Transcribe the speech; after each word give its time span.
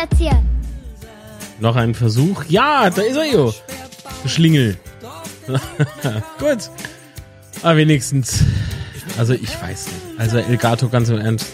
spazieren. 0.00 0.46
Noch 1.58 1.76
ein 1.76 1.94
Versuch. 1.94 2.44
Ja, 2.48 2.90
da 2.90 3.02
ist 3.02 3.16
er 3.16 3.32
jo. 3.32 3.54
Schlingel. 4.26 4.78
Gut. 6.38 6.70
Aber 7.62 7.76
wenigstens. 7.76 8.44
Also 9.18 9.34
ich 9.34 9.60
weiß 9.60 9.86
nicht. 9.86 10.20
Also 10.20 10.38
Elgato, 10.38 10.88
ganz 10.88 11.08
im 11.08 11.18
Ernst. 11.18 11.46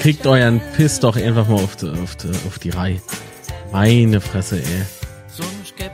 Kriegt 0.00 0.26
euren 0.26 0.60
Piss 0.76 0.98
doch 1.00 1.16
einfach 1.16 1.46
mal 1.46 1.62
auf 1.62 1.76
die, 1.76 1.88
auf 1.88 2.16
die, 2.16 2.30
auf 2.46 2.58
die 2.58 2.70
Reihe. 2.70 3.00
Meine 3.72 4.20
Fresse, 4.20 4.56
ey. 4.56 4.86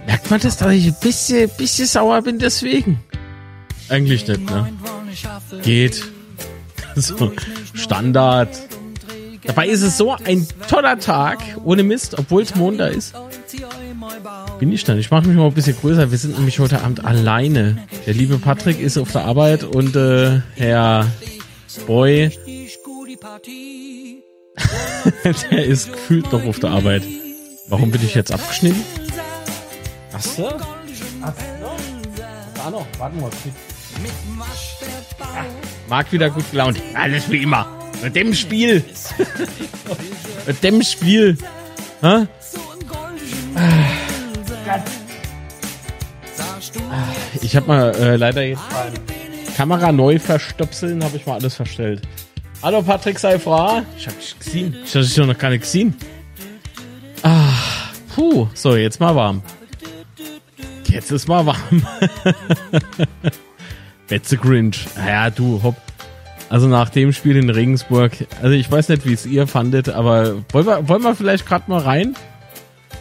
Merkt 0.07 0.31
man 0.31 0.41
das, 0.41 0.57
dass 0.57 0.73
ich 0.73 0.87
ein 0.87 0.97
bisschen, 1.01 1.51
bisschen 1.59 1.87
sauer 1.87 2.23
bin 2.23 2.39
deswegen? 2.39 3.03
Eigentlich 3.89 4.27
nicht, 4.27 4.41
ne? 4.41 4.73
Geht. 5.63 6.05
So, 6.95 7.33
Standard. 7.73 8.51
Dabei 9.45 9.69
ist 9.69 9.83
es 9.83 9.97
so 9.97 10.15
ein 10.25 10.47
toller 10.69 10.99
Tag, 10.99 11.39
ohne 11.65 11.83
Mist, 11.83 12.19
obwohl 12.19 12.43
es 12.43 12.55
Montag 12.55 12.93
ist. 12.95 13.15
Bin 14.59 14.71
ich 14.73 14.85
dann. 14.85 14.99
Ich 14.99 15.11
mache 15.11 15.27
mich 15.27 15.37
mal 15.37 15.47
ein 15.47 15.55
bisschen 15.55 15.77
größer. 15.77 16.11
Wir 16.11 16.19
sind 16.19 16.37
nämlich 16.37 16.59
heute 16.61 16.83
Abend 16.83 17.05
alleine. 17.05 17.79
Der 18.07 18.15
liebe 18.15 18.39
Patrick 18.39 18.81
ist 18.81 18.97
auf 18.99 19.13
der 19.13 19.25
Arbeit 19.25 19.65
und 19.65 19.97
äh, 19.97 20.41
Herr 20.55 21.07
Boy, 21.87 22.31
der 25.51 25.65
ist 25.65 25.93
gefühlt 25.93 26.31
noch 26.33 26.45
auf 26.45 26.61
der 26.61 26.71
Arbeit. 26.71 27.03
Warum 27.69 27.91
bin 27.91 28.05
ich 28.05 28.15
jetzt 28.15 28.31
abgeschnitten? 28.31 28.83
Ach 30.13 30.21
so. 30.21 30.49
Ach 31.23 31.33
so. 31.35 31.43
Da 32.55 32.71
noch. 32.71 32.87
Warte 32.99 33.17
mal. 33.17 33.31
Ah, 35.21 35.45
Marc 35.89 36.13
wieder 36.13 36.31
gut 36.31 36.49
gelaunt. 36.51 36.79
Alles 36.95 37.31
wie 37.31 37.43
immer. 37.43 37.82
Mit 38.03 38.17
dem 38.17 38.35
Spiel. 38.35 38.85
Mit 40.47 40.63
dem 40.63 40.83
Spiel. 40.83 41.39
Hä? 42.01 42.27
Ich 47.41 47.55
habe 47.57 47.67
mal 47.67 47.95
äh, 47.95 48.17
leider 48.17 48.43
jetzt 48.43 48.63
beim 48.71 48.93
Kamera 49.57 49.93
neu 49.93 50.19
verstöpseln, 50.19 51.05
habe 51.05 51.17
ich 51.17 51.27
mal 51.27 51.35
alles 51.35 51.55
verstellt. 51.55 52.03
Hallo 52.63 52.83
Patrick 52.83 53.19
Seifra. 53.19 53.85
Ich 53.97 54.07
hab 54.07 54.19
dich 54.19 54.39
gesehen. 54.39 54.77
Ich 54.85 54.95
hab 54.95 55.03
dich 55.03 55.17
noch 55.17 55.39
gar 55.39 55.51
nicht 55.51 55.63
gesehen. 55.63 55.95
Ah, 57.23 57.53
puh. 58.15 58.49
So, 58.55 58.77
jetzt 58.77 58.99
mal 59.01 59.15
warm. 59.15 59.43
Jetzt 60.89 61.11
ist 61.11 61.29
mal 61.29 61.47
warm. 61.47 61.87
Betze 64.09 64.37
Grinch. 64.37 64.87
Ja, 65.07 65.31
du, 65.31 65.63
hopp. 65.63 65.77
Also 66.53 66.69
nach 66.69 66.91
dem 66.91 67.15
Spiel 67.15 67.37
in 67.37 67.49
Regensburg, 67.49 68.13
also 68.43 68.55
ich 68.55 68.71
weiß 68.71 68.91
nicht, 68.91 69.07
wie 69.07 69.15
es 69.15 69.25
ihr 69.25 69.47
fandet, 69.47 69.89
aber 69.89 70.45
wollen 70.53 70.67
wir, 70.67 70.87
wollen 70.87 71.03
wir 71.03 71.15
vielleicht 71.15 71.47
gerade 71.47 71.65
mal 71.71 71.81
rein 71.81 72.15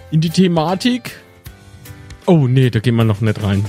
in 0.09 0.21
die 0.21 0.29
Thematik? 0.29 1.17
Oh 2.25 2.47
nee, 2.47 2.69
da 2.69 2.79
gehen 2.79 2.95
wir 2.95 3.03
noch 3.03 3.19
nicht 3.19 3.43
rein. 3.43 3.65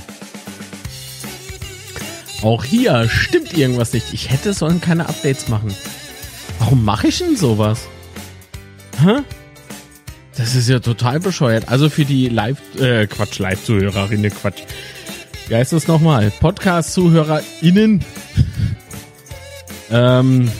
Auch 2.42 2.62
hier 2.62 3.08
stimmt 3.08 3.58
irgendwas 3.58 3.92
nicht. 3.92 4.14
Ich 4.14 4.30
hätte 4.30 4.52
sollen 4.52 4.80
keine 4.80 5.08
Updates 5.08 5.48
machen. 5.48 5.74
Warum 6.60 6.84
mache 6.84 7.08
ich 7.08 7.18
denn 7.18 7.36
sowas? 7.36 7.88
Hä? 9.00 9.22
Das 10.36 10.54
ist 10.54 10.68
ja 10.68 10.78
total 10.78 11.18
bescheuert. 11.18 11.68
Also 11.68 11.90
für 11.90 12.04
die 12.04 12.28
Live, 12.28 12.58
äh, 12.78 13.08
Quatsch, 13.08 13.40
Live-Zuhörerinnen, 13.40 14.30
Quatsch. 14.30 14.62
Wie 15.48 15.56
heißt 15.56 15.72
das 15.72 15.88
nochmal? 15.88 16.30
Podcast-ZuhörerInnen. 16.38 18.04
Ähm, 19.92 20.50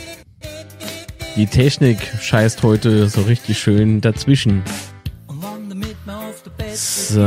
die 1.35 1.47
Technik 1.47 1.99
scheißt 2.21 2.63
heute 2.63 3.09
so 3.09 3.21
richtig 3.21 3.57
schön 3.59 4.01
dazwischen. 4.01 4.63
So. 6.75 7.21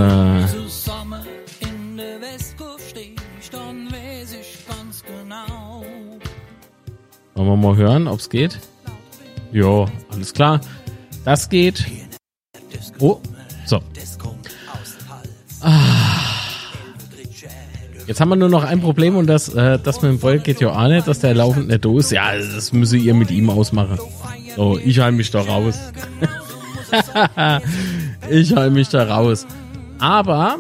Wollen 7.34 7.48
wir 7.48 7.56
mal 7.56 7.76
hören, 7.76 8.08
ob's 8.08 8.30
geht? 8.30 8.58
Jo, 9.52 9.88
alles 10.08 10.32
klar. 10.32 10.60
Das 11.24 11.48
geht. 11.48 11.84
Oh, 12.98 13.20
so. 13.66 13.80
Ah. 15.60 16.05
Jetzt 18.06 18.20
haben 18.20 18.28
wir 18.28 18.36
nur 18.36 18.48
noch 18.48 18.62
ein 18.62 18.80
Problem 18.80 19.16
und 19.16 19.26
das, 19.26 19.48
äh, 19.48 19.78
das 19.82 20.00
mit 20.00 20.12
dem 20.12 20.18
Boy 20.18 20.38
geht 20.38 20.60
ja 20.60 20.70
auch 20.70 20.88
nicht, 20.88 21.08
dass 21.08 21.18
der 21.18 21.34
laufend 21.34 21.68
nicht 21.68 21.84
da 21.84 21.90
ist. 21.96 22.12
Ja, 22.12 22.36
das 22.36 22.72
müsse 22.72 22.96
ihr 22.96 23.14
mit 23.14 23.32
ihm 23.32 23.50
ausmachen. 23.50 23.98
So, 24.54 24.78
ich 24.78 25.00
heim 25.00 25.16
mich 25.16 25.30
da 25.32 25.40
raus. 25.40 25.78
ich 28.30 28.54
heim 28.54 28.74
mich 28.74 28.88
da 28.90 29.02
raus. 29.02 29.46
Aber, 29.98 30.58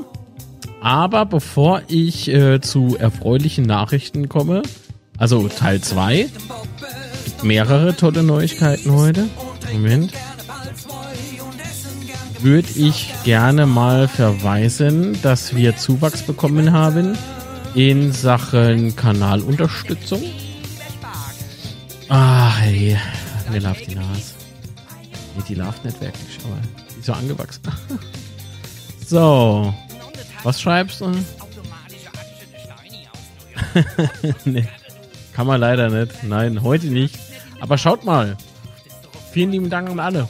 aber 0.80 1.24
bevor 1.24 1.82
ich 1.86 2.28
äh, 2.28 2.60
zu 2.60 2.96
erfreulichen 2.98 3.64
Nachrichten 3.64 4.28
komme, 4.28 4.62
also 5.16 5.46
Teil 5.46 5.80
2, 5.80 6.28
mehrere 7.42 7.94
tolle 7.94 8.24
Neuigkeiten 8.24 8.92
heute. 8.92 9.28
Moment 9.72 10.12
würde 12.40 12.68
ich 12.76 13.12
gerne 13.24 13.66
mal 13.66 14.08
verweisen, 14.08 15.18
dass 15.22 15.54
wir 15.56 15.76
Zuwachs 15.76 16.22
bekommen 16.22 16.72
haben 16.72 17.16
in 17.76 18.10
Sachen 18.10 18.96
Kanalunterstützung. 18.96 20.22
Ah, 22.08 22.56
hey, 22.56 22.96
mir 23.50 23.60
läuft 23.60 23.90
die 23.90 23.94
Nase. 23.94 24.32
Nee, 25.36 25.42
die 25.46 25.54
läuft 25.56 25.84
nicht 25.84 26.00
wirklich, 26.00 26.38
aber 26.44 26.56
die 26.94 27.00
ist 27.00 27.04
so 27.04 27.12
angewachsen. 27.12 27.60
so, 29.06 29.74
was 30.42 30.58
schreibst 30.58 31.02
du? 31.02 31.12
nee, 34.46 34.66
kann 35.34 35.46
man 35.46 35.60
leider 35.60 35.90
nicht. 35.90 36.22
Nein, 36.22 36.62
heute 36.62 36.86
nicht. 36.86 37.18
Aber 37.60 37.76
schaut 37.76 38.04
mal. 38.04 38.38
Vielen 39.32 39.50
lieben 39.50 39.68
Dank 39.68 39.90
an 39.90 40.00
alle. 40.00 40.28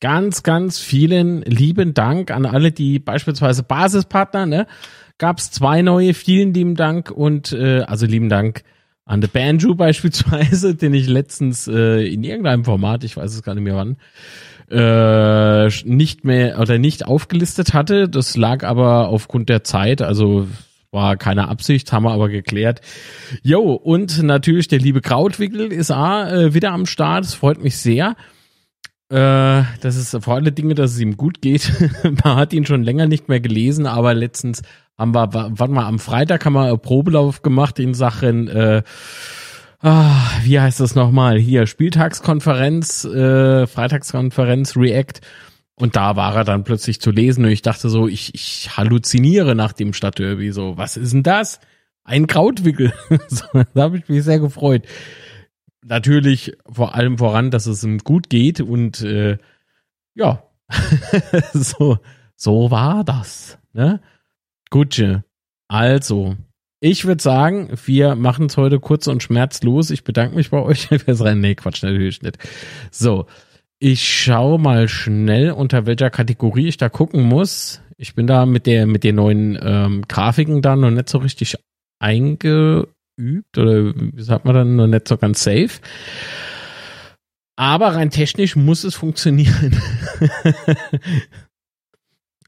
Ganz, 0.00 0.42
ganz 0.42 0.78
vielen 0.78 1.42
lieben 1.42 1.94
Dank 1.94 2.30
an 2.30 2.46
alle, 2.46 2.72
die 2.72 2.98
beispielsweise 2.98 3.62
Basispartner, 3.62 4.46
ne? 4.46 4.66
Gab 5.18 5.38
es 5.38 5.50
zwei 5.50 5.82
neue, 5.82 6.14
vielen 6.14 6.54
lieben 6.54 6.74
Dank 6.74 7.10
und 7.10 7.52
äh, 7.52 7.82
also 7.82 8.06
lieben 8.06 8.30
Dank 8.30 8.64
an 9.04 9.20
The 9.20 9.28
Banjo 9.28 9.74
beispielsweise, 9.76 10.74
den 10.74 10.94
ich 10.94 11.06
letztens 11.06 11.68
äh, 11.68 12.06
in 12.06 12.24
irgendeinem 12.24 12.64
Format, 12.64 13.04
ich 13.04 13.16
weiß 13.16 13.34
es 13.34 13.42
gar 13.42 13.54
nicht 13.54 13.64
mehr 13.64 13.76
wann, 13.76 13.96
äh, 14.70 15.68
nicht 15.84 16.24
mehr 16.24 16.58
oder 16.58 16.78
nicht 16.78 17.06
aufgelistet 17.06 17.74
hatte. 17.74 18.08
Das 18.08 18.36
lag 18.36 18.64
aber 18.64 19.08
aufgrund 19.08 19.48
der 19.48 19.64
Zeit, 19.64 20.00
also 20.00 20.48
war 20.92 21.16
keine 21.16 21.48
Absicht, 21.48 21.92
haben 21.92 22.04
wir 22.04 22.12
aber 22.12 22.28
geklärt. 22.28 22.80
Jo, 23.42 23.74
und 23.74 24.22
natürlich 24.22 24.68
der 24.68 24.78
liebe 24.78 25.00
Krautwickel 25.00 25.72
ist 25.72 25.90
auch, 25.90 26.26
äh, 26.26 26.54
wieder 26.54 26.72
am 26.72 26.86
Start, 26.86 27.24
das 27.24 27.34
freut 27.34 27.62
mich 27.62 27.76
sehr. 27.76 28.16
Äh, 29.10 29.64
das 29.80 29.96
ist 29.96 30.16
vor 30.22 30.36
alle 30.36 30.52
Dinge, 30.52 30.74
dass 30.74 30.92
es 30.92 31.00
ihm 31.00 31.16
gut 31.16 31.42
geht. 31.42 31.72
man 32.24 32.36
hat 32.36 32.52
ihn 32.52 32.64
schon 32.64 32.84
länger 32.84 33.06
nicht 33.06 33.28
mehr 33.28 33.40
gelesen, 33.40 33.86
aber 33.86 34.14
letztens 34.14 34.62
haben 34.96 35.14
wir, 35.14 35.32
warte 35.32 35.72
mal, 35.72 35.86
am 35.86 35.98
Freitag 35.98 36.44
haben 36.44 36.52
wir 36.52 36.66
einen 36.66 36.78
Probelauf 36.78 37.42
gemacht 37.42 37.78
in 37.80 37.92
Sachen, 37.92 38.48
äh, 38.48 38.82
ah, 39.80 40.30
wie 40.44 40.60
heißt 40.60 40.78
das 40.78 40.94
nochmal? 40.94 41.38
Hier, 41.38 41.66
Spieltagskonferenz, 41.66 43.04
äh, 43.04 43.66
Freitagskonferenz, 43.66 44.76
React. 44.76 45.20
Und 45.74 45.96
da 45.96 46.14
war 46.14 46.36
er 46.36 46.44
dann 46.44 46.62
plötzlich 46.62 47.00
zu 47.00 47.10
lesen 47.10 47.44
und 47.44 47.50
ich 47.50 47.62
dachte 47.62 47.88
so, 47.88 48.06
ich, 48.06 48.34
ich 48.34 48.76
halluziniere 48.76 49.56
nach 49.56 49.72
dem 49.72 49.92
Stadtderby. 49.92 50.52
So, 50.52 50.76
was 50.76 50.96
ist 50.96 51.14
denn 51.14 51.22
das? 51.22 51.58
Ein 52.04 52.26
Krautwickel. 52.26 52.92
so, 53.28 53.46
da 53.74 53.82
habe 53.82 53.96
ich 53.96 54.08
mich 54.08 54.22
sehr 54.22 54.38
gefreut. 54.38 54.82
Natürlich 55.82 56.56
vor 56.70 56.94
allem 56.94 57.18
voran, 57.18 57.50
dass 57.50 57.66
es 57.66 57.84
ihm 57.84 57.98
gut 57.98 58.30
geht 58.30 58.60
und 58.60 59.00
äh, 59.02 59.38
ja, 60.14 60.42
so, 61.52 61.98
so 62.36 62.70
war 62.70 63.04
das. 63.04 63.58
Ne? 63.72 64.00
Gutsche. 64.70 65.24
Also, 65.68 66.36
ich 66.80 67.04
würde 67.04 67.22
sagen, 67.22 67.70
wir 67.84 68.14
machen 68.14 68.46
es 68.46 68.56
heute 68.56 68.80
kurz 68.80 69.06
und 69.06 69.22
schmerzlos. 69.22 69.90
Ich 69.90 70.04
bedanke 70.04 70.36
mich 70.36 70.50
bei 70.50 70.60
euch 70.60 70.86
fürs 71.04 71.22
Rennen. 71.22 71.40
Nee, 71.40 71.54
Quatsch, 71.54 71.82
natürlich 71.82 72.22
nicht. 72.22 72.38
So, 72.90 73.26
ich 73.78 74.06
schaue 74.06 74.58
mal 74.58 74.88
schnell, 74.88 75.52
unter 75.52 75.86
welcher 75.86 76.10
Kategorie 76.10 76.68
ich 76.68 76.76
da 76.76 76.88
gucken 76.88 77.22
muss. 77.22 77.82
Ich 77.96 78.14
bin 78.14 78.26
da 78.26 78.46
mit 78.46 78.66
der 78.66 78.86
mit 78.86 79.04
den 79.04 79.16
neuen 79.16 79.58
ähm, 79.62 80.04
Grafiken 80.08 80.62
da 80.62 80.76
noch 80.76 80.90
nicht 80.90 81.08
so 81.08 81.18
richtig 81.18 81.56
eingeübt 83.20 83.58
oder 83.58 83.94
wie 83.94 84.22
sagt 84.22 84.44
man 84.44 84.54
dann 84.54 84.76
noch 84.76 84.86
nicht 84.86 85.08
so 85.08 85.16
ganz 85.16 85.42
safe. 85.42 85.80
Aber 87.56 87.94
rein 87.94 88.10
technisch 88.10 88.56
muss 88.56 88.84
es 88.84 88.94
funktionieren. 88.94 89.80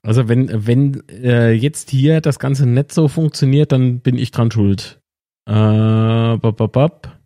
also 0.03 0.29
wenn, 0.29 0.67
wenn 0.67 1.07
äh, 1.09 1.53
jetzt 1.53 1.91
hier 1.91 2.21
das 2.21 2.39
Ganze 2.39 2.67
nicht 2.67 2.93
so 2.93 3.09
funktioniert, 3.09 3.73
dann 3.73 4.01
bin 4.01 4.17
ich 4.17 4.31
dran 4.31 4.51
schuld. 4.51 5.01
Äh, 5.47 6.37
bop, 6.39 6.57
bop, 6.57 6.73
bop. 6.73 7.19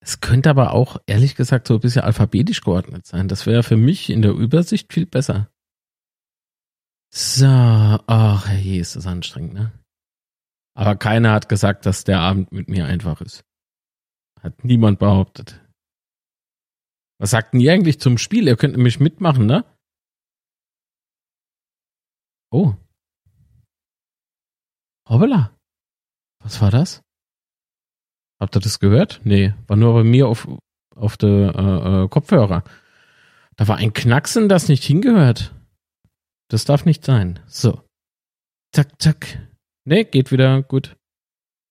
Es 0.00 0.20
könnte 0.20 0.48
aber 0.48 0.72
auch, 0.72 0.98
ehrlich 1.06 1.34
gesagt, 1.34 1.66
so 1.66 1.74
ein 1.74 1.80
bisschen 1.80 2.02
alphabetisch 2.02 2.62
geordnet 2.62 3.04
sein. 3.04 3.28
Das 3.28 3.46
wäre 3.46 3.62
für 3.62 3.76
mich 3.76 4.10
in 4.10 4.22
der 4.22 4.32
Übersicht 4.32 4.92
viel 4.92 5.06
besser. 5.06 5.50
So, 7.10 7.46
ach, 7.46 8.50
je, 8.52 8.78
ist 8.78 8.96
das 8.96 9.06
anstrengend, 9.06 9.54
ne? 9.54 9.72
Aber 10.78 10.94
keiner 10.94 11.32
hat 11.32 11.48
gesagt, 11.48 11.86
dass 11.86 12.04
der 12.04 12.20
Abend 12.20 12.52
mit 12.52 12.68
mir 12.68 12.86
einfach 12.86 13.20
ist. 13.20 13.44
Hat 14.40 14.62
niemand 14.64 15.00
behauptet. 15.00 15.60
Was 17.18 17.30
sagt 17.30 17.52
denn 17.52 17.60
ihr 17.60 17.72
eigentlich 17.72 17.98
zum 17.98 18.16
Spiel? 18.16 18.46
Ihr 18.46 18.56
könnt 18.56 18.76
nämlich 18.76 19.00
mitmachen, 19.00 19.46
ne? 19.46 19.64
Oh. 22.52 22.74
Hoppala. 25.08 25.52
Was 26.44 26.60
war 26.60 26.70
das? 26.70 27.02
Habt 28.40 28.56
ihr 28.56 28.60
das 28.60 28.78
gehört? 28.78 29.20
Nee, 29.24 29.54
war 29.66 29.76
nur 29.76 29.94
bei 29.94 30.04
mir 30.04 30.28
auf, 30.28 30.46
auf 30.94 31.16
der 31.16 31.56
äh, 31.56 32.04
äh, 32.04 32.08
Kopfhörer. 32.08 32.62
Da 33.56 33.66
war 33.66 33.78
ein 33.78 33.92
Knacksen, 33.92 34.48
das 34.48 34.68
nicht 34.68 34.84
hingehört. 34.84 35.52
Das 36.46 36.64
darf 36.64 36.84
nicht 36.84 37.04
sein. 37.04 37.40
So. 37.48 37.84
Zack, 38.72 39.02
zack. 39.02 39.48
Nee, 39.88 40.04
geht 40.04 40.30
wieder. 40.30 40.62
Gut. 40.62 40.96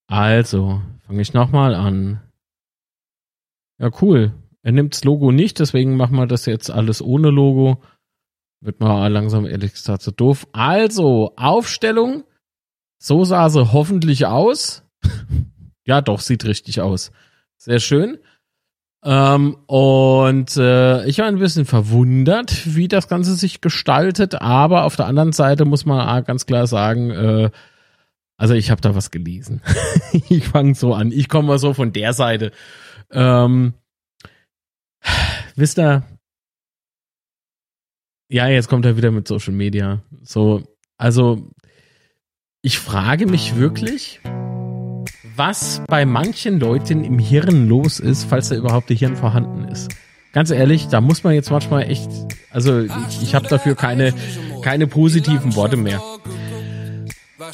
Also, 0.08 0.82
fange 1.06 1.22
ich 1.22 1.34
nochmal 1.34 1.76
an. 1.76 2.20
Ja, 3.80 3.92
cool. 4.02 4.34
Er 4.64 4.72
nimmt 4.72 4.96
das 4.96 5.04
Logo 5.04 5.32
nicht, 5.32 5.60
deswegen 5.60 5.98
machen 5.98 6.16
wir 6.16 6.26
das 6.26 6.48
jetzt 6.48 6.72
alles 6.72 7.00
ohne 7.00 7.30
Logo. 7.30 7.80
Wird 8.60 8.80
mal 8.80 9.08
langsam 9.10 9.46
ehrlich 9.46 9.74
gesagt 9.74 10.02
so 10.02 10.10
doof. 10.10 10.48
Also, 10.52 11.34
Aufstellung. 11.36 12.24
So 12.98 13.24
sah 13.24 13.50
sie 13.50 13.72
hoffentlich 13.72 14.26
aus. 14.26 14.84
ja, 15.86 16.02
doch, 16.02 16.20
sieht 16.20 16.44
richtig 16.46 16.82
aus. 16.82 17.12
Sehr 17.58 17.80
schön. 17.80 18.18
Ähm, 19.04 19.58
und 19.68 20.58
äh, 20.58 21.06
ich 21.06 21.20
war 21.20 21.28
ein 21.28 21.38
bisschen 21.38 21.66
verwundert, 21.66 22.76
wie 22.76 22.88
das 22.88 23.08
Ganze 23.08 23.36
sich 23.36 23.62
gestaltet, 23.62 24.42
aber 24.42 24.86
auf 24.86 24.96
der 24.96 25.06
anderen 25.06 25.34
Seite 25.34 25.66
muss 25.66 25.86
man 25.86 26.24
ganz 26.24 26.48
klar 26.48 26.66
sagen, 26.66 27.12
äh, 27.12 27.52
also 28.38 28.54
ich 28.54 28.70
habe 28.70 28.82
da 28.82 28.96
was 28.96 29.12
gelesen. 29.12 29.62
ich 30.30 30.48
fange 30.48 30.76
so 30.76 30.94
an. 30.94 31.12
Ich 31.12 31.28
komme 31.28 31.50
mal 31.50 31.60
so 31.60 31.74
von 31.74 31.92
der 31.92 32.14
Seite. 32.14 32.52
Ähm, 33.12 33.74
wisst 35.56 35.80
ihr, 35.80 36.04
ja, 38.30 38.48
jetzt 38.48 38.70
kommt 38.70 38.86
er 38.86 38.98
wieder 38.98 39.12
mit 39.12 39.28
Social 39.28 39.54
Media. 39.54 40.02
So, 40.22 40.64
also 40.98 41.50
ich 42.62 42.78
frage 42.78 43.26
mich 43.26 43.56
wirklich, 43.56 44.20
was 45.36 45.82
bei 45.88 46.06
manchen 46.06 46.60
Leuten 46.60 47.04
im 47.04 47.20
Hirn 47.20 47.68
los 47.68 48.00
ist, 48.00 48.26
falls 48.26 48.50
da 48.50 48.56
überhaupt 48.56 48.90
der 48.90 48.98
Hirn 48.98 49.16
vorhanden 49.16 49.68
ist. 49.68 49.90
Ganz 50.34 50.52
ehrlich, 50.52 50.88
da 50.88 51.02
muss 51.02 51.24
man 51.24 51.34
jetzt 51.34 51.50
manchmal 51.50 51.90
echt, 51.90 52.10
also 52.52 52.82
ich, 52.82 53.24
ich 53.24 53.34
habe 53.34 53.48
dafür 53.48 53.76
keine, 53.76 54.14
keine 54.62 54.86
positiven 54.86 55.56
Worte 55.56 55.78
mehr. 55.78 56.02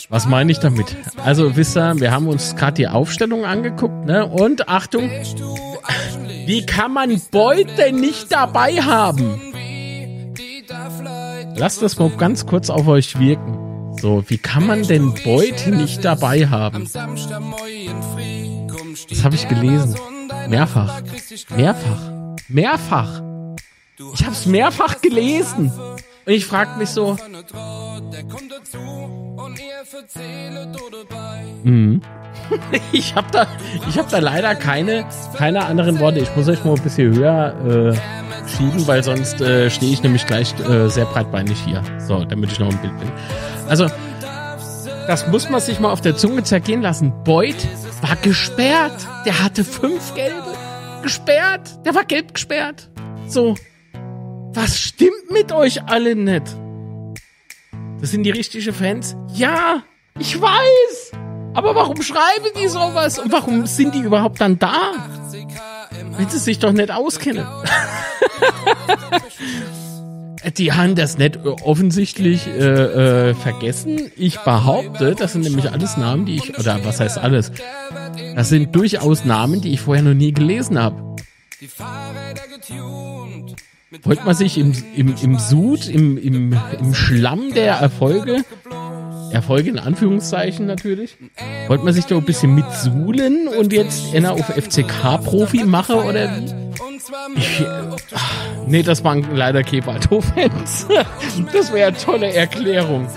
Was 0.09 0.27
meine 0.27 0.51
ich 0.51 0.59
damit? 0.59 0.95
Also 1.17 1.55
wisst 1.55 1.75
ihr, 1.75 1.99
wir 1.99 2.11
haben 2.11 2.27
uns 2.27 2.55
gerade 2.55 2.75
die 2.75 2.87
Aufstellung 2.87 3.43
angeguckt, 3.45 4.05
ne? 4.05 4.25
Und 4.25 4.69
Achtung, 4.69 5.09
wie 6.45 6.65
kann 6.65 6.93
man 6.93 7.21
Beute 7.31 7.91
nicht 7.91 8.31
dabei 8.31 8.81
haben? 8.81 9.41
Lasst 11.55 11.81
das 11.81 11.99
mal 11.99 12.09
ganz 12.11 12.45
kurz 12.45 12.69
auf 12.69 12.87
euch 12.87 13.19
wirken. 13.19 13.97
So, 13.99 14.23
wie 14.27 14.37
kann 14.37 14.65
man 14.65 14.83
denn 14.83 15.13
Beute 15.23 15.71
nicht 15.71 16.03
dabei 16.03 16.47
haben? 16.47 16.89
Das 19.09 19.23
habe 19.23 19.35
ich 19.35 19.47
gelesen. 19.47 19.95
Mehrfach. 20.49 21.01
Mehrfach. 21.55 22.11
Mehrfach. 22.47 23.21
Ich 24.13 24.23
habe 24.23 24.33
es 24.33 24.45
mehrfach 24.45 25.01
gelesen. 25.01 25.71
Und 26.25 26.33
ich 26.33 26.45
frage 26.45 26.77
mich 26.77 26.89
so. 26.89 27.17
Mhm. 31.63 32.01
ich 32.91 33.15
habe 33.15 33.27
da, 33.31 33.47
ich 33.87 33.97
habe 33.97 34.09
da 34.09 34.19
leider 34.19 34.55
keine, 34.55 35.05
keine 35.35 35.65
anderen 35.65 35.99
Worte. 35.99 36.19
Ich 36.19 36.35
muss 36.35 36.47
euch 36.47 36.63
mal 36.63 36.75
ein 36.75 36.81
bisschen 36.81 37.15
höher 37.15 37.93
äh, 37.93 38.49
schieben, 38.49 38.87
weil 38.87 39.03
sonst 39.03 39.41
äh, 39.41 39.69
stehe 39.69 39.93
ich 39.93 40.03
nämlich 40.03 40.25
gleich 40.25 40.53
äh, 40.59 40.87
sehr 40.89 41.05
breitbeinig 41.05 41.57
hier. 41.65 41.81
So, 41.99 42.23
damit 42.25 42.51
ich 42.51 42.59
noch 42.59 42.71
im 42.71 42.77
Bild 42.79 42.97
bin. 42.99 43.11
Also, 43.67 43.87
das 45.07 45.27
muss 45.27 45.49
man 45.49 45.61
sich 45.61 45.79
mal 45.79 45.91
auf 45.91 46.01
der 46.01 46.15
Zunge 46.15 46.43
zergehen 46.43 46.81
lassen. 46.81 47.13
Boyd 47.23 47.67
war 48.01 48.15
gesperrt. 48.17 49.07
Der 49.25 49.43
hatte 49.43 49.63
fünf 49.63 50.13
gelbe. 50.15 50.53
Gesperrt. 51.01 51.85
Der 51.85 51.95
war 51.95 52.05
gelb 52.05 52.33
gesperrt. 52.33 52.89
So. 53.27 53.55
Was 54.53 54.77
stimmt 54.77 55.31
mit 55.31 55.51
euch 55.51 55.83
alle 55.85 56.15
nicht? 56.15 56.55
Das 58.03 58.11
sind 58.11 58.23
die 58.23 58.31
richtigen 58.31 58.73
Fans? 58.73 59.15
Ja, 59.33 59.81
ich 60.19 60.41
weiß. 60.41 61.13
Aber 61.53 61.73
warum 61.73 62.01
schreiben 62.01 62.49
die 62.61 62.67
sowas? 62.67 63.17
Und 63.17 63.31
warum 63.31 63.65
sind 63.65 63.95
die 63.95 64.01
überhaupt 64.01 64.41
dann 64.41 64.59
da? 64.59 64.91
Wenn 66.17 66.27
sie 66.27 66.39
sich 66.39 66.59
doch 66.59 66.73
nicht 66.73 66.91
auskennen. 66.91 67.47
die 70.57 70.73
haben 70.73 70.95
das 70.95 71.17
nicht 71.17 71.39
offensichtlich 71.45 72.45
äh, 72.45 73.29
äh, 73.29 73.35
vergessen. 73.35 74.11
Ich 74.17 74.37
behaupte, 74.37 75.15
das 75.15 75.31
sind 75.31 75.43
nämlich 75.43 75.71
alles 75.71 75.95
Namen, 75.95 76.25
die 76.25 76.35
ich, 76.35 76.59
oder 76.59 76.83
was 76.83 76.99
heißt 76.99 77.17
alles? 77.17 77.53
Das 78.35 78.49
sind 78.49 78.75
durchaus 78.75 79.23
Namen, 79.23 79.61
die 79.61 79.71
ich 79.71 79.79
vorher 79.79 80.03
noch 80.03 80.13
nie 80.13 80.33
gelesen 80.33 80.77
habe. 80.77 81.15
Wollte 84.01 84.25
man 84.25 84.35
sich 84.35 84.57
im, 84.57 84.73
im, 84.95 85.15
im 85.21 85.37
Sud, 85.37 85.87
im, 85.87 86.17
im, 86.17 86.57
im 86.79 86.93
Schlamm 86.93 87.53
der 87.53 87.75
Erfolge 87.75 88.43
Erfolge 89.33 89.71
in 89.71 89.79
Anführungszeichen 89.79 90.65
natürlich. 90.65 91.17
Wollte 91.67 91.83
man 91.83 91.93
sich 91.93 92.05
da 92.05 92.15
ein 92.15 92.23
bisschen 92.23 92.53
mitsuhlen 92.53 93.47
und 93.47 93.73
jetzt 93.73 94.13
einer 94.15 94.33
auf 94.33 94.45
FCK-Profi 94.45 95.63
mache 95.63 95.95
oder 95.95 96.37
wie? 96.37 96.53
Ich, 97.35 97.65
ach, 98.13 98.33
nee, 98.67 98.83
das 98.83 99.03
waren 99.03 99.35
leider 99.35 99.63
Kebalto-Fans. 99.63 100.87
Das 101.51 101.73
wäre 101.73 101.87
eine 101.87 101.97
tolle 101.97 102.31
Erklärung. 102.33 103.07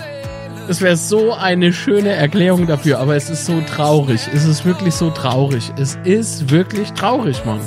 Das 0.67 0.81
wäre 0.81 0.97
so 0.97 1.33
eine 1.33 1.71
schöne 1.71 2.09
Erklärung 2.09 2.67
dafür, 2.67 2.99
aber 2.99 3.15
es 3.15 3.29
ist 3.29 3.45
so 3.45 3.61
traurig. 3.61 4.21
Es 4.33 4.43
ist 4.43 4.65
wirklich 4.65 4.95
so 4.95 5.11
traurig. 5.11 5.71
Es 5.77 5.97
ist 6.03 6.49
wirklich 6.49 6.91
traurig, 6.93 7.45
Mann. 7.45 7.61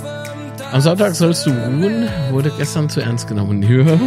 Am 0.73 0.81
Sonntag 0.81 1.15
sollst 1.15 1.47
du 1.47 1.51
ruhen, 1.51 2.09
wurde 2.31 2.53
gestern 2.57 2.89
zu 2.89 3.01
ernst 3.01 3.27
genommen. 3.27 3.63
Ja. 3.63 3.99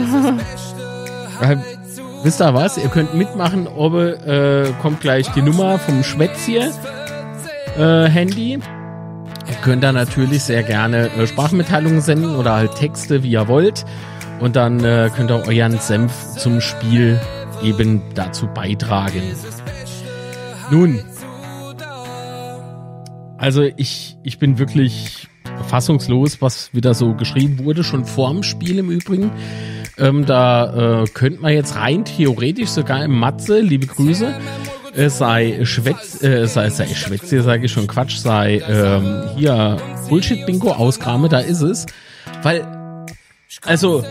Wisst 2.24 2.42
ihr 2.42 2.54
was? 2.54 2.78
Ihr 2.78 2.88
könnt 2.88 3.14
mitmachen, 3.16 3.68
ob 3.68 3.96
äh, 3.96 4.72
kommt 4.82 5.02
gleich 5.02 5.28
die 5.34 5.42
Nummer 5.42 5.78
vom 5.78 6.04
Schwätzier 6.04 6.72
äh, 7.78 8.08
Handy. 8.08 8.54
Ihr 8.54 9.56
könnt 9.62 9.84
da 9.84 9.92
natürlich 9.92 10.44
sehr 10.44 10.64
gerne 10.64 11.10
äh, 11.18 11.28
Sprachmitteilungen 11.28 12.00
senden 12.00 12.38
oder 12.38 12.54
halt 12.54 12.76
Texte, 12.76 13.24
wie 13.24 13.32
ihr 13.32 13.50
wollt. 13.50 13.84
Und 14.40 14.56
dann 14.56 14.84
äh, 14.86 15.10
könnt 15.14 15.32
ihr 15.32 15.46
euren 15.46 15.78
Senf 15.80 16.14
zum 16.38 16.62
Spiel 16.62 17.20
eben 17.62 18.02
dazu 18.16 18.48
beitragen. 18.48 19.22
Nun, 20.72 21.02
also 23.38 23.64
ich, 23.64 24.18
ich 24.24 24.40
bin 24.40 24.60
wirklich 24.60 25.28
fassungslos, 25.68 26.42
was 26.42 26.74
wieder 26.74 26.94
so 26.94 27.14
geschrieben 27.14 27.64
wurde, 27.64 27.84
schon 27.84 28.06
vorm 28.06 28.44
Spiel 28.44 28.80
im 28.80 28.90
Übrigen. 28.90 29.32
Ähm, 29.98 30.26
da 30.26 31.04
äh, 31.04 31.06
könnte 31.06 31.42
man 31.42 31.54
jetzt 31.54 31.76
rein 31.76 32.04
theoretisch 32.06 32.70
sogar 32.70 33.04
im 33.04 33.18
Matze, 33.18 33.60
liebe 33.60 33.86
Grüße, 33.86 34.34
äh, 34.96 35.10
sei 35.10 35.66
Schwätz, 35.66 36.22
äh, 36.24 36.48
sei, 36.48 36.70
sei 36.70 36.88
Schwätze, 36.88 37.42
sage 37.44 37.66
ich 37.66 37.72
schon 37.72 37.88
Quatsch, 37.88 38.18
sei 38.18 38.62
ähm, 38.68 39.24
hier 39.36 39.78
Bullshit-Bingo 40.10 40.72
auskrame, 40.72 41.30
da 41.30 41.40
ist 41.40 41.62
es. 41.62 41.86
Weil, 42.42 42.66
also, 43.66 44.04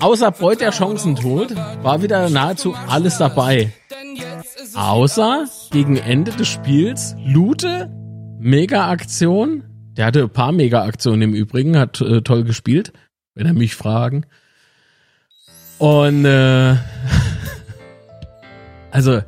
außer 0.00 0.30
Beut 0.30 0.60
der 0.60 0.72
Chancentod 0.72 1.54
war 1.82 2.02
wieder 2.02 2.30
nahezu 2.30 2.74
alles 2.88 3.18
dabei. 3.18 3.72
Außer 4.74 5.46
gegen 5.70 5.96
Ende 5.96 6.32
des 6.32 6.48
Spiels 6.48 7.16
Lute, 7.24 7.90
Mega-Aktion. 8.38 9.64
Der 9.96 10.06
hatte 10.06 10.22
ein 10.22 10.30
paar 10.30 10.52
Mega-Aktionen 10.52 11.22
im 11.22 11.34
Übrigen, 11.34 11.78
hat 11.78 12.00
äh, 12.00 12.20
toll 12.20 12.44
gespielt, 12.44 12.92
wenn 13.34 13.46
er 13.46 13.54
mich 13.54 13.74
fragen. 13.74 14.26
Und 15.78 16.24
äh, 16.24 16.76
also, 18.90 19.20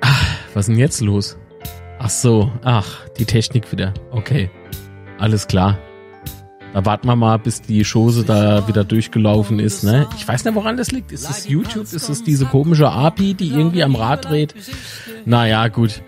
ach, 0.00 0.36
was 0.54 0.64
ist 0.64 0.68
denn 0.68 0.78
jetzt 0.78 1.00
los? 1.00 1.36
Ach 1.98 2.10
so, 2.10 2.52
ach, 2.62 3.08
die 3.18 3.24
Technik 3.24 3.70
wieder. 3.70 3.94
Okay, 4.10 4.50
alles 5.18 5.46
klar. 5.46 5.78
Da 6.72 6.84
warten 6.84 7.06
wir 7.06 7.14
mal, 7.14 7.38
bis 7.38 7.62
die 7.62 7.84
Chose 7.84 8.24
da 8.24 8.66
wieder 8.66 8.82
durchgelaufen 8.82 9.60
ist. 9.60 9.84
Ne? 9.84 10.08
Ich 10.16 10.26
weiß 10.26 10.44
nicht, 10.44 10.56
woran 10.56 10.76
das 10.76 10.90
liegt. 10.90 11.12
Ist 11.12 11.30
es 11.30 11.48
YouTube? 11.48 11.84
Ist 11.84 12.08
es 12.08 12.24
diese 12.24 12.46
komische 12.46 12.90
API, 12.90 13.34
die 13.34 13.50
irgendwie 13.50 13.84
am 13.84 13.94
Rad 13.94 14.24
dreht? 14.24 14.56
Naja, 15.24 15.68
gut. 15.68 16.02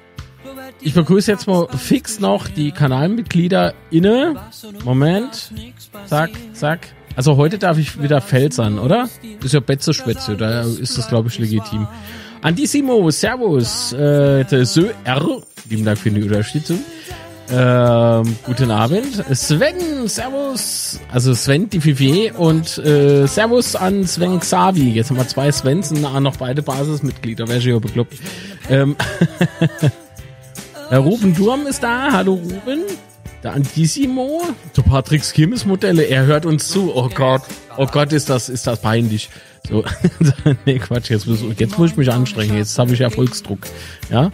Ich 0.80 0.94
begrüße 0.94 1.30
jetzt 1.30 1.46
mal 1.46 1.66
fix 1.76 2.20
noch 2.20 2.48
die 2.48 2.70
Kanalmitglieder 2.70 3.74
inne. 3.90 4.36
Moment. 4.84 5.52
Zack, 6.06 6.30
zack. 6.52 6.88
Also 7.16 7.36
heute 7.36 7.58
darf 7.58 7.78
ich 7.78 8.00
wieder 8.02 8.20
Felsern, 8.20 8.78
oder? 8.78 9.08
Ist 9.42 9.54
ja 9.54 9.60
Betze 9.60 9.94
Spätze, 9.94 10.36
da 10.36 10.60
ist 10.62 10.98
das, 10.98 11.08
glaube 11.08 11.28
ich, 11.28 11.38
legitim. 11.38 11.88
Andissimo, 12.42 13.10
Servus, 13.10 13.92
äh, 13.94 14.44
Sö 14.64 14.90
R, 15.04 15.42
lieben 15.68 15.84
Dank 15.84 15.98
für 15.98 16.10
die 16.10 16.22
Unterstützung. 16.22 16.78
Ähm, 17.48 18.36
guten 18.44 18.70
Abend. 18.70 19.24
Sven, 19.32 20.08
Servus. 20.08 21.00
Also 21.12 21.32
Sven, 21.32 21.70
die 21.70 21.82
Vivier 21.82 22.38
und 22.38 22.76
äh, 22.78 23.26
Servus 23.26 23.76
an 23.76 24.06
Sven 24.06 24.40
Xavi. 24.40 24.90
Jetzt 24.90 25.10
haben 25.10 25.16
wir 25.16 25.28
zwei 25.28 25.50
Svens 25.52 25.92
und 25.92 26.02
noch 26.02 26.36
beide 26.36 26.62
Basismitglieder. 26.62 27.46
Wäre 27.48 27.60
schon 27.60 27.80
bekloppt. 27.80 28.14
Ähm, 28.68 28.96
Ruben 30.92 31.34
Durm 31.34 31.66
ist 31.66 31.82
da. 31.82 32.12
Hallo 32.12 32.34
Ruben. 32.34 32.84
Der 33.42 33.54
Antissimo. 33.54 34.42
Der 34.76 34.82
Patricks 34.82 35.32
Kirmesmodelle. 35.32 36.04
Er 36.04 36.26
hört 36.26 36.46
uns 36.46 36.68
zu. 36.68 36.94
Oh 36.94 37.08
Gott. 37.12 37.42
Oh 37.76 37.86
Gott, 37.86 38.12
ist 38.12 38.30
das, 38.30 38.48
ist 38.48 38.66
das 38.66 38.80
peinlich. 38.80 39.28
So, 39.68 39.84
nee, 40.64 40.78
Quatsch, 40.78 41.10
jetzt 41.10 41.26
muss, 41.26 41.40
jetzt 41.58 41.76
muss 41.76 41.90
ich 41.90 41.96
mich 41.96 42.12
anstrengen. 42.12 42.56
Jetzt 42.56 42.78
habe 42.78 42.92
ich 42.92 43.00
Erfolgsdruck. 43.00 43.58
Ja. 44.10 44.30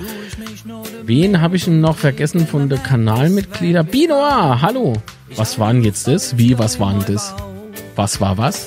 Wen 1.04 1.40
habe 1.40 1.56
ich 1.56 1.66
noch 1.66 1.96
vergessen 1.96 2.46
von 2.46 2.68
der 2.68 2.78
Kanalmitglieder? 2.78 3.82
Binoa, 3.82 4.60
hallo. 4.60 4.94
Was 5.36 5.58
waren 5.58 5.82
jetzt 5.82 6.06
das? 6.06 6.36
Wie, 6.36 6.58
was 6.58 6.78
waren 6.78 7.02
das? 7.06 7.34
Was 7.96 8.20
war 8.20 8.36
was? 8.36 8.66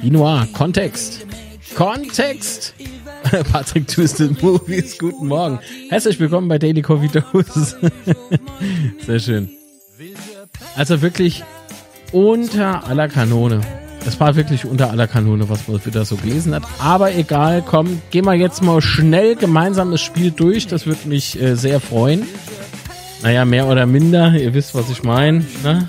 Binoa, 0.00 0.46
Kontext. 0.52 1.26
Kontext. 1.74 2.74
Patrick 3.52 3.86
Twisted 3.88 4.42
Movies, 4.42 4.98
guten 4.98 5.26
Morgen. 5.26 5.58
Herzlich 5.88 6.18
willkommen 6.20 6.48
bei 6.48 6.58
Daily 6.58 6.82
Coffee 6.82 7.08
Dose. 7.08 7.76
Sehr 9.06 9.18
schön. 9.18 9.50
Also 10.76 11.00
wirklich 11.02 11.42
unter 12.12 12.86
aller 12.86 13.08
Kanone. 13.08 13.60
Es 14.06 14.20
war 14.20 14.36
wirklich 14.36 14.66
unter 14.66 14.90
aller 14.90 15.06
Kanone, 15.06 15.48
was 15.48 15.66
man 15.66 15.84
wieder 15.84 16.04
so 16.04 16.16
gelesen 16.16 16.54
hat. 16.54 16.64
Aber 16.78 17.14
egal, 17.14 17.62
komm, 17.66 18.02
gehen 18.10 18.26
wir 18.26 18.34
jetzt 18.34 18.62
mal 18.62 18.82
schnell 18.82 19.36
gemeinsam 19.36 19.90
das 19.90 20.02
Spiel 20.02 20.30
durch. 20.30 20.66
Das 20.66 20.86
würde 20.86 21.08
mich 21.08 21.40
äh, 21.40 21.56
sehr 21.56 21.80
freuen. 21.80 22.26
Naja, 23.22 23.46
mehr 23.46 23.66
oder 23.66 23.86
minder. 23.86 24.34
Ihr 24.34 24.52
wisst, 24.52 24.74
was 24.74 24.90
ich 24.90 25.02
meine. 25.02 25.44
Ne? 25.62 25.88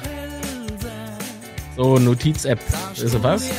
So, 1.75 1.97
Notiz-App. 1.97 2.59
Ist 2.95 3.21
was? 3.21 3.49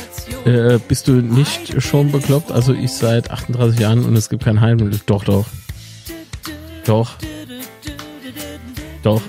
Äh, 0.45 0.79
bist 0.87 1.07
du 1.07 1.13
nicht 1.13 1.81
schon 1.83 2.11
bekloppt? 2.11 2.51
Also 2.51 2.73
ich 2.73 2.91
seit 2.91 3.29
38 3.29 3.79
Jahren 3.79 4.05
und 4.05 4.15
es 4.15 4.29
gibt 4.29 4.43
kein 4.43 4.59
Heilmittel. 4.59 4.99
Doch, 5.05 5.23
doch. 5.23 5.45
Doch. 6.85 7.11
Doch. 9.03 9.21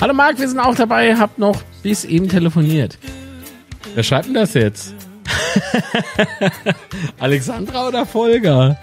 Hallo 0.00 0.14
Marc, 0.14 0.40
wir 0.40 0.48
sind 0.48 0.58
auch 0.58 0.74
dabei. 0.74 1.16
Hab 1.16 1.38
noch 1.38 1.62
bis 1.84 2.04
eben 2.04 2.28
telefoniert. 2.28 2.98
Wer 3.94 4.02
schreibt 4.02 4.26
denn 4.26 4.34
das 4.34 4.54
jetzt? 4.54 4.92
Alexandra 7.20 7.86
oder 7.86 8.04
Volker? 8.04 8.78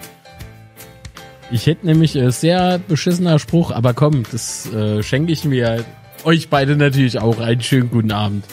Ich 1.50 1.66
hätte 1.66 1.84
nämlich 1.84 2.16
äh, 2.16 2.30
sehr 2.30 2.78
beschissener 2.78 3.38
Spruch, 3.38 3.70
aber 3.70 3.92
komm, 3.92 4.22
das 4.32 4.72
äh, 4.72 5.02
schenke 5.02 5.30
ich 5.30 5.44
mir 5.44 5.84
euch 6.24 6.48
beide 6.48 6.74
natürlich 6.74 7.18
auch. 7.18 7.38
Einen 7.38 7.60
schönen 7.60 7.90
guten 7.90 8.10
Abend. 8.10 8.44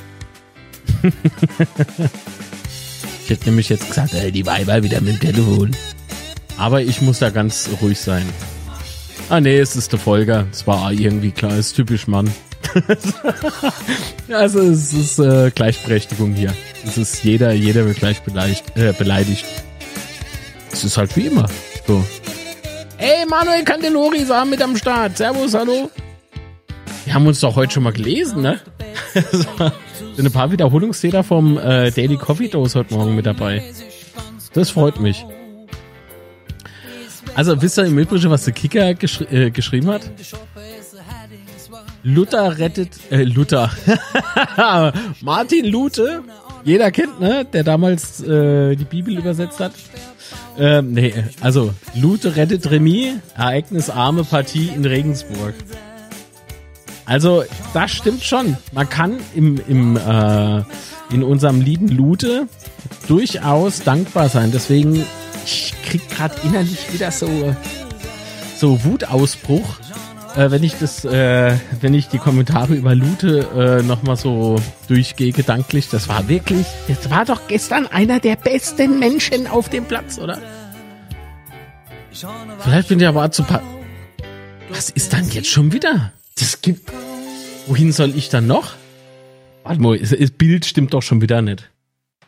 ich 3.23 3.29
hätte 3.29 3.45
nämlich 3.45 3.69
jetzt 3.69 3.87
gesagt, 3.87 4.13
ey, 4.13 4.31
die 4.31 4.45
Weiber 4.45 4.83
wieder 4.83 5.01
mit 5.01 5.13
dem 5.13 5.19
Telefon. 5.19 5.71
Aber 6.57 6.81
ich 6.81 7.01
muss 7.01 7.19
da 7.19 7.29
ganz 7.29 7.69
ruhig 7.81 7.99
sein. 7.99 8.25
Ah 9.29 9.39
nee, 9.39 9.59
es 9.59 9.75
ist 9.75 9.91
der 9.91 9.99
Volker. 9.99 10.45
Es 10.51 10.67
war 10.67 10.91
irgendwie 10.91 11.31
klar, 11.31 11.55
ist 11.55 11.73
typisch 11.73 12.07
Mann. 12.07 12.29
also 14.31 14.59
es 14.59 14.93
ist 14.93 15.19
äh, 15.19 15.51
Gleichberechtigung 15.51 16.33
hier. 16.33 16.53
Es 16.85 16.97
ist 16.97 17.23
jeder, 17.23 17.51
jeder 17.51 17.85
wird 17.85 17.97
gleich 17.97 18.21
beleidigt. 18.21 18.63
Äh, 18.75 18.93
beleidigt. 18.93 19.45
Es 20.71 20.83
ist 20.83 20.97
halt 20.97 21.15
wie 21.15 21.27
immer. 21.27 21.47
So. 21.87 22.03
Ey, 22.97 23.25
Manuel 23.25 23.63
Candelori 23.63 24.19
ist 24.19 24.31
mit 24.49 24.61
am 24.61 24.77
Start. 24.77 25.17
Servus, 25.17 25.53
hallo. 25.53 25.89
Wir 27.05 27.13
haben 27.13 27.25
uns 27.25 27.39
doch 27.39 27.55
heute 27.55 27.73
schon 27.73 27.83
mal 27.83 27.93
gelesen, 27.93 28.41
ne? 28.41 28.59
sind 30.15 30.25
ein 30.25 30.31
paar 30.31 30.51
Wiederholungstäter 30.51 31.23
vom 31.23 31.57
äh, 31.57 31.91
Daily 31.91 32.17
Coffee 32.17 32.47
Dose 32.47 32.79
heute 32.79 32.93
Morgen 32.93 33.15
mit 33.15 33.25
dabei. 33.25 33.63
Das 34.53 34.69
freut 34.69 34.99
mich. 34.99 35.25
Also 37.33 37.61
wisst 37.61 37.79
ihr 37.79 37.85
im 37.85 37.97
Übrigen, 37.97 38.29
was 38.29 38.43
der 38.45 38.53
Kicker 38.53 38.93
geschri 38.93 39.23
äh, 39.31 39.49
geschrieben 39.51 39.87
hat? 39.87 40.09
Luther 42.03 42.57
rettet, 42.57 42.99
äh, 43.09 43.23
Luther. 43.23 43.71
Martin 45.21 45.65
Lute, 45.65 46.23
jeder 46.63 46.91
kennt, 46.91 47.19
ne? 47.19 47.45
Der 47.45 47.63
damals 47.63 48.21
äh, 48.21 48.75
die 48.75 48.85
Bibel 48.85 49.17
übersetzt 49.17 49.59
hat. 49.59 49.73
Ähm, 50.57 50.93
nee, 50.93 51.13
also 51.39 51.73
Lute 51.95 52.35
rettet 52.35 52.69
Remis, 52.69 53.15
ereignisarme 53.35 54.23
Partie 54.23 54.67
in 54.67 54.83
Regensburg. 54.83 55.53
Also, 57.05 57.43
das 57.73 57.91
stimmt 57.91 58.23
schon. 58.23 58.57
Man 58.71 58.87
kann 58.89 59.19
im, 59.35 59.59
im, 59.67 59.97
äh, 59.97 60.63
in 61.11 61.23
unserem 61.23 61.61
lieben 61.61 61.87
Lute 61.87 62.47
durchaus 63.07 63.81
dankbar 63.83 64.29
sein. 64.29 64.51
Deswegen, 64.51 65.05
ich 65.45 65.73
krieg 65.85 66.07
gerade 66.09 66.35
innerlich 66.43 66.93
wieder 66.93 67.11
so, 67.11 67.55
so 68.55 68.83
Wutausbruch 68.83 69.79
äh, 70.35 70.51
wenn 70.51 70.63
ich 70.63 70.77
das, 70.79 71.03
äh, 71.05 71.57
wenn 71.79 71.93
ich 71.93 72.07
die 72.07 72.17
Kommentare 72.17 72.73
über 72.73 72.95
Lute 72.95 73.47
äh, 73.55 73.83
nochmal 73.83 74.15
so 74.15 74.55
durchgehe 74.87 75.31
gedanklich, 75.31 75.89
das 75.89 76.07
war 76.07 76.27
wirklich, 76.27 76.65
das 76.87 77.09
war 77.09 77.25
doch 77.25 77.47
gestern 77.47 77.87
einer 77.87 78.19
der 78.19 78.35
besten 78.35 78.99
Menschen 78.99 79.47
auf 79.47 79.69
dem 79.69 79.85
Platz, 79.85 80.17
oder? 80.17 80.37
Vielleicht 82.59 82.89
bin 82.89 82.99
ich 82.99 83.07
aber 83.07 83.31
zu 83.31 83.43
pa 83.43 83.61
Was 84.69 84.89
ist 84.89 85.13
dann 85.13 85.29
jetzt 85.29 85.49
schon 85.49 85.71
wieder? 85.71 86.11
Das 86.41 86.59
gibt. 86.61 86.91
Wohin 87.67 87.91
soll 87.91 88.15
ich 88.17 88.29
dann 88.29 88.47
noch? 88.47 88.73
Warte 89.63 89.79
mal, 89.79 89.99
das 89.99 90.31
Bild 90.31 90.65
stimmt 90.65 90.91
doch 90.95 91.03
schon 91.03 91.21
wieder 91.21 91.43
nicht. 91.43 91.69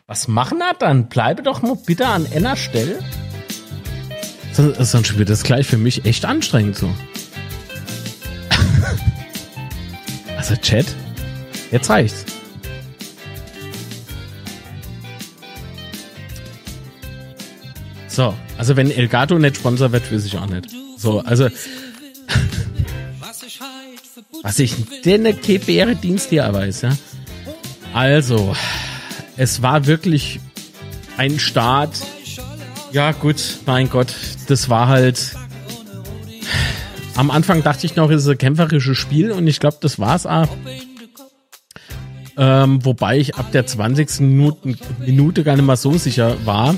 Was 0.06 0.28
machen 0.28 0.58
wir 0.58 0.72
dann? 0.78 1.08
Bleibe 1.08 1.42
doch 1.42 1.62
mal 1.62 1.76
bitte 1.84 2.06
an 2.06 2.24
einer 2.32 2.54
Stelle. 2.54 3.00
Sonst 4.52 5.18
wird 5.18 5.30
das 5.30 5.42
gleich 5.42 5.66
für 5.66 5.78
mich 5.78 6.04
echt 6.04 6.24
anstrengend 6.24 6.76
so. 6.76 6.88
Also 10.36 10.54
Chat, 10.56 10.86
jetzt 11.72 11.88
reicht's. 11.90 12.24
So, 18.06 18.34
also 18.58 18.76
wenn 18.76 18.90
Elgato 18.90 19.38
nicht 19.38 19.56
Sponsor 19.56 19.90
wird, 19.90 20.12
weiß 20.12 20.26
ich 20.26 20.36
auch 20.36 20.46
nicht. 20.46 20.68
So, 20.98 21.20
also 21.20 21.48
was 24.44 24.60
ich 24.60 24.76
denn 25.04 25.26
eine 25.26 25.34
KPR 25.34 25.96
Dienst 25.96 26.30
hier 26.30 26.48
weiß, 26.52 26.82
ja. 26.82 26.96
Also, 27.92 28.54
es 29.36 29.62
war 29.62 29.86
wirklich 29.86 30.38
ein 31.16 31.40
Start. 31.40 31.98
Ja, 32.92 33.10
gut, 33.10 33.42
mein 33.66 33.90
Gott, 33.90 34.14
das 34.46 34.68
war 34.68 34.86
halt 34.86 35.34
am 37.16 37.30
Anfang 37.30 37.62
dachte 37.62 37.86
ich 37.86 37.96
noch, 37.96 38.10
es 38.10 38.22
ist 38.22 38.28
ein 38.28 38.38
kämpferisches 38.38 38.98
Spiel 38.98 39.30
und 39.30 39.46
ich 39.46 39.60
glaube, 39.60 39.78
das 39.80 39.98
war's 39.98 40.26
auch. 40.26 40.48
Ähm, 42.36 42.84
wobei 42.84 43.18
ich 43.18 43.36
ab 43.36 43.52
der 43.52 43.66
20. 43.66 44.20
Minuten, 44.20 44.76
Minute 44.98 45.44
gar 45.44 45.56
nicht 45.56 45.64
mal 45.64 45.76
so 45.76 45.96
sicher 45.96 46.36
war. 46.44 46.74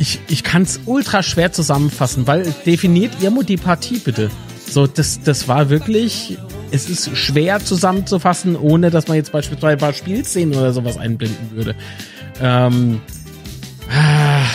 Ich, 0.00 0.18
ich 0.28 0.42
kann 0.42 0.62
es 0.62 0.80
ultra 0.86 1.22
schwer 1.22 1.52
zusammenfassen, 1.52 2.26
weil 2.26 2.54
definiert 2.64 3.12
ihr 3.20 3.30
die 3.44 3.58
Partie 3.58 3.98
bitte. 3.98 4.30
So, 4.66 4.86
das, 4.86 5.20
das 5.22 5.46
war 5.46 5.68
wirklich, 5.68 6.38
es 6.70 6.88
ist 6.88 7.14
schwer 7.18 7.62
zusammenzufassen, 7.62 8.56
ohne 8.56 8.90
dass 8.90 9.08
man 9.08 9.18
jetzt 9.18 9.30
beispielsweise 9.30 9.72
ein 9.72 9.78
paar 9.78 9.92
Spielszenen 9.92 10.58
oder 10.58 10.72
sowas 10.72 10.96
einblenden 10.96 11.50
würde. 11.50 11.74
Ähm, 12.40 13.02
ah, 13.90 14.46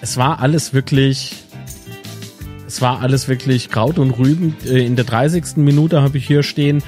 es 0.00 0.16
war 0.16 0.40
alles 0.40 0.74
wirklich, 0.74 1.36
es 2.66 2.80
war 2.80 3.02
alles 3.02 3.28
wirklich 3.28 3.70
Kraut 3.70 4.00
und 4.00 4.10
Rüben. 4.10 4.56
Äh, 4.66 4.84
in 4.84 4.96
der 4.96 5.04
30. 5.04 5.58
Minute 5.58 6.02
habe 6.02 6.18
ich 6.18 6.26
hier 6.26 6.42
stehen, 6.42 6.82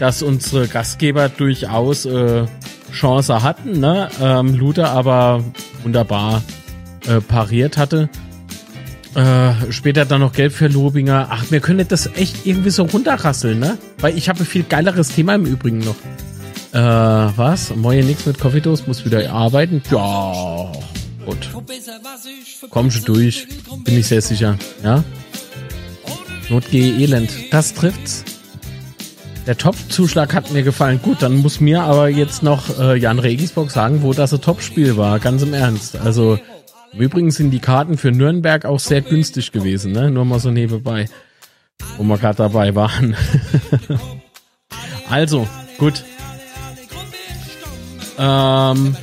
dass 0.00 0.24
unsere 0.24 0.66
Gastgeber 0.66 1.28
durchaus 1.28 2.04
äh, 2.04 2.46
Chance 2.92 3.42
hatten, 3.42 3.80
ne? 3.80 4.08
Ähm, 4.20 4.54
Luther 4.54 4.90
aber 4.90 5.44
wunderbar 5.82 6.42
äh, 7.06 7.20
pariert 7.20 7.76
hatte. 7.76 8.08
Äh, 9.14 9.72
später 9.72 10.04
dann 10.04 10.20
noch 10.20 10.32
Gelb 10.32 10.52
für 10.52 10.68
Lobinger. 10.68 11.28
Ach, 11.30 11.50
wir 11.50 11.60
können 11.60 11.86
das 11.88 12.06
echt 12.14 12.46
irgendwie 12.46 12.70
so 12.70 12.84
runterrasseln, 12.84 13.58
ne? 13.58 13.78
Weil 13.98 14.16
ich 14.16 14.28
habe 14.28 14.40
ein 14.40 14.46
viel 14.46 14.62
geileres 14.62 15.08
Thema 15.08 15.34
im 15.34 15.46
Übrigen 15.46 15.78
noch. 15.78 15.96
Äh, 16.72 16.78
was? 17.36 17.74
Moje 17.74 18.04
nix 18.04 18.26
mit 18.26 18.38
Coffeedos, 18.38 18.86
muss 18.86 19.04
wieder 19.04 19.32
arbeiten? 19.32 19.82
Ja, 19.90 20.70
gut. 21.26 21.50
Komm 22.70 22.90
schon 22.92 23.04
durch, 23.04 23.48
bin 23.84 23.98
ich 23.98 24.06
sehr 24.06 24.22
sicher, 24.22 24.56
ja? 24.84 25.02
Not 26.48 26.70
gehe 26.70 26.94
elend. 26.94 27.30
Das 27.50 27.74
trifft's. 27.74 28.24
Der 29.46 29.56
Top-Zuschlag 29.56 30.34
hat 30.34 30.52
mir 30.52 30.62
gefallen. 30.62 31.00
Gut, 31.02 31.22
dann 31.22 31.36
muss 31.36 31.60
mir 31.60 31.82
aber 31.82 32.08
jetzt 32.08 32.42
noch 32.42 32.78
äh, 32.78 32.96
Jan 32.96 33.18
Regensburg 33.18 33.70
sagen, 33.70 34.02
wo 34.02 34.12
das 34.12 34.32
ein 34.32 34.40
Top-Spiel 34.40 34.96
war. 34.96 35.18
Ganz 35.18 35.42
im 35.42 35.54
Ernst. 35.54 35.96
Also 35.96 36.38
Übrigens 36.92 37.36
sind 37.36 37.50
die 37.50 37.60
Karten 37.60 37.96
für 37.96 38.10
Nürnberg 38.10 38.64
auch 38.64 38.80
sehr 38.80 39.00
günstig 39.00 39.52
gewesen, 39.52 39.92
ne? 39.92 40.10
Nur 40.10 40.24
mal 40.24 40.40
so 40.40 40.50
nebenbei, 40.50 41.06
wo 41.96 42.02
wir 42.02 42.18
gerade 42.18 42.36
dabei 42.36 42.74
waren. 42.74 43.16
also, 45.08 45.46
gut. 45.78 46.04
Ähm, 48.18 48.96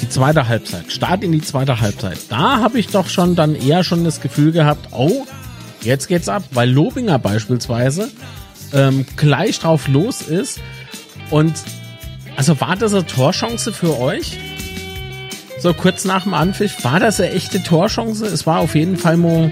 die 0.00 0.08
zweite 0.08 0.48
Halbzeit. 0.48 0.90
Start 0.90 1.22
in 1.22 1.32
die 1.32 1.42
zweite 1.42 1.80
Halbzeit. 1.80 2.18
Da 2.30 2.60
habe 2.60 2.78
ich 2.78 2.88
doch 2.88 3.08
schon 3.08 3.36
dann 3.36 3.54
eher 3.54 3.84
schon 3.84 4.02
das 4.04 4.20
Gefühl 4.20 4.52
gehabt, 4.52 4.88
oh, 4.92 5.26
jetzt 5.82 6.08
geht's 6.08 6.30
ab, 6.30 6.44
weil 6.52 6.70
Lobinger 6.70 7.18
beispielsweise 7.18 8.10
ähm, 8.74 9.06
gleich 9.16 9.58
drauf 9.60 9.88
los 9.88 10.22
ist. 10.22 10.60
Und 11.30 11.54
also 12.36 12.60
war 12.60 12.76
das 12.76 12.92
eine 12.92 13.06
Torchance 13.06 13.72
für 13.72 13.98
euch? 13.98 14.38
so 15.64 15.72
kurz 15.72 16.04
nach 16.04 16.24
dem 16.24 16.34
Anpfiff, 16.34 16.84
war 16.84 17.00
das 17.00 17.18
eine 17.20 17.30
echte 17.30 17.62
Torchance? 17.62 18.26
Es 18.26 18.46
war 18.46 18.58
auf 18.58 18.74
jeden 18.74 18.98
Fall 18.98 19.16
mal 19.16 19.50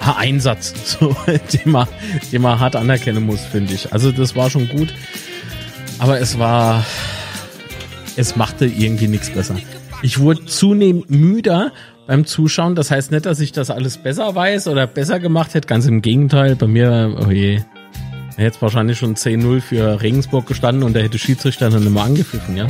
ein 0.00 0.16
Einsatz, 0.16 0.74
so, 0.98 1.14
den, 1.52 1.70
man, 1.70 1.86
den 2.32 2.42
man 2.42 2.58
hart 2.58 2.74
anerkennen 2.74 3.24
muss, 3.24 3.40
finde 3.40 3.72
ich. 3.72 3.92
Also 3.92 4.10
das 4.10 4.34
war 4.34 4.50
schon 4.50 4.68
gut, 4.68 4.92
aber 6.00 6.18
es 6.18 6.40
war, 6.40 6.84
es 8.16 8.34
machte 8.34 8.66
irgendwie 8.66 9.06
nichts 9.06 9.30
besser. 9.30 9.54
Ich 10.02 10.18
wurde 10.18 10.44
zunehmend 10.44 11.08
müder 11.08 11.70
beim 12.08 12.26
Zuschauen. 12.26 12.74
Das 12.74 12.90
heißt 12.90 13.12
nicht, 13.12 13.24
dass 13.24 13.38
ich 13.38 13.52
das 13.52 13.70
alles 13.70 13.98
besser 13.98 14.34
weiß 14.34 14.66
oder 14.66 14.88
besser 14.88 15.20
gemacht 15.20 15.54
hätte. 15.54 15.68
Ganz 15.68 15.86
im 15.86 16.02
Gegenteil. 16.02 16.56
Bei 16.56 16.66
mir, 16.66 17.16
oh 17.24 17.30
je, 17.30 17.60
hätte 18.42 18.60
wahrscheinlich 18.62 18.98
schon 18.98 19.14
10-0 19.14 19.60
für 19.60 20.00
Regensburg 20.00 20.46
gestanden 20.46 20.82
und 20.84 20.94
der 20.94 21.02
hätte 21.02 21.18
Schiedsrichter 21.18 21.70
dann 21.70 21.86
immer 21.86 22.02
angepfiffen, 22.02 22.56
ja. 22.56 22.68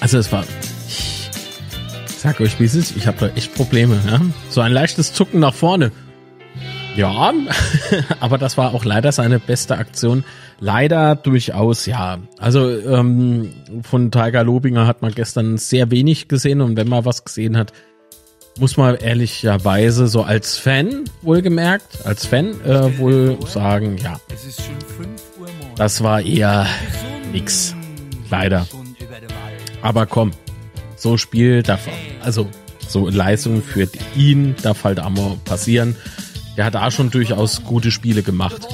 Also 0.00 0.18
es 0.18 0.32
war. 0.32 0.44
Ich 0.88 1.30
sag 2.18 2.40
euch, 2.40 2.58
wie 2.58 2.64
es 2.64 2.74
ist. 2.74 2.96
Ich 2.96 3.06
habe 3.06 3.18
da 3.20 3.28
echt 3.36 3.54
Probleme. 3.54 4.00
Ja? 4.06 4.20
So 4.50 4.60
ein 4.60 4.72
leichtes 4.72 5.12
Zucken 5.12 5.40
nach 5.40 5.54
vorne. 5.54 5.92
Ja, 6.96 7.32
aber 8.20 8.36
das 8.36 8.58
war 8.58 8.74
auch 8.74 8.84
leider 8.84 9.12
seine 9.12 9.38
beste 9.38 9.78
Aktion. 9.78 10.24
Leider 10.60 11.16
durchaus, 11.16 11.86
ja. 11.86 12.18
Also 12.38 12.68
ähm, 12.68 13.52
von 13.82 14.10
Tiger 14.10 14.44
Lobinger 14.44 14.86
hat 14.86 15.02
man 15.02 15.12
gestern 15.12 15.56
sehr 15.56 15.90
wenig 15.90 16.28
gesehen 16.28 16.60
und 16.60 16.76
wenn 16.76 16.88
man 16.88 17.04
was 17.04 17.24
gesehen 17.24 17.56
hat, 17.56 17.72
muss 18.58 18.76
man 18.76 18.96
ehrlicherweise 18.96 20.06
so 20.06 20.22
als 20.22 20.58
Fan 20.58 21.04
wohlgemerkt, 21.22 22.04
als 22.04 22.26
Fan 22.26 22.60
äh, 22.64 22.98
wohl 22.98 23.38
sagen, 23.46 23.96
ja. 23.98 24.20
Das 25.76 26.02
war 26.02 26.20
eher 26.20 26.66
nix. 27.32 27.74
Leider. 28.30 28.66
Aber 29.82 30.06
komm, 30.06 30.30
so 30.96 31.16
Spiel 31.16 31.62
darf, 31.62 31.88
also 32.22 32.48
so 32.88 33.08
Leistung 33.08 33.62
für 33.62 33.88
ihn 34.16 34.54
darf 34.62 34.84
halt 34.84 35.00
auch 35.00 35.10
mal 35.10 35.36
passieren. 35.44 35.96
Der 36.56 36.66
hat 36.66 36.74
da 36.74 36.90
schon 36.90 37.10
durchaus 37.10 37.64
gute 37.64 37.90
Spiele 37.90 38.22
gemacht. 38.22 38.68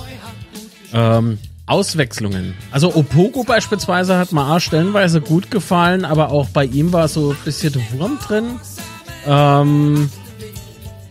Ähm, 0.92 1.38
Auswechslungen. 1.66 2.54
Also 2.70 2.94
Opogo 2.94 3.44
beispielsweise 3.44 4.16
hat 4.16 4.32
mir 4.32 4.46
auch 4.46 4.58
stellenweise 4.58 5.20
gut 5.20 5.50
gefallen, 5.50 6.04
aber 6.04 6.30
auch 6.30 6.48
bei 6.48 6.64
ihm 6.64 6.92
war 6.92 7.08
so 7.08 7.30
ein 7.30 7.36
bisschen 7.44 7.74
Wurm 7.92 8.18
drin. 8.26 8.58
Ähm, 9.28 10.10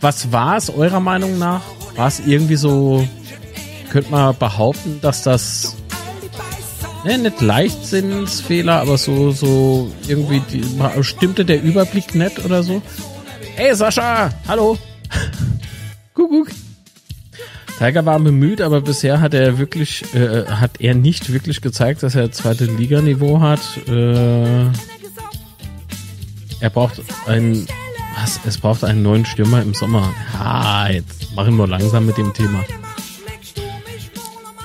was 0.00 0.32
war 0.32 0.56
es 0.56 0.70
eurer 0.70 1.00
Meinung 1.00 1.38
nach? 1.38 1.62
War 1.94 2.08
es 2.08 2.20
irgendwie 2.20 2.56
so, 2.56 3.06
könnte 3.90 4.10
man 4.10 4.36
behaupten, 4.36 5.00
dass 5.00 5.22
das 5.22 5.76
ne, 7.04 7.18
nicht 7.18 7.40
Leichtsinnsfehler, 7.40 8.80
aber 8.80 8.98
so, 8.98 9.30
so 9.30 9.92
irgendwie 10.08 10.40
die, 10.52 10.64
stimmte 11.02 11.44
der 11.44 11.62
Überblick 11.62 12.14
nett 12.16 12.44
oder 12.44 12.62
so. 12.62 12.82
Hey 13.54 13.74
Sascha, 13.74 14.30
hallo. 14.46 14.76
Kuckuck. 16.14 16.48
Tiger 17.78 18.04
war 18.04 18.18
bemüht, 18.18 18.60
aber 18.60 18.80
bisher 18.80 19.20
hat 19.20 19.34
er 19.34 19.58
wirklich, 19.58 20.12
äh, 20.12 20.46
hat 20.46 20.80
er 20.80 20.96
nicht 20.96 21.32
wirklich 21.32 21.60
gezeigt, 21.60 22.02
dass 22.02 22.16
er 22.16 22.32
zweite 22.32 22.64
Liganiveau 22.64 23.40
hat. 23.40 23.60
Äh, 23.86 24.64
er 26.60 26.70
braucht 26.70 27.00
einen, 27.26 27.68
was? 28.22 28.40
Es 28.46 28.58
braucht 28.58 28.84
einen 28.84 29.02
neuen 29.02 29.24
Stürmer 29.24 29.62
im 29.62 29.74
Sommer. 29.74 30.12
Ah, 30.38 30.88
jetzt 30.90 31.34
machen 31.34 31.56
wir 31.56 31.66
langsam 31.66 32.06
mit 32.06 32.16
dem 32.16 32.32
Thema. 32.32 32.64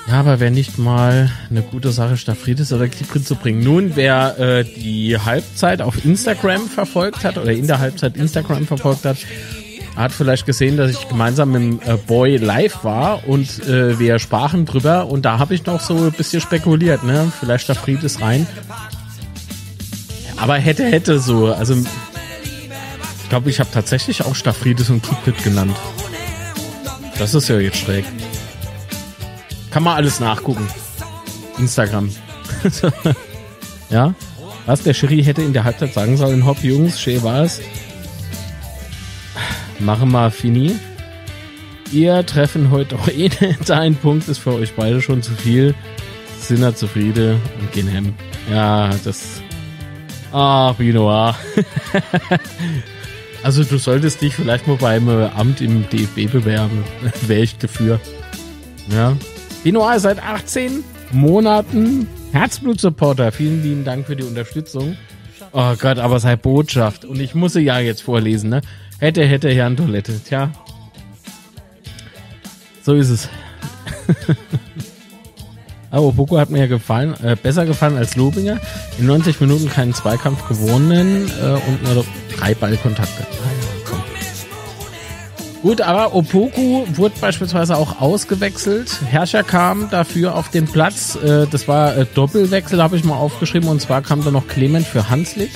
Ja, 0.07 0.19
aber 0.19 0.39
wer 0.39 0.51
nicht 0.51 0.77
mal 0.77 1.31
eine 1.49 1.61
gute 1.61 1.91
Sache 1.91 2.17
Staphridis 2.17 2.73
oder 2.73 2.87
Kiprin 2.87 3.25
zu 3.25 3.35
bringen. 3.35 3.63
Nun, 3.63 3.95
wer 3.95 4.37
äh, 4.37 4.63
die 4.63 5.17
Halbzeit 5.17 5.81
auf 5.81 6.05
Instagram 6.05 6.67
verfolgt 6.67 7.23
hat 7.23 7.37
oder 7.37 7.51
in 7.51 7.67
der 7.67 7.79
Halbzeit 7.79 8.17
Instagram 8.17 8.67
verfolgt 8.67 9.05
hat, 9.05 9.17
hat 9.95 10.11
vielleicht 10.11 10.45
gesehen, 10.45 10.75
dass 10.77 10.91
ich 10.91 11.07
gemeinsam 11.07 11.51
mit 11.51 11.61
dem 11.61 11.79
äh, 11.85 11.97
Boy 11.97 12.37
live 12.37 12.83
war 12.83 13.27
und 13.27 13.65
äh, 13.67 13.97
wir 13.99 14.19
sprachen 14.19 14.65
drüber 14.65 15.07
und 15.07 15.23
da 15.23 15.39
habe 15.39 15.55
ich 15.55 15.65
noch 15.65 15.79
so 15.79 15.95
ein 15.95 16.11
bisschen 16.11 16.41
spekuliert, 16.41 17.03
ne? 17.03 17.31
Vielleicht 17.39 17.63
Staphridis 17.63 18.21
rein. 18.21 18.45
Aber 20.37 20.55
hätte, 20.55 20.83
hätte 20.85 21.19
so. 21.19 21.53
Also 21.53 21.75
glaube, 23.33 23.49
ich 23.49 23.59
habe 23.59 23.71
tatsächlich 23.73 24.23
auch 24.23 24.35
Staphridis 24.35 24.91
und 24.91 25.01
Kiprit 25.01 25.43
genannt. 25.43 25.75
Das 27.17 27.33
ist 27.33 27.47
ja 27.47 27.57
jetzt 27.57 27.77
schräg. 27.77 28.05
Kann 29.71 29.81
man 29.81 29.95
alles 29.95 30.19
nachgucken. 30.19 30.67
Instagram. 31.57 32.11
ja? 33.89 34.13
Was 34.67 34.83
der 34.83 34.93
Schiri 34.93 35.23
hätte 35.23 35.41
in 35.41 35.51
der 35.51 35.63
Halbzeit 35.63 35.95
sagen 35.95 36.15
sollen, 36.15 36.45
hopp 36.45 36.63
Jungs, 36.63 37.01
schön 37.01 37.23
war 37.23 37.41
es. 37.41 37.59
Machen 39.79 40.11
wir 40.11 40.29
fini. 40.29 40.75
Ihr 41.91 42.23
treffen 42.27 42.69
heute 42.69 42.97
auch 42.97 43.07
eh 43.07 43.31
nicht. 43.39 43.71
Ein 43.71 43.95
Punkt 43.95 44.27
ist 44.27 44.37
für 44.37 44.53
euch 44.53 44.75
beide 44.75 45.01
schon 45.01 45.23
zu 45.23 45.31
viel. 45.33 45.73
Sind 46.39 46.61
da 46.61 46.75
zufrieden 46.75 47.41
und 47.59 47.71
gehen 47.71 47.87
hem. 47.87 48.13
Ja, 48.51 48.91
das. 49.03 49.41
Ach, 50.31 50.75
Binoir. 50.75 51.35
also 53.43 53.63
du 53.63 53.77
solltest 53.77 54.21
dich 54.21 54.35
vielleicht 54.35 54.67
mal 54.67 54.77
beim 54.77 55.07
Amt 55.09 55.61
im 55.61 55.87
DFB 55.89 56.31
bewerben. 56.31 56.83
Wäre 57.27 57.43
ich 57.43 57.57
dafür. 57.57 57.99
Ja. 58.89 59.15
Benoit 59.63 59.99
seit 59.99 60.23
18 60.23 60.83
Monaten 61.11 62.07
Herzblut-Supporter. 62.31 63.31
Vielen 63.31 63.61
lieben 63.61 63.83
Dank 63.83 64.07
für 64.07 64.15
die 64.15 64.23
Unterstützung. 64.23 64.97
Oh 65.51 65.75
Gott, 65.79 65.99
aber 65.99 66.19
sei 66.19 66.35
Botschaft. 66.35 67.05
Und 67.05 67.19
ich 67.19 67.35
muss 67.35 67.53
sie 67.53 67.61
ja 67.61 67.79
jetzt 67.79 68.01
vorlesen, 68.01 68.49
ne? 68.49 68.61
Hätte, 68.99 69.25
hätte, 69.25 69.49
Herrn 69.49 69.77
Toilette. 69.77 70.19
Tja. 70.23 70.51
So 72.81 72.95
ist 72.95 73.09
es. 73.09 73.29
Aber 75.93 76.11
Boko 76.11 76.39
hat 76.39 76.49
mir 76.49 76.61
ja 76.61 76.65
gefallen, 76.65 77.13
äh, 77.23 77.35
besser 77.35 77.67
gefallen 77.67 77.97
als 77.97 78.15
Lobinger. 78.15 78.59
In 78.97 79.05
90 79.05 79.39
Minuten 79.39 79.69
keinen 79.69 79.93
Zweikampf 79.93 80.47
gewonnen 80.47 81.29
äh, 81.39 81.51
und 81.51 81.83
nur 81.83 82.03
drei 82.35 82.55
Ballkontakte. 82.55 83.23
Ah, 83.23 83.63
Gut, 85.61 85.81
aber 85.81 86.15
Opoku 86.15 86.87
wurde 86.95 87.13
beispielsweise 87.21 87.77
auch 87.77 88.01
ausgewechselt. 88.01 89.01
Herrscher 89.05 89.43
kam 89.43 89.89
dafür 89.91 90.35
auf 90.35 90.49
den 90.49 90.65
Platz. 90.65 91.15
Äh, 91.15 91.45
das 91.49 91.67
war 91.67 91.95
äh, 91.95 92.07
Doppelwechsel, 92.15 92.81
habe 92.81 92.97
ich 92.97 93.03
mal 93.03 93.15
aufgeschrieben. 93.15 93.69
Und 93.69 93.79
zwar 93.79 94.01
kam 94.01 94.25
da 94.25 94.31
noch 94.31 94.47
Clement 94.47 94.87
für 94.87 95.11
Hanslik. 95.11 95.51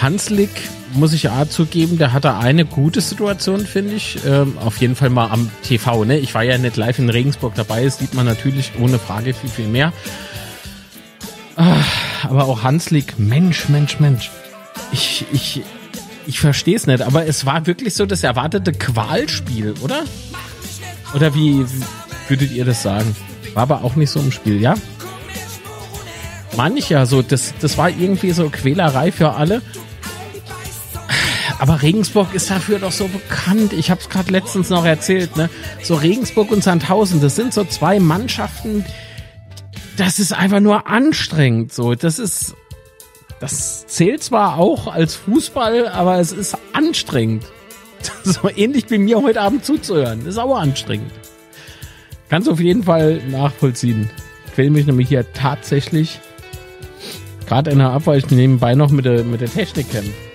Hanslik, 0.00 0.50
muss 0.94 1.12
ich 1.12 1.24
ja 1.24 1.48
zugeben, 1.48 1.98
der 1.98 2.12
hatte 2.12 2.34
eine 2.34 2.64
gute 2.64 3.00
Situation, 3.00 3.66
finde 3.66 3.94
ich. 3.94 4.18
Ähm, 4.26 4.58
auf 4.58 4.78
jeden 4.78 4.96
Fall 4.96 5.10
mal 5.10 5.28
am 5.30 5.50
TV. 5.62 6.04
Ne? 6.04 6.18
Ich 6.18 6.34
war 6.34 6.42
ja 6.42 6.58
nicht 6.58 6.76
live 6.76 6.98
in 6.98 7.10
Regensburg 7.10 7.54
dabei. 7.54 7.84
Das 7.84 7.98
sieht 7.98 8.14
man 8.14 8.26
natürlich 8.26 8.72
ohne 8.80 8.98
Frage 8.98 9.34
viel, 9.34 9.50
viel 9.50 9.68
mehr. 9.68 9.92
Ah, 11.56 11.76
aber 12.24 12.44
auch 12.44 12.62
Hanslik, 12.62 13.18
Mensch, 13.18 13.68
Mensch, 13.68 14.00
Mensch. 14.00 14.30
Ich, 14.90 15.26
ich, 15.32 15.62
ich 16.26 16.40
verstehe 16.40 16.76
es 16.76 16.86
nicht, 16.86 17.02
aber 17.02 17.26
es 17.26 17.44
war 17.46 17.66
wirklich 17.66 17.94
so 17.94 18.06
das 18.06 18.22
erwartete 18.22 18.72
Qualspiel, 18.72 19.74
oder? 19.82 20.04
Oder 21.14 21.34
wie 21.34 21.64
würdet 22.28 22.52
ihr 22.52 22.64
das 22.64 22.82
sagen? 22.82 23.14
War 23.54 23.64
aber 23.64 23.84
auch 23.84 23.96
nicht 23.96 24.10
so 24.10 24.20
im 24.20 24.32
Spiel, 24.32 24.60
ja? 24.60 24.74
Mancher, 26.56 27.06
so, 27.06 27.22
das, 27.22 27.54
das 27.60 27.78
war 27.78 27.90
irgendwie 27.90 28.32
so 28.32 28.48
Quälerei 28.50 29.12
für 29.12 29.32
alle. 29.32 29.62
Aber 31.62 31.80
Regensburg 31.80 32.34
ist 32.34 32.50
dafür 32.50 32.80
doch 32.80 32.90
so 32.90 33.06
bekannt. 33.06 33.72
Ich 33.72 33.92
habe 33.92 34.00
es 34.00 34.08
gerade 34.08 34.32
letztens 34.32 34.68
noch 34.68 34.84
erzählt, 34.84 35.36
ne? 35.36 35.48
So 35.80 35.94
Regensburg 35.94 36.50
und 36.50 36.64
Sandhausen, 36.64 37.20
das 37.20 37.36
sind 37.36 37.54
so 37.54 37.62
zwei 37.62 38.00
Mannschaften. 38.00 38.84
Das 39.96 40.18
ist 40.18 40.32
einfach 40.32 40.58
nur 40.58 40.88
anstrengend. 40.88 41.72
So, 41.72 41.94
das 41.94 42.18
ist 42.18 42.56
das 43.38 43.86
zählt 43.86 44.24
zwar 44.24 44.58
auch 44.58 44.88
als 44.92 45.14
Fußball, 45.14 45.86
aber 45.86 46.18
es 46.18 46.32
ist 46.32 46.58
anstrengend. 46.72 47.44
So 48.24 48.48
ähnlich 48.48 48.90
wie 48.90 48.98
mir 48.98 49.22
heute 49.22 49.40
Abend 49.40 49.64
zuzuhören. 49.64 50.24
Das 50.24 50.34
ist 50.34 50.38
auch 50.38 50.58
anstrengend. 50.58 51.12
Kannst 52.28 52.48
auf 52.48 52.58
jeden 52.58 52.82
Fall 52.82 53.22
nachvollziehen. 53.30 54.10
Ich 54.50 54.58
will 54.58 54.70
mich 54.70 54.86
nämlich 54.86 55.10
hier 55.10 55.32
tatsächlich 55.32 56.18
gerade 57.46 57.70
in 57.70 57.78
der 57.78 57.90
Abwehr 57.90 58.20
nebenbei 58.30 58.74
noch 58.74 58.90
mit 58.90 59.04
der, 59.04 59.22
mit 59.22 59.40
der 59.40 59.52
Technik 59.52 59.92
kämpfen. 59.92 60.31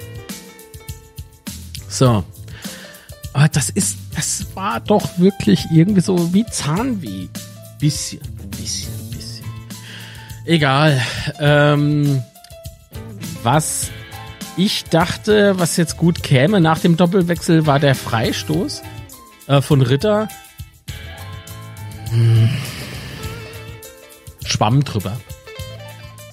So. 1.98 2.24
Aber 3.34 3.48
das 3.48 3.72
ist, 3.72 3.98
das 4.16 4.46
war 4.54 4.80
doch 4.80 5.18
wirklich 5.18 5.66
irgendwie 5.72 6.02
so 6.02 6.32
wie 6.32 6.46
Zahnweh. 6.46 7.28
Bisschen, 7.80 8.20
bisschen, 8.52 8.92
bisschen. 9.10 9.46
Egal. 10.46 11.02
Ähm, 11.40 12.22
was 13.42 13.90
ich 14.58 14.86
dachte, 14.86 15.58
was 15.58 15.76
jetzt 15.78 15.98
gut 15.98 16.22
käme 16.22 16.62
nach 16.62 16.80
dem 16.80 16.98
Doppelwechsel, 16.98 17.66
war 17.66 17.80
der 17.80 17.96
Freistoß 17.96 18.84
äh, 19.48 19.62
von 19.62 19.82
Ritter. 19.82 20.28
Hm. 22.12 22.50
Schwamm 24.46 24.84
drüber. 24.84 25.18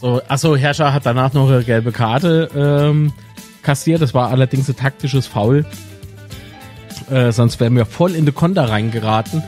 So, 0.03 0.20
achso, 0.29 0.57
Herrscher 0.57 0.92
hat 0.92 1.07
danach 1.07 1.33
noch 1.33 1.48
eine 1.48 1.64
gelbe 1.64 1.90
Karte 1.90 2.50
ähm, 2.55 3.14
kassiert. 3.64 4.03
Das 4.03 4.14
war 4.14 4.31
allerdings 4.31 4.68
ein 4.68 4.77
taktisches 4.77 5.27
Foul. 5.27 5.64
Äh, 7.11 7.33
sonst 7.33 7.61
wären 7.61 7.74
wir 7.77 7.87
voll 7.87 8.14
in 8.14 8.27
die 8.27 8.33
Konter 8.33 8.68
reingeraten. 8.68 9.42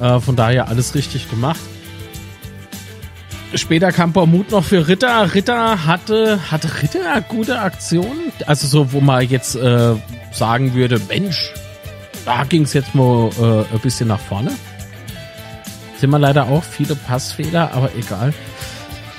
Äh, 0.00 0.20
von 0.20 0.36
daher 0.36 0.68
alles 0.68 0.94
richtig 0.94 1.28
gemacht. 1.28 1.60
Später 3.54 3.92
kam 3.92 4.12
Bormut 4.12 4.50
noch 4.50 4.64
für 4.64 4.88
Ritter. 4.88 5.34
Ritter 5.34 5.86
hatte, 5.86 6.38
hatte 6.50 6.82
Ritter 6.82 7.20
gute 7.22 7.58
Aktion? 7.58 8.32
Also 8.46 8.66
so, 8.66 8.92
wo 8.92 9.00
man 9.00 9.26
jetzt 9.26 9.54
äh, 9.56 9.94
sagen 10.32 10.74
würde, 10.74 11.00
Mensch, 11.08 11.52
da 12.26 12.44
ging 12.44 12.62
es 12.62 12.74
jetzt 12.74 12.94
mal 12.94 13.30
äh, 13.40 13.74
ein 13.74 13.80
bisschen 13.80 14.08
nach 14.08 14.20
vorne. 14.20 14.52
Sind 15.98 16.10
wir 16.10 16.18
leider 16.18 16.46
auch 16.48 16.62
viele 16.62 16.94
Passfehler, 16.94 17.72
aber 17.72 17.90
egal. 17.96 18.34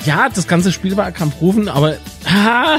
Ja, 0.06 0.30
das 0.30 0.48
ganze 0.48 0.72
Spiel 0.72 0.96
war 0.96 1.12
Kampfrufen, 1.12 1.68
aber 1.68 1.96
ah, 2.26 2.78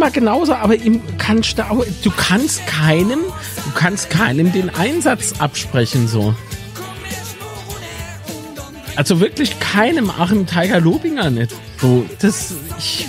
wir 0.00 0.10
genauso, 0.10 0.54
aber 0.54 0.74
ihm 0.74 1.00
kannst 1.16 1.58
du, 1.58 1.62
auch, 1.62 1.84
du 2.02 2.10
kannst 2.10 2.66
keinem, 2.66 3.20
du 3.20 3.70
kannst 3.74 4.10
keinem 4.10 4.52
den 4.52 4.68
Einsatz 4.68 5.40
absprechen 5.40 6.06
so. 6.06 6.34
Also 8.96 9.20
wirklich 9.20 9.58
keinem 9.60 10.10
Achim 10.10 10.46
Tiger 10.46 10.80
Lobinger 10.80 11.30
nicht. 11.30 11.54
So, 11.80 12.04
das, 12.20 12.52
ich, 12.78 13.06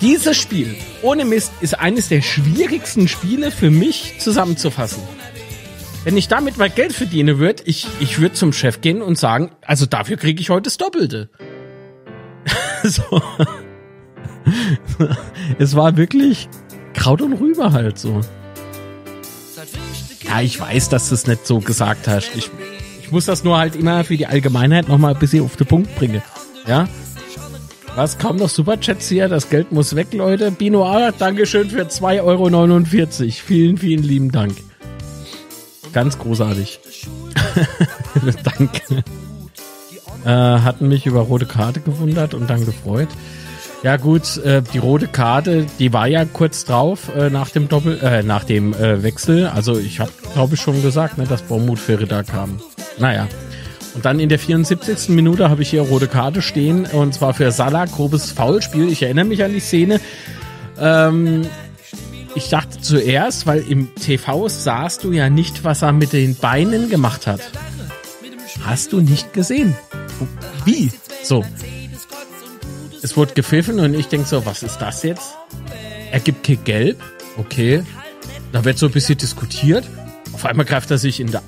dieses 0.00 0.36
Spiel, 0.38 0.74
ohne 1.02 1.26
Mist, 1.26 1.52
ist 1.60 1.78
eines 1.78 2.08
der 2.08 2.22
schwierigsten 2.22 3.06
Spiele 3.06 3.50
für 3.50 3.70
mich 3.70 4.14
zusammenzufassen. 4.20 5.02
Wenn 6.04 6.16
ich 6.16 6.28
damit 6.28 6.56
mal 6.56 6.70
Geld 6.70 6.92
verdiene 6.92 7.38
würde, 7.38 7.62
ich, 7.66 7.86
ich 8.00 8.18
würde 8.18 8.34
zum 8.34 8.52
Chef 8.52 8.80
gehen 8.80 9.02
und 9.02 9.18
sagen, 9.18 9.50
also 9.62 9.84
dafür 9.86 10.16
kriege 10.16 10.40
ich 10.40 10.50
heute 10.50 10.64
das 10.64 10.78
Doppelte. 10.78 11.28
so. 12.82 13.22
es 15.58 15.74
war 15.76 15.96
wirklich 15.96 16.48
Kraut 16.92 17.22
und 17.22 17.34
Rüber 17.34 17.72
halt 17.72 17.98
so. 17.98 18.20
Ja, 20.22 20.40
ich 20.40 20.58
weiß, 20.58 20.88
dass 20.88 21.08
du 21.08 21.14
es 21.14 21.26
nicht 21.26 21.46
so 21.46 21.60
gesagt 21.60 22.08
hast. 22.08 22.34
Ich, 22.34 22.50
ich 23.00 23.12
muss 23.12 23.26
das 23.26 23.44
nur 23.44 23.58
halt 23.58 23.76
immer 23.76 24.04
für 24.04 24.16
die 24.16 24.26
Allgemeinheit 24.26 24.88
nochmal 24.88 25.14
ein 25.14 25.20
bisschen 25.20 25.44
auf 25.44 25.56
den 25.56 25.66
Punkt 25.66 25.94
bringen. 25.96 26.22
Ja? 26.66 26.88
Was, 27.94 28.18
kaum 28.18 28.36
noch 28.36 28.48
Superchats 28.48 29.08
hier? 29.08 29.28
Das 29.28 29.50
Geld 29.50 29.70
muss 29.70 29.94
weg, 29.94 30.12
Leute. 30.12 30.50
Binoir, 30.50 31.12
Dankeschön 31.16 31.70
für 31.70 31.82
2,49 31.82 32.22
Euro. 32.22 33.30
Vielen, 33.30 33.78
vielen 33.78 34.02
lieben 34.02 34.32
Dank. 34.32 34.56
Ganz 35.92 36.18
großartig. 36.18 36.80
Danke. 38.42 39.04
Äh, 40.24 40.28
hatten 40.28 40.88
mich 40.88 41.06
über 41.06 41.20
rote 41.20 41.46
Karte 41.46 41.80
gewundert 41.80 42.34
und 42.34 42.50
dann 42.50 42.66
gefreut. 42.66 43.08
Ja 43.84 43.98
gut, 43.98 44.38
äh, 44.38 44.62
die 44.72 44.78
rote 44.78 45.08
Karte, 45.08 45.66
die 45.78 45.92
war 45.92 46.06
ja 46.06 46.24
kurz 46.24 46.64
drauf 46.64 47.14
äh, 47.14 47.28
nach 47.28 47.50
dem 47.50 47.68
Doppel, 47.68 48.00
äh, 48.02 48.22
nach 48.22 48.44
dem 48.44 48.72
äh, 48.72 49.02
Wechsel. 49.02 49.46
Also 49.46 49.78
ich 49.78 50.00
habe, 50.00 50.10
glaube 50.32 50.54
ich, 50.54 50.60
schon 50.62 50.80
gesagt, 50.80 51.18
ne, 51.18 51.26
dass 51.26 51.42
Baumut 51.42 51.78
für 51.78 52.00
Ritter 52.00 52.24
kam. 52.24 52.62
Naja. 52.98 53.28
Und 53.94 54.06
dann 54.06 54.20
in 54.20 54.30
der 54.30 54.38
74. 54.38 55.10
Minute 55.10 55.50
habe 55.50 55.60
ich 55.60 55.68
hier 55.68 55.82
rote 55.82 56.08
Karte 56.08 56.40
stehen 56.40 56.86
und 56.86 57.12
zwar 57.12 57.34
für 57.34 57.52
Salah, 57.52 57.84
grobes 57.84 58.32
Foulspiel. 58.32 58.90
Ich 58.90 59.02
erinnere 59.02 59.26
mich 59.26 59.44
an 59.44 59.52
die 59.52 59.60
Szene. 59.60 60.00
Ähm, 60.80 61.42
ich 62.34 62.48
dachte 62.48 62.80
zuerst, 62.80 63.46
weil 63.46 63.60
im 63.68 63.94
TV 63.96 64.48
sahst 64.48 65.04
du 65.04 65.12
ja 65.12 65.28
nicht, 65.28 65.62
was 65.62 65.82
er 65.82 65.92
mit 65.92 66.14
den 66.14 66.36
Beinen 66.36 66.88
gemacht 66.88 67.26
hat. 67.26 67.40
Hast 68.62 68.94
du 68.94 69.02
nicht 69.02 69.34
gesehen? 69.34 69.76
Wie? 70.64 70.90
So. 71.22 71.44
Es 73.04 73.18
wurde 73.18 73.34
gepfiffen 73.34 73.80
und 73.80 73.92
ich 73.92 74.08
denke 74.08 74.26
so, 74.26 74.46
was 74.46 74.62
ist 74.62 74.78
das 74.78 75.02
jetzt? 75.02 75.34
Er 76.10 76.20
gibt 76.20 76.42
Kick 76.42 76.64
gelb. 76.64 76.98
Okay. 77.36 77.84
Da 78.50 78.64
wird 78.64 78.78
so 78.78 78.86
ein 78.86 78.92
bisschen 78.92 79.18
diskutiert. 79.18 79.84
Auf 80.32 80.46
einmal 80.46 80.64
greift 80.64 80.90
er 80.90 80.96
sich 80.96 81.20
in 81.20 81.30
der 81.30 81.42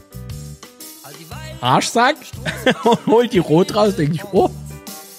Arschsack 1.63 2.17
und 2.85 3.07
holt 3.07 3.33
die 3.33 3.39
Rot 3.39 3.75
raus. 3.75 3.97
Denke 3.97 4.17
ich, 4.17 4.25
oh, 4.33 4.51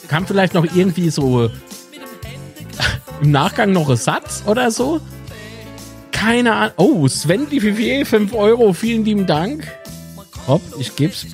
kam 0.10 0.28
vielleicht 0.28 0.54
noch 0.54 0.66
irgendwie 0.76 1.10
so 1.10 1.50
im 3.24 3.32
Nachgang 3.32 3.72
noch 3.72 3.90
ein 3.90 3.98
Satz 3.98 4.44
oder 4.46 4.70
so. 4.70 5.02
Keine 6.12 6.54
Ahnung. 6.54 6.74
Oh, 6.78 7.08
Sven, 7.08 7.50
die 7.50 7.64
Vivier, 7.64 8.06
5 8.06 8.36
Euro, 8.36 8.74
vielen 8.74 9.04
lieben 9.04 9.26
Dank. 9.26 9.68
Hopp, 10.46 10.62
ich 10.78 10.96
geb's 10.96 11.26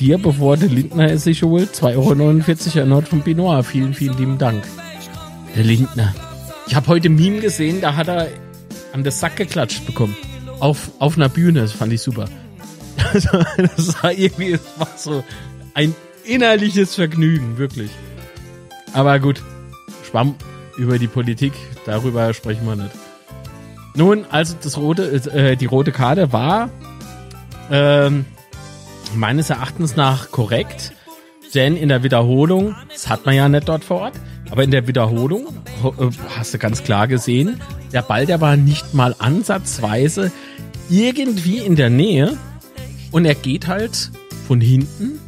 dir, 0.00 0.18
bevor 0.18 0.56
der 0.56 0.68
Lindner 0.68 1.10
es 1.10 1.24
sich 1.24 1.42
holt. 1.42 1.74
2,49 1.74 1.86
Euro 1.96 2.78
erneut 2.80 3.08
von 3.08 3.22
Benoit. 3.22 3.64
Vielen, 3.64 3.94
vielen 3.94 4.16
lieben 4.16 4.38
Dank. 4.38 4.64
Der 5.56 5.64
Lindner. 5.64 6.14
Ich 6.66 6.74
habe 6.74 6.86
heute 6.88 7.08
Meme 7.08 7.40
gesehen, 7.40 7.80
da 7.80 7.96
hat 7.96 8.08
er 8.08 8.28
an 8.92 9.02
den 9.02 9.12
Sack 9.12 9.36
geklatscht 9.36 9.86
bekommen. 9.86 10.16
Auf, 10.60 10.90
auf 10.98 11.16
einer 11.16 11.28
Bühne, 11.28 11.60
das 11.60 11.72
fand 11.72 11.92
ich 11.92 12.00
super. 12.00 12.28
das 13.12 14.02
war 14.02 14.12
irgendwie, 14.12 14.52
es 14.52 14.60
war 14.78 14.88
so 14.96 15.24
ein 15.74 15.94
innerliches 16.24 16.94
Vergnügen, 16.94 17.58
wirklich. 17.58 17.90
Aber 18.92 19.18
gut, 19.18 19.42
Schwamm 20.08 20.36
über 20.78 20.98
die 20.98 21.08
Politik, 21.08 21.52
darüber 21.86 22.32
sprechen 22.32 22.66
wir 22.66 22.76
nicht. 22.76 22.94
Nun, 23.96 24.24
also 24.30 24.56
das 24.60 24.76
rote, 24.76 25.04
äh, 25.32 25.56
die 25.56 25.66
rote 25.66 25.92
Karte 25.92 26.32
war 26.32 26.70
ähm, 27.70 28.24
meines 29.14 29.50
Erachtens 29.50 29.96
nach 29.96 30.30
korrekt, 30.30 30.92
denn 31.54 31.76
in 31.76 31.88
der 31.88 32.02
Wiederholung, 32.02 32.74
das 32.90 33.08
hat 33.08 33.26
man 33.26 33.34
ja 33.34 33.48
nicht 33.48 33.68
dort 33.68 33.84
vor 33.84 34.00
Ort, 34.00 34.14
aber 34.50 34.64
in 34.64 34.70
der 34.70 34.86
Wiederholung 34.86 35.46
äh, 35.84 36.10
hast 36.36 36.54
du 36.54 36.58
ganz 36.58 36.82
klar 36.82 37.08
gesehen, 37.08 37.60
der 37.92 38.02
Ball, 38.02 38.26
der 38.26 38.40
war 38.40 38.56
nicht 38.56 38.94
mal 38.94 39.14
ansatzweise 39.18 40.32
irgendwie 40.90 41.58
in 41.58 41.76
der 41.76 41.90
Nähe 41.90 42.36
und 43.12 43.24
er 43.24 43.34
geht 43.34 43.68
halt 43.68 44.10
von 44.46 44.60
hinten 44.60 45.18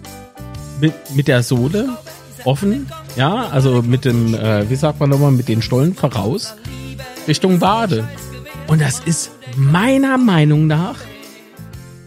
mit, 0.81 0.92
mit 1.14 1.29
der 1.29 1.42
Sohle 1.42 1.88
offen, 2.44 2.87
ja, 3.16 3.49
also 3.49 3.83
mit 3.83 4.05
dem, 4.05 4.35
äh, 4.35 4.68
wie 4.68 4.77
sagt 4.77 5.01
man 5.01 5.11
nochmal, 5.11 5.33
mit 5.33 5.49
den 5.49 5.62
Stollen 5.62 5.94
voraus 5.94 6.55
Richtung 7.27 7.59
Bade. 7.59 8.07
Und 8.66 8.81
das 8.81 9.01
ist 9.01 9.31
meiner 9.57 10.18
Meinung 10.18 10.66
nach 10.66 10.96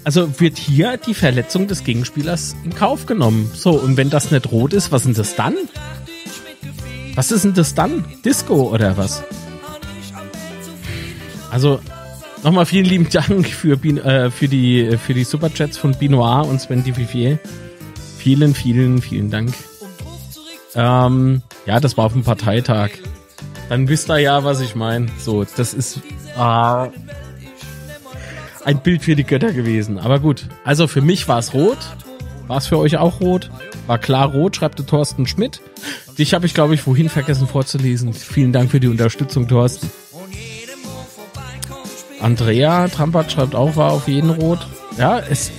also 0.03 0.39
wird 0.39 0.57
hier 0.57 0.97
die 0.97 1.13
Verletzung 1.13 1.67
des 1.67 1.83
Gegenspielers 1.83 2.55
in 2.63 2.73
Kauf 2.73 3.05
genommen. 3.05 3.51
So, 3.53 3.71
und 3.71 3.97
wenn 3.97 4.09
das 4.09 4.31
nicht 4.31 4.51
rot 4.51 4.73
ist, 4.73 4.91
was 4.91 5.05
ist 5.05 5.19
das 5.19 5.35
dann? 5.35 5.55
Was 7.15 7.31
ist 7.31 7.43
denn 7.43 7.53
das 7.53 7.73
dann? 7.75 8.05
Disco 8.23 8.69
oder 8.73 8.97
was? 8.97 9.23
Also, 11.51 11.79
nochmal 12.43 12.65
vielen 12.65 12.85
lieben 12.85 13.09
Dank 13.09 13.47
für, 13.47 13.73
äh, 13.83 14.29
für 14.29 14.47
die, 14.47 14.97
für 14.97 15.13
die 15.13 15.23
Superchats 15.23 15.77
von 15.77 15.95
Binoir 15.95 16.45
und 16.47 16.61
Sven 16.61 16.85
Vivier. 16.85 17.39
Vielen, 18.17 18.53
vielen, 18.53 19.01
vielen 19.01 19.31
Dank. 19.31 19.53
Ähm, 20.75 21.41
ja, 21.65 21.79
das 21.79 21.97
war 21.97 22.05
auf 22.05 22.13
dem 22.13 22.23
Parteitag. 22.23 22.91
Dann 23.69 23.87
wisst 23.87 24.09
ihr 24.09 24.19
ja, 24.19 24.43
was 24.43 24.61
ich 24.61 24.75
meine. 24.75 25.07
So, 25.17 25.43
das 25.43 25.73
ist 25.73 26.01
äh, 26.37 26.87
ein 28.63 28.81
Bild 28.81 29.03
für 29.03 29.15
die 29.15 29.23
Götter 29.23 29.53
gewesen. 29.53 29.99
Aber 29.99 30.19
gut, 30.19 30.47
also 30.63 30.87
für 30.87 31.01
mich 31.01 31.27
war 31.27 31.39
es 31.39 31.53
rot. 31.53 31.77
War 32.47 32.57
es 32.57 32.67
für 32.67 32.77
euch 32.77 32.97
auch 32.97 33.21
rot? 33.21 33.49
War 33.85 33.99
klar 33.99 34.27
rot, 34.27 34.55
schreibt 34.55 34.85
Thorsten 34.87 35.27
Schmidt. 35.27 35.61
Dich 36.17 36.33
habe 36.33 36.45
ich, 36.45 36.53
glaube 36.53 36.73
ich, 36.73 36.85
wohin 36.87 37.09
vergessen 37.09 37.47
vorzulesen. 37.47 38.13
Vielen 38.13 38.53
Dank 38.53 38.71
für 38.71 38.79
die 38.79 38.87
Unterstützung, 38.87 39.47
Thorsten. 39.47 39.89
Andrea 42.19 42.87
Trampert 42.87 43.31
schreibt 43.31 43.55
auch, 43.55 43.75
war 43.75 43.91
auf 43.91 44.07
jeden 44.07 44.29
rot. 44.29 44.67
Ja, 44.97 45.19
es. 45.19 45.51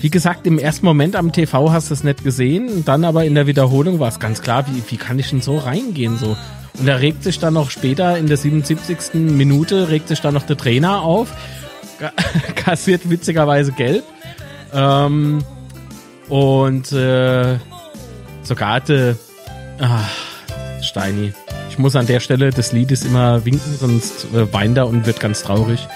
Wie 0.00 0.10
gesagt, 0.10 0.46
im 0.46 0.58
ersten 0.58 0.86
Moment 0.86 1.16
am 1.16 1.32
TV 1.32 1.72
hast 1.72 1.90
du 1.90 1.94
es 1.94 2.04
nicht 2.04 2.22
gesehen, 2.22 2.84
dann 2.84 3.04
aber 3.04 3.24
in 3.24 3.34
der 3.34 3.48
Wiederholung 3.48 3.98
war 3.98 4.08
es 4.08 4.20
ganz 4.20 4.40
klar, 4.40 4.64
wie, 4.68 4.82
wie 4.88 4.96
kann 4.96 5.18
ich 5.18 5.30
denn 5.30 5.40
so 5.40 5.58
reingehen 5.58 6.16
so? 6.16 6.36
Und 6.78 6.86
da 6.86 6.96
regt 6.96 7.24
sich 7.24 7.38
dann 7.38 7.54
noch 7.54 7.70
später 7.70 8.16
in 8.18 8.26
der 8.26 8.36
77. 8.36 9.14
Minute 9.14 9.88
regt 9.88 10.08
sich 10.08 10.20
dann 10.20 10.34
noch 10.34 10.44
der 10.44 10.56
Trainer 10.56 11.02
auf, 11.02 11.28
kassiert 12.54 13.10
witzigerweise 13.10 13.72
gelb. 13.72 14.04
Ähm, 14.72 15.44
und 16.28 16.92
äh, 16.92 17.58
sogar 18.42 18.80
der 18.80 19.16
ah, 19.80 20.04
Steini. 20.82 21.32
Ich 21.70 21.78
muss 21.78 21.96
an 21.96 22.06
der 22.06 22.20
Stelle 22.20 22.50
des 22.50 22.72
Liedes 22.72 23.04
immer 23.04 23.44
winken, 23.44 23.76
sonst 23.78 24.26
äh, 24.34 24.52
weint 24.52 24.76
er 24.76 24.86
und 24.86 25.06
wird 25.06 25.20
ganz 25.20 25.42
traurig. 25.42 25.86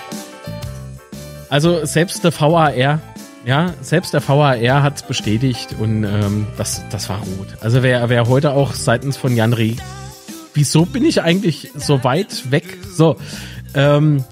Also 1.49 1.85
selbst 1.85 2.25
der 2.25 2.33
VAR, 2.33 2.75
ja, 2.75 3.75
selbst 3.83 4.15
der 4.15 4.27
VAR 4.27 4.83
hat 4.83 4.97
es 4.97 5.03
bestätigt 5.03 5.77
und 5.79 6.05
ähm, 6.05 6.47
das, 6.57 6.83
das 6.91 7.09
war 7.09 7.19
rot. 7.19 7.49
Also 7.61 7.83
wer, 7.83 8.09
wer 8.09 8.27
heute 8.27 8.53
auch 8.53 8.73
seitens 8.73 9.17
von 9.17 9.37
Jan 9.37 9.53
Reh, 9.53 9.77
wieso 10.55 10.85
bin 10.85 11.05
ich 11.05 11.23
eigentlich 11.23 11.71
so 11.75 12.05
weit 12.05 12.51
weg? 12.51 12.79
So, 12.95 13.17
ähm, 13.75 14.25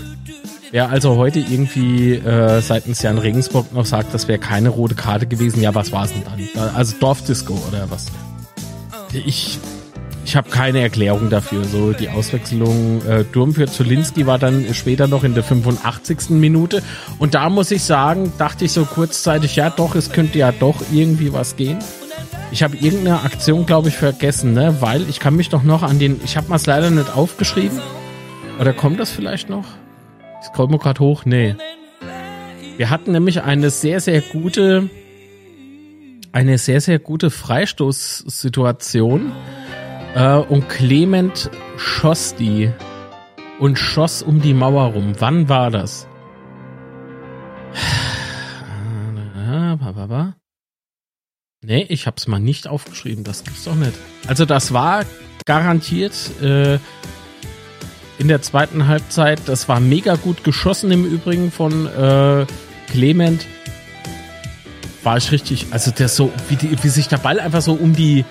wer 0.70 0.90
also 0.90 1.16
heute 1.16 1.40
irgendwie 1.40 2.14
äh, 2.14 2.60
seitens 2.60 3.02
Jan 3.02 3.18
Regensburg 3.18 3.72
noch 3.72 3.86
sagt, 3.86 4.14
das 4.14 4.28
wäre 4.28 4.38
keine 4.38 4.70
rote 4.70 4.94
Karte 4.94 5.26
gewesen, 5.26 5.60
ja, 5.60 5.74
was 5.74 5.92
war 5.92 6.04
es 6.04 6.12
denn 6.12 6.24
dann? 6.54 6.74
Also 6.74 6.96
Dorfdisco 6.98 7.58
oder 7.68 7.90
was? 7.90 8.06
Ich 9.12 9.58
ich 10.30 10.36
habe 10.36 10.48
keine 10.48 10.80
Erklärung 10.80 11.28
dafür. 11.28 11.64
So 11.64 11.92
die 11.92 12.08
Auswechslung 12.08 13.04
äh, 13.04 13.24
Durm 13.24 13.54
für 13.54 13.66
Zulinski 13.66 14.26
war 14.26 14.38
dann 14.38 14.72
später 14.74 15.08
noch 15.08 15.24
in 15.24 15.34
der 15.34 15.42
85. 15.42 16.30
Minute. 16.30 16.84
Und 17.18 17.34
da 17.34 17.48
muss 17.48 17.72
ich 17.72 17.82
sagen, 17.82 18.32
dachte 18.38 18.66
ich 18.66 18.72
so 18.72 18.84
kurzzeitig, 18.84 19.56
ja 19.56 19.70
doch, 19.70 19.96
es 19.96 20.12
könnte 20.12 20.38
ja 20.38 20.52
doch 20.52 20.76
irgendwie 20.92 21.32
was 21.32 21.56
gehen. 21.56 21.78
Ich 22.52 22.64
habe 22.64 22.76
irgendeine 22.76 23.22
Aktion, 23.22 23.64
glaube 23.64 23.88
ich, 23.88 23.96
vergessen, 23.96 24.54
ne? 24.54 24.76
Weil 24.80 25.08
ich 25.08 25.20
kann 25.20 25.36
mich 25.36 25.50
doch 25.50 25.62
noch 25.62 25.82
an 25.82 26.00
den. 26.00 26.20
Ich 26.24 26.36
habe 26.36 26.48
mal 26.48 26.60
leider 26.64 26.90
nicht 26.90 27.16
aufgeschrieben. 27.16 27.80
Oder 28.60 28.72
kommt 28.72 28.98
das 28.98 29.10
vielleicht 29.10 29.48
noch? 29.48 29.66
Ich 30.40 30.48
scroll 30.48 30.68
mal 30.68 30.78
gerade 30.78 31.00
hoch. 31.00 31.24
Nee. 31.24 31.54
Wir 32.76 32.90
hatten 32.90 33.12
nämlich 33.12 33.42
eine 33.42 33.70
sehr, 33.70 34.00
sehr 34.00 34.20
gute. 34.20 34.90
Eine 36.32 36.58
sehr, 36.58 36.80
sehr 36.80 36.98
gute 36.98 37.30
Freistoßsituation. 37.30 39.32
Äh, 40.14 40.34
und 40.34 40.68
Clement 40.68 41.50
schoss 41.76 42.34
die 42.34 42.70
und 43.60 43.78
schoss 43.78 44.22
um 44.22 44.40
die 44.40 44.54
Mauer 44.54 44.92
rum. 44.92 45.12
Wann 45.18 45.48
war 45.48 45.70
das? 45.70 46.08
Nee, 51.62 51.84
ich 51.90 52.06
hab's 52.06 52.26
mal 52.26 52.40
nicht 52.40 52.68
aufgeschrieben. 52.68 53.22
Das 53.22 53.44
gibt's 53.44 53.64
doch 53.64 53.74
nicht. 53.74 53.92
Also 54.26 54.46
das 54.46 54.72
war 54.72 55.04
garantiert 55.44 56.14
äh, 56.40 56.78
in 58.18 58.28
der 58.28 58.40
zweiten 58.40 58.86
Halbzeit. 58.86 59.40
Das 59.44 59.68
war 59.68 59.78
mega 59.78 60.14
gut 60.16 60.42
geschossen 60.42 60.90
im 60.90 61.04
Übrigen 61.04 61.50
von 61.52 61.86
äh, 61.86 62.46
Clement. 62.90 63.46
War 65.02 65.18
ich 65.18 65.32
richtig, 65.32 65.66
also 65.70 65.90
der 65.90 66.08
so, 66.08 66.32
wie, 66.48 66.56
die, 66.56 66.82
wie 66.82 66.88
sich 66.88 67.08
der 67.08 67.18
Ball 67.18 67.38
einfach 67.38 67.62
so 67.62 67.74
um 67.74 67.94
die 67.94 68.24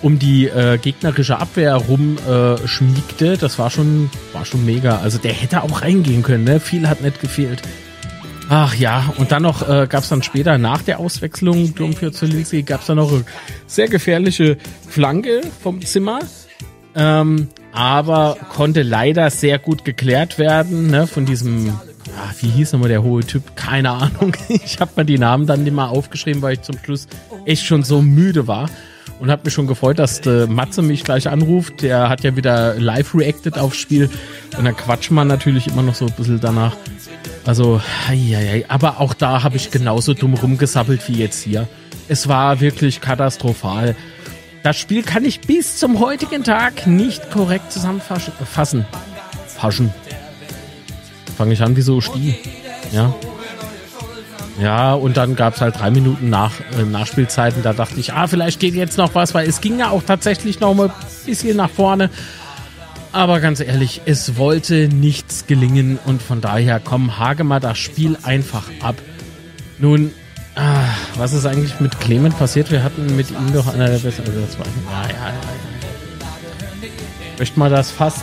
um 0.00 0.18
die 0.18 0.48
äh, 0.48 0.78
gegnerische 0.78 1.38
Abwehr 1.38 1.76
rum 1.76 2.16
äh, 2.28 2.66
schmiegte, 2.66 3.36
das 3.36 3.58
war 3.60 3.70
schon, 3.70 4.10
war 4.32 4.44
schon 4.44 4.64
mega. 4.64 4.98
Also 4.98 5.18
der 5.18 5.32
hätte 5.32 5.62
auch 5.62 5.82
reingehen 5.82 6.22
können, 6.22 6.42
ne? 6.42 6.58
Viel 6.58 6.88
hat 6.88 7.02
nicht 7.02 7.20
gefehlt. 7.20 7.62
Ach 8.54 8.74
ja, 8.74 9.14
und 9.16 9.32
dann 9.32 9.44
noch 9.44 9.66
äh, 9.66 9.86
gab 9.88 10.02
es 10.02 10.10
dann 10.10 10.22
später 10.22 10.58
nach 10.58 10.82
der 10.82 10.98
Auswechslung 10.98 11.72
für 11.94 12.12
Zulinski 12.12 12.64
gab 12.64 12.82
es 12.82 12.86
dann 12.88 12.98
noch 12.98 13.10
eine 13.10 13.24
sehr 13.66 13.88
gefährliche 13.88 14.58
Flanke 14.86 15.40
vom 15.62 15.80
Zimmer. 15.80 16.18
Ähm, 16.94 17.48
aber 17.72 18.36
konnte 18.50 18.82
leider 18.82 19.30
sehr 19.30 19.58
gut 19.58 19.86
geklärt 19.86 20.36
werden, 20.38 20.88
ne, 20.88 21.06
von 21.06 21.24
diesem, 21.24 21.68
ja, 21.68 22.34
wie 22.40 22.48
hieß 22.48 22.74
nochmal 22.74 22.90
der 22.90 23.02
hohe 23.02 23.24
Typ? 23.24 23.56
Keine 23.56 23.88
Ahnung. 23.88 24.36
Ich 24.50 24.80
habe 24.80 24.90
mir 24.96 25.06
die 25.06 25.16
Namen 25.16 25.46
dann 25.46 25.64
nicht 25.64 25.72
mal 25.72 25.88
aufgeschrieben, 25.88 26.42
weil 26.42 26.52
ich 26.52 26.60
zum 26.60 26.76
Schluss 26.84 27.08
echt 27.46 27.64
schon 27.64 27.82
so 27.82 28.02
müde 28.02 28.48
war 28.48 28.68
und 29.18 29.30
habe 29.30 29.42
mich 29.44 29.54
schon 29.54 29.66
gefreut, 29.66 29.98
dass 29.98 30.20
der 30.20 30.46
Matze 30.46 30.82
mich 30.82 31.04
gleich 31.04 31.26
anruft. 31.26 31.80
Der 31.80 32.10
hat 32.10 32.22
ja 32.22 32.36
wieder 32.36 32.74
live 32.74 33.14
reacted 33.14 33.56
aufs 33.56 33.78
Spiel 33.78 34.10
und 34.58 34.64
dann 34.66 34.76
quatscht 34.76 35.10
man 35.10 35.26
natürlich 35.26 35.68
immer 35.68 35.82
noch 35.82 35.94
so 35.94 36.04
ein 36.04 36.12
bisschen 36.12 36.38
danach. 36.38 36.76
Also, 37.44 37.80
hei, 38.08 38.64
aber 38.68 39.00
auch 39.00 39.14
da 39.14 39.42
habe 39.42 39.56
ich 39.56 39.70
genauso 39.70 40.14
dumm 40.14 40.34
rumgesappelt 40.34 41.08
wie 41.08 41.14
jetzt 41.14 41.42
hier. 41.42 41.68
Es 42.08 42.28
war 42.28 42.60
wirklich 42.60 43.00
katastrophal. 43.00 43.96
Das 44.62 44.78
Spiel 44.78 45.02
kann 45.02 45.24
ich 45.24 45.40
bis 45.40 45.78
zum 45.78 45.98
heutigen 45.98 46.44
Tag 46.44 46.86
nicht 46.86 47.30
korrekt 47.30 47.72
zusammenfassen. 47.72 48.32
Fassen. 48.44 48.86
Faschen. 49.48 49.92
Fange 51.36 51.54
ich 51.54 51.62
an 51.62 51.76
wie 51.76 51.82
so 51.82 52.00
Sti. 52.00 52.36
Ja. 52.92 53.12
Ja, 54.60 54.94
und 54.94 55.16
dann 55.16 55.34
gab 55.34 55.54
es 55.54 55.60
halt 55.60 55.80
drei 55.80 55.90
Minuten 55.90 56.30
nach, 56.30 56.52
äh, 56.78 56.84
Nachspielzeiten. 56.84 57.62
Da 57.62 57.72
dachte 57.72 57.98
ich, 57.98 58.12
ah, 58.12 58.28
vielleicht 58.28 58.60
geht 58.60 58.74
jetzt 58.74 58.98
noch 58.98 59.14
was, 59.14 59.34
weil 59.34 59.48
es 59.48 59.60
ging 59.60 59.78
ja 59.78 59.88
auch 59.90 60.02
tatsächlich 60.02 60.60
noch 60.60 60.74
mal 60.74 60.88
ein 60.88 60.94
bisschen 61.26 61.56
nach 61.56 61.70
vorne. 61.70 62.10
Aber 63.12 63.40
ganz 63.40 63.60
ehrlich, 63.60 64.00
es 64.06 64.36
wollte 64.36 64.88
nichts 64.88 65.46
gelingen 65.46 65.98
und 66.06 66.22
von 66.22 66.40
daher 66.40 66.80
komm, 66.80 67.18
hage 67.18 67.44
mal 67.44 67.60
das 67.60 67.76
Spiel 67.76 68.16
einfach 68.22 68.64
ab. 68.80 68.96
Nun, 69.78 70.12
ah, 70.54 70.84
was 71.16 71.34
ist 71.34 71.44
eigentlich 71.44 71.78
mit 71.78 72.00
Clement 72.00 72.38
passiert? 72.38 72.70
Wir 72.70 72.82
hatten 72.82 73.14
mit 73.14 73.30
ihm 73.30 73.52
doch 73.52 73.72
einer 73.72 73.88
der 73.88 73.98
besten. 73.98 74.22
Also 74.26 74.40
das 74.40 74.58
war, 74.58 74.66
ja, 74.66 75.08
ja, 75.08 75.28
ja. 75.28 76.88
Möchte 77.38 77.58
mal 77.58 77.68
das 77.68 77.90
Fass, 77.90 78.14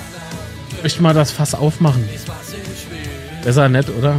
möchte 0.82 1.04
mal 1.04 1.14
das 1.14 1.32
Fass 1.32 1.54
aufmachen. 1.54 2.04
Besser 3.44 3.70
nett, 3.70 3.90
oder? 3.90 4.18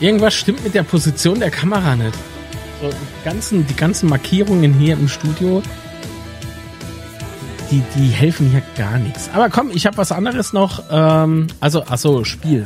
Irgendwas 0.00 0.34
stimmt 0.34 0.64
mit 0.64 0.74
der 0.74 0.84
Position 0.84 1.40
der 1.40 1.50
Kamera 1.50 1.96
nicht. 1.96 2.14
So, 2.80 2.88
die, 2.88 3.24
ganzen, 3.24 3.66
die 3.66 3.76
ganzen 3.76 4.08
Markierungen 4.08 4.74
hier 4.74 4.94
im 4.94 5.08
Studio, 5.08 5.62
die, 7.70 7.82
die 7.96 8.08
helfen 8.08 8.50
hier 8.50 8.62
gar 8.76 8.98
nichts. 8.98 9.30
Aber 9.34 9.50
komm, 9.50 9.70
ich 9.70 9.86
habe 9.86 9.96
was 9.96 10.12
anderes 10.12 10.52
noch. 10.52 10.84
Ähm, 10.90 11.48
also, 11.60 11.84
achso, 11.84 12.24
Spiel. 12.24 12.64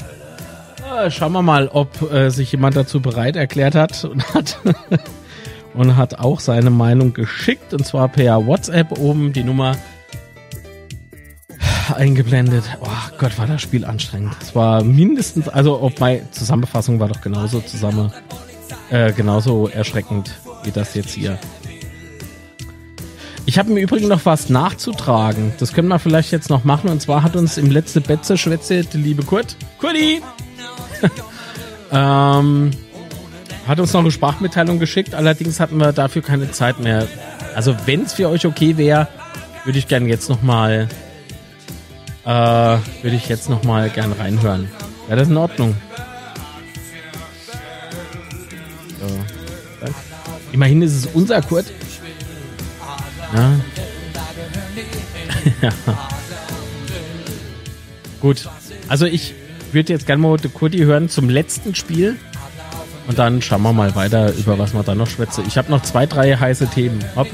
Äh, 0.98 1.10
schauen 1.10 1.32
wir 1.32 1.42
mal, 1.42 1.68
ob 1.68 2.12
äh, 2.12 2.30
sich 2.30 2.52
jemand 2.52 2.76
dazu 2.76 3.00
bereit 3.00 3.36
erklärt 3.36 3.74
hat 3.74 4.04
und 4.10 4.34
hat, 4.34 4.58
und 5.74 5.96
hat 5.96 6.18
auch 6.18 6.40
seine 6.40 6.70
Meinung 6.70 7.12
geschickt. 7.14 7.74
Und 7.74 7.86
zwar 7.86 8.08
per 8.08 8.46
WhatsApp 8.46 8.98
oben 8.98 9.32
die 9.32 9.44
Nummer 9.44 9.76
eingeblendet. 11.94 12.64
Oh 12.80 13.16
Gott, 13.18 13.38
war 13.38 13.46
das 13.46 13.62
Spiel 13.62 13.84
anstrengend. 13.84 14.36
Es 14.40 14.54
war 14.54 14.82
mindestens, 14.84 15.48
also 15.48 15.76
auf 15.76 15.98
meine 15.98 16.30
Zusammenfassung 16.30 17.00
war 17.00 17.08
doch 17.08 17.20
genauso 17.20 17.60
zusammen, 17.60 18.12
äh, 18.90 19.12
genauso 19.12 19.68
erschreckend 19.68 20.38
wie 20.64 20.70
das 20.70 20.94
jetzt 20.94 21.10
hier. 21.10 21.38
Ich 23.46 23.58
habe 23.58 23.70
im 23.70 23.76
Übrigen 23.76 24.08
noch 24.08 24.24
was 24.26 24.48
nachzutragen. 24.48 25.52
Das 25.58 25.72
können 25.72 25.88
wir 25.88 25.98
vielleicht 25.98 26.30
jetzt 26.30 26.50
noch 26.50 26.64
machen. 26.64 26.88
Und 26.90 27.00
zwar 27.02 27.22
hat 27.22 27.36
uns 27.36 27.58
im 27.58 27.70
letzten 27.70 28.02
Betze 28.02 28.36
Schwätze 28.36 28.84
die 28.84 28.98
liebe 28.98 29.24
Kurt, 29.24 29.56
Kurti, 29.78 30.22
ähm, 31.92 32.70
hat 33.66 33.80
uns 33.80 33.92
noch 33.92 34.00
eine 34.00 34.10
Sprachmitteilung 34.10 34.78
geschickt. 34.78 35.14
Allerdings 35.14 35.58
hatten 35.58 35.78
wir 35.78 35.92
dafür 35.92 36.22
keine 36.22 36.50
Zeit 36.50 36.80
mehr. 36.80 37.08
Also 37.54 37.74
wenn 37.86 38.02
es 38.02 38.12
für 38.12 38.28
euch 38.28 38.46
okay 38.46 38.76
wäre, 38.76 39.08
würde 39.64 39.78
ich 39.78 39.88
gerne 39.88 40.08
jetzt 40.08 40.28
noch 40.28 40.42
mal 40.42 40.88
äh, 42.24 42.28
würde 42.28 43.16
ich 43.16 43.28
jetzt 43.28 43.48
noch 43.48 43.64
mal 43.64 43.90
reinhören. 43.96 44.68
Ja, 45.08 45.16
das 45.16 45.22
ist 45.24 45.30
in 45.30 45.36
Ordnung. 45.36 45.74
So. 49.00 49.06
Immerhin 50.52 50.82
ist 50.82 50.94
es 50.94 51.06
unser 51.06 51.40
Kurt. 51.42 51.66
Ja. 53.34 53.60
ja. 55.62 55.70
Gut. 58.20 58.48
Also 58.88 59.06
ich 59.06 59.34
würde 59.72 59.92
jetzt 59.92 60.06
gerne 60.06 60.22
mal 60.22 60.36
Kurti 60.52 60.78
hören 60.78 61.08
zum 61.08 61.28
letzten 61.28 61.74
Spiel. 61.74 62.16
Und 63.06 63.18
dann 63.18 63.42
schauen 63.42 63.62
wir 63.62 63.72
mal 63.72 63.94
weiter, 63.94 64.32
über 64.34 64.58
was 64.58 64.72
man 64.72 64.84
da 64.84 64.94
noch 64.94 65.08
schwätze. 65.08 65.42
Ich 65.46 65.56
habe 65.56 65.70
noch 65.70 65.82
zwei, 65.82 66.06
drei 66.06 66.36
heiße 66.36 66.68
Themen. 66.68 67.04
Hopp. 67.16 67.28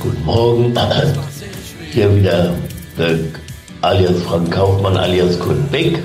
Guten 0.00 0.24
Morgen. 0.24 0.74
Hier 1.90 2.14
wieder 2.14 2.54
der 2.98 3.18
alias 3.80 4.22
Frank 4.22 4.52
Kaufmann 4.52 4.96
alias 4.96 5.38
Kurt 5.38 5.70
Beck. 5.70 6.02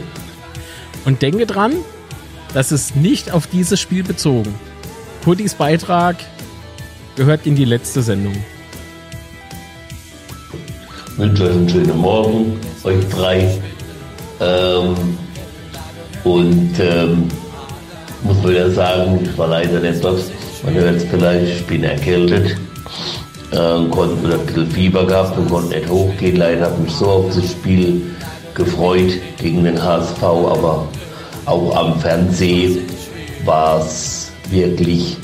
Und 1.06 1.22
denke 1.22 1.46
dran, 1.46 1.74
das 2.54 2.72
ist 2.72 2.96
nicht 2.96 3.32
auf 3.32 3.48
dieses 3.48 3.80
Spiel 3.80 4.04
bezogen. 4.04 4.54
Kurtis 5.24 5.56
Beitrag 5.56 6.18
gehört 7.20 7.46
in 7.46 7.54
die 7.54 7.66
letzte 7.66 8.02
Sendung. 8.02 8.34
Ich 11.12 11.18
wünsche 11.18 11.44
euch 11.44 11.52
einen 11.52 11.68
schönen 11.68 11.98
Morgen, 11.98 12.58
euch 12.86 13.10
drei. 13.10 13.60
Ähm, 14.40 14.96
und 16.24 16.72
ähm, 16.80 17.28
muss 18.24 18.38
man 18.42 18.52
wieder 18.52 18.72
sagen, 18.72 19.20
ich 19.22 19.38
war 19.38 19.50
leider 19.50 19.82
dort. 19.82 20.24
Man 20.64 20.74
hört 20.76 20.96
es 20.96 21.04
vielleicht, 21.04 21.60
ich 21.60 21.68
bin 21.68 21.84
erkältet. 21.84 22.56
Ähm, 23.52 23.92
konnte 23.92 24.36
ein 24.36 24.46
bisschen 24.46 24.72
Fieber 24.72 25.06
gehabt 25.06 25.38
und 25.38 25.50
konnte 25.50 25.76
nicht 25.78 25.90
hochgehen. 25.90 26.38
Leider 26.38 26.68
habe 26.68 26.82
mich 26.82 26.94
so 26.94 27.06
auf 27.06 27.36
das 27.36 27.52
Spiel 27.52 28.02
gefreut 28.54 29.12
gegen 29.42 29.66
den 29.66 29.84
HSV, 29.84 30.24
aber 30.24 30.88
auch 31.46 31.76
am 31.76 32.00
Fernsehen 32.00 32.78
war 33.44 33.82
es 33.82 34.32
wirklich 34.50 35.18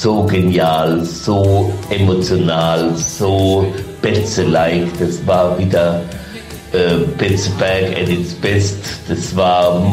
so 0.00 0.22
genial, 0.24 1.04
so 1.04 1.72
emotional, 1.90 2.96
so 2.96 3.66
Betze-like. 4.00 4.96
Das 4.98 5.26
war 5.26 5.58
wieder 5.58 6.02
äh, 6.72 6.98
Betzeberg 7.16 7.96
at 7.96 8.08
its 8.08 8.34
best. 8.34 8.78
Das 9.08 9.34
war 9.34 9.84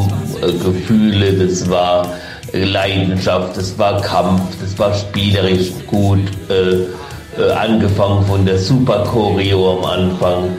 äh, 0.42 0.52
Gefühle, 0.52 1.32
das 1.32 1.68
war 1.68 2.06
äh, 2.52 2.64
Leidenschaft, 2.64 3.56
das 3.56 3.76
war 3.78 4.00
Kampf, 4.00 4.42
das 4.60 4.78
war 4.78 4.94
spielerisch 4.94 5.72
gut. 5.88 6.20
Äh, 6.48 6.86
äh, 7.38 7.52
angefangen 7.52 8.24
von 8.26 8.46
der 8.46 8.58
Super 8.58 9.04
Choreo 9.04 9.78
am 9.78 9.84
Anfang. 9.84 10.56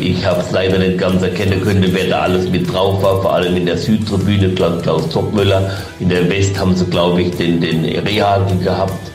Ich 0.00 0.24
habe 0.24 0.40
es 0.40 0.52
leider 0.52 0.78
nicht 0.78 0.96
ganz 0.96 1.22
erkennen 1.22 1.60
können, 1.60 1.84
wer 1.92 2.06
da 2.06 2.20
alles 2.20 2.48
mit 2.48 2.72
drauf 2.72 3.02
war, 3.02 3.20
vor 3.20 3.34
allem 3.34 3.56
in 3.56 3.66
der 3.66 3.76
Südtribüne, 3.76 4.50
Klaus 4.50 5.10
Zockmüller. 5.10 5.72
In 5.98 6.08
der 6.08 6.28
West 6.30 6.56
haben 6.56 6.76
sie, 6.76 6.84
glaube 6.84 7.22
ich, 7.22 7.36
den, 7.36 7.60
den 7.60 7.84
Rehagel 7.84 8.58
gehabt, 8.58 9.10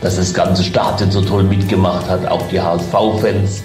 dass 0.00 0.14
das 0.14 0.32
ganze 0.32 0.62
Stadion 0.62 1.10
so 1.10 1.22
toll 1.22 1.42
mitgemacht 1.42 2.08
hat, 2.08 2.24
auch 2.26 2.46
die 2.48 2.60
HSV-Fans. 2.60 3.64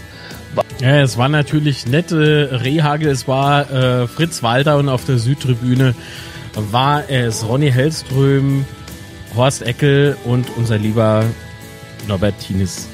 Ja, 0.80 1.02
es 1.02 1.16
war 1.16 1.30
natürlich 1.30 1.86
nette 1.86 2.60
Rehagel, 2.64 3.10
es 3.10 3.28
war 3.28 3.72
äh, 3.72 4.08
Fritz 4.08 4.42
Walter 4.42 4.78
und 4.78 4.90
auf 4.90 5.06
der 5.06 5.20
Südtribüne 5.20 5.94
war 6.56 7.08
es 7.08 7.48
Ronny 7.48 7.72
Hellström, 7.72 8.66
Horst 9.36 9.62
Eckel 9.62 10.18
und 10.24 10.48
unser 10.58 10.80
lieber 10.80 11.24
Norbert 12.08 12.40
Tienis 12.40 12.88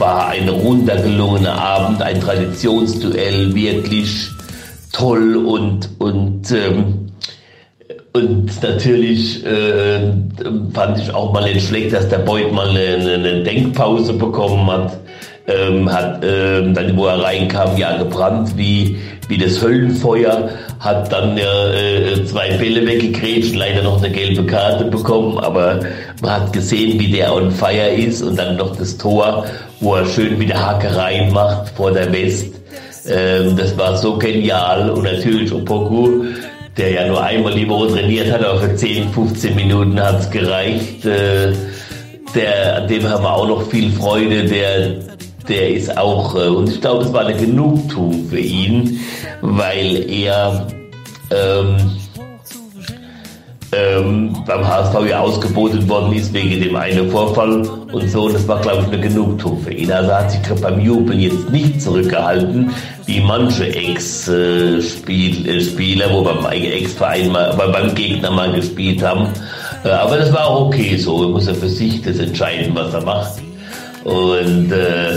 war 0.00 0.28
ein 0.28 0.48
runtergelungener 0.48 1.52
Abend, 1.52 2.02
ein 2.02 2.20
Traditionsduell, 2.20 3.54
wirklich 3.54 4.30
toll 4.92 5.36
und, 5.36 5.90
und, 5.98 6.50
ähm, 6.50 7.06
und 8.12 8.62
natürlich 8.62 9.44
äh, 9.46 10.12
fand 10.72 10.98
ich 10.98 11.14
auch 11.14 11.32
mal 11.32 11.44
nicht 11.44 11.68
schlecht, 11.68 11.92
dass 11.92 12.08
der 12.08 12.18
Beut 12.18 12.52
mal 12.52 12.70
eine, 12.70 13.14
eine 13.14 13.42
Denkpause 13.44 14.14
bekommen 14.14 14.68
hat. 14.68 14.98
Ähm, 15.46 15.90
hat 15.90 16.24
ähm, 16.24 16.74
dann, 16.74 16.96
wo 16.96 17.06
er 17.06 17.22
reinkam, 17.22 17.76
ja 17.76 17.96
gebrannt 17.96 18.56
wie, 18.56 18.98
wie 19.28 19.38
das 19.38 19.60
Höllenfeuer, 19.60 20.50
hat 20.80 21.12
dann 21.12 21.38
äh, 21.38 22.24
zwei 22.24 22.50
Bälle 22.56 22.86
weggekrätscht, 22.86 23.54
leider 23.54 23.82
noch 23.82 24.02
eine 24.02 24.10
gelbe 24.10 24.44
Karte 24.44 24.86
bekommen, 24.86 25.38
aber 25.38 25.80
man 26.20 26.30
hat 26.32 26.52
gesehen, 26.52 26.98
wie 26.98 27.12
der 27.12 27.34
on 27.34 27.50
fire 27.50 27.90
ist 27.90 28.22
und 28.22 28.36
dann 28.36 28.56
noch 28.56 28.74
das 28.74 28.96
Tor 28.96 29.44
wo 29.80 29.94
er 29.94 30.06
schön 30.06 30.38
wieder 30.38 30.64
Hackereien 30.64 31.32
macht 31.32 31.70
vor 31.70 31.90
der 31.90 32.12
West. 32.12 32.54
Ähm, 33.08 33.56
das 33.56 33.76
war 33.76 33.96
so 33.96 34.18
genial 34.18 34.90
und 34.90 35.04
natürlich 35.04 35.52
Opoku, 35.52 36.24
der 36.76 36.92
ja 36.92 37.08
nur 37.08 37.22
einmal 37.22 37.54
die 37.54 37.68
Woche 37.68 37.88
trainiert 37.94 38.30
hat, 38.30 38.44
aber 38.44 38.60
für 38.60 38.76
10, 38.76 39.10
15 39.10 39.54
Minuten 39.56 39.98
hat 39.98 40.20
es 40.20 40.30
gereicht. 40.30 41.04
Äh, 41.04 41.52
der, 42.34 42.76
an 42.76 42.88
dem 42.88 43.08
haben 43.08 43.24
wir 43.24 43.34
auch 43.34 43.48
noch 43.48 43.70
viel 43.70 43.90
Freude, 43.90 44.44
der, 44.44 44.90
der 45.50 45.70
ist 45.70 45.98
auch, 45.98 46.34
äh, 46.36 46.48
und 46.48 46.68
ich 46.68 46.80
glaube, 46.80 47.04
es 47.04 47.12
war 47.12 47.26
eine 47.26 47.36
Genugtuung 47.36 48.26
für 48.28 48.38
ihn, 48.38 49.00
weil 49.42 50.10
er 50.10 50.66
ähm, 51.30 51.76
ähm, 53.72 54.36
beim 54.46 54.66
HSV 54.66 55.08
ja 55.08 55.20
ausgebotet 55.20 55.88
worden 55.88 56.12
ist 56.12 56.32
wegen 56.32 56.60
dem 56.60 56.74
einen 56.74 57.08
Vorfall 57.10 57.62
und 57.92 58.10
so. 58.10 58.24
Und 58.24 58.34
das 58.34 58.48
war, 58.48 58.60
glaube 58.60 58.82
ich, 58.82 58.88
eine 58.92 59.00
Genugtuung 59.00 59.60
für 59.62 59.72
ihn. 59.72 59.92
Also 59.92 60.12
hat 60.12 60.30
sich 60.30 60.40
beim 60.60 60.80
Jubel 60.80 61.18
jetzt 61.20 61.50
nicht 61.50 61.80
zurückgehalten, 61.80 62.70
wie 63.06 63.20
manche 63.20 63.66
Ex-Spieler, 63.66 64.86
wo 66.10 66.22
beim 66.22 66.44
Ex-Verein 66.46 67.30
mal, 67.30 67.52
beim 67.56 67.94
Gegner 67.94 68.30
mal 68.30 68.52
gespielt 68.52 69.02
haben. 69.02 69.28
Äh, 69.84 69.90
aber 69.90 70.16
das 70.16 70.32
war 70.32 70.46
auch 70.46 70.66
okay 70.66 70.96
so. 70.96 71.22
Er 71.22 71.28
muss 71.28 71.46
ja 71.46 71.54
für 71.54 71.68
sich 71.68 72.02
das 72.02 72.18
entscheiden, 72.18 72.74
was 72.74 72.92
er 72.92 73.02
macht. 73.02 73.34
Und 74.04 74.72
äh, 74.72 75.16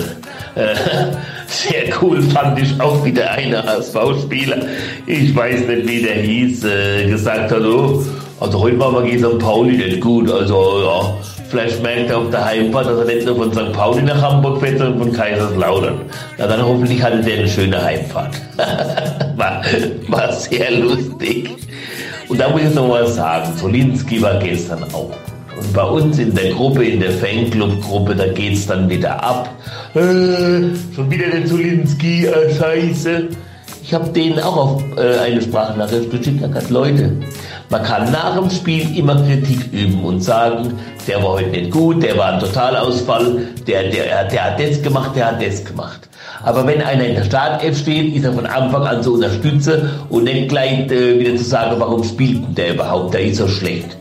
äh, 0.56 0.76
sehr 1.48 1.94
cool 2.02 2.22
fand 2.22 2.60
ich 2.60 2.80
auch 2.80 3.04
wieder 3.04 3.32
einer 3.32 3.64
HSV-Spieler, 3.64 4.58
ich 5.06 5.36
weiß 5.36 5.68
nicht, 5.68 5.88
wie 5.88 6.02
der 6.02 6.16
hieß, 6.16 6.66
äh, 6.66 7.10
gesagt 7.10 7.52
hat, 7.52 7.62
oh, 7.62 8.04
also 8.44 8.60
heute 8.60 8.76
man 8.76 9.06
gegen 9.06 9.24
St. 9.24 9.40
Pauli 9.40 9.78
nicht 9.78 10.02
gut. 10.02 10.30
Also 10.30 10.82
ja, 10.84 11.18
vielleicht 11.50 11.82
merkt 11.82 12.10
er 12.10 12.18
auf 12.18 12.30
der 12.30 12.44
Heimfahrt, 12.44 12.88
dass 12.88 13.00
er 13.00 13.06
nicht 13.06 13.26
nur 13.26 13.38
von 13.38 13.54
St. 13.54 13.72
Pauli 13.72 14.02
nach 14.02 14.22
Hamburg 14.22 14.60
fährt, 14.60 14.80
sondern 14.80 15.00
von 15.00 15.14
Kaiserslautern. 15.14 16.02
Na 16.38 16.48
dann 16.48 16.62
hoffentlich 16.62 17.02
hatte 17.02 17.22
der 17.22 17.40
eine 17.40 17.48
schöne 17.48 17.82
Heimfahrt. 17.82 18.34
war, 19.38 19.62
war 20.10 20.34
sehr 20.34 20.72
lustig. 20.72 21.52
Und 22.28 22.40
da 22.40 22.50
muss 22.50 22.64
ich 22.64 22.76
noch 22.76 22.90
mal 22.90 23.08
sagen, 23.08 23.56
Solinski 23.56 24.22
war 24.22 24.40
gestern 24.40 24.84
auch. 24.94 25.12
Und 25.58 25.74
bei 25.74 25.84
uns 25.84 26.20
in 26.20 26.36
der 26.36 26.52
Gruppe, 26.52 26.84
in 26.84 27.00
der 27.00 27.12
Fanclub-Gruppe, 27.12 28.14
da 28.14 28.28
geht's 28.28 28.66
dann 28.68 28.90
wieder 28.90 29.24
ab. 29.24 29.50
Schon 29.94 31.12
wieder 31.12 31.28
der 31.28 31.46
Zolinski, 31.46 32.26
äh, 32.26 32.52
scheiße. 32.56 33.28
Ich 33.84 33.94
habe 33.94 34.10
denen 34.10 34.40
auch 34.40 34.58
auf 34.58 34.84
äh, 34.98 35.20
eine 35.20 35.40
Sprachnachricht 35.40 36.10
geschickt, 36.10 36.42
da 36.42 36.48
gesagt, 36.48 36.72
Leute, 36.72 37.12
man 37.70 37.84
kann 37.84 38.12
nach 38.12 38.36
dem 38.36 38.50
Spiel 38.50 38.98
immer 38.98 39.16
Kritik 39.18 39.72
üben 39.72 40.04
und 40.04 40.22
sagen, 40.22 40.74
der 41.08 41.22
war 41.22 41.34
heute 41.34 41.50
nicht 41.50 41.70
gut, 41.70 42.02
der 42.02 42.18
war 42.18 42.34
ein 42.34 42.40
Totalausfall, 42.40 43.50
der, 43.68 43.92
der, 43.92 44.24
der 44.30 44.44
hat 44.44 44.60
das 44.60 44.82
gemacht, 44.82 45.16
der 45.16 45.28
hat 45.28 45.44
das 45.46 45.64
gemacht. 45.64 46.10
Aber 46.42 46.66
wenn 46.66 46.82
einer 46.82 47.06
in 47.06 47.14
der 47.14 47.26
Startelf 47.26 47.78
steht, 47.78 48.16
ist 48.16 48.26
er 48.26 48.34
von 48.34 48.48
Anfang 48.48 48.88
an 48.88 49.04
zu 49.04 49.14
unterstützen 49.14 49.92
und 50.10 50.24
nicht 50.24 50.50
gleich 50.50 50.90
äh, 50.90 51.20
wieder 51.20 51.36
zu 51.36 51.44
sagen, 51.44 51.76
warum 51.78 52.04
spielt 52.04 52.58
der 52.58 52.74
überhaupt, 52.74 53.14
der 53.14 53.26
ist 53.26 53.38
so 53.38 53.48
schlecht. 53.48 53.96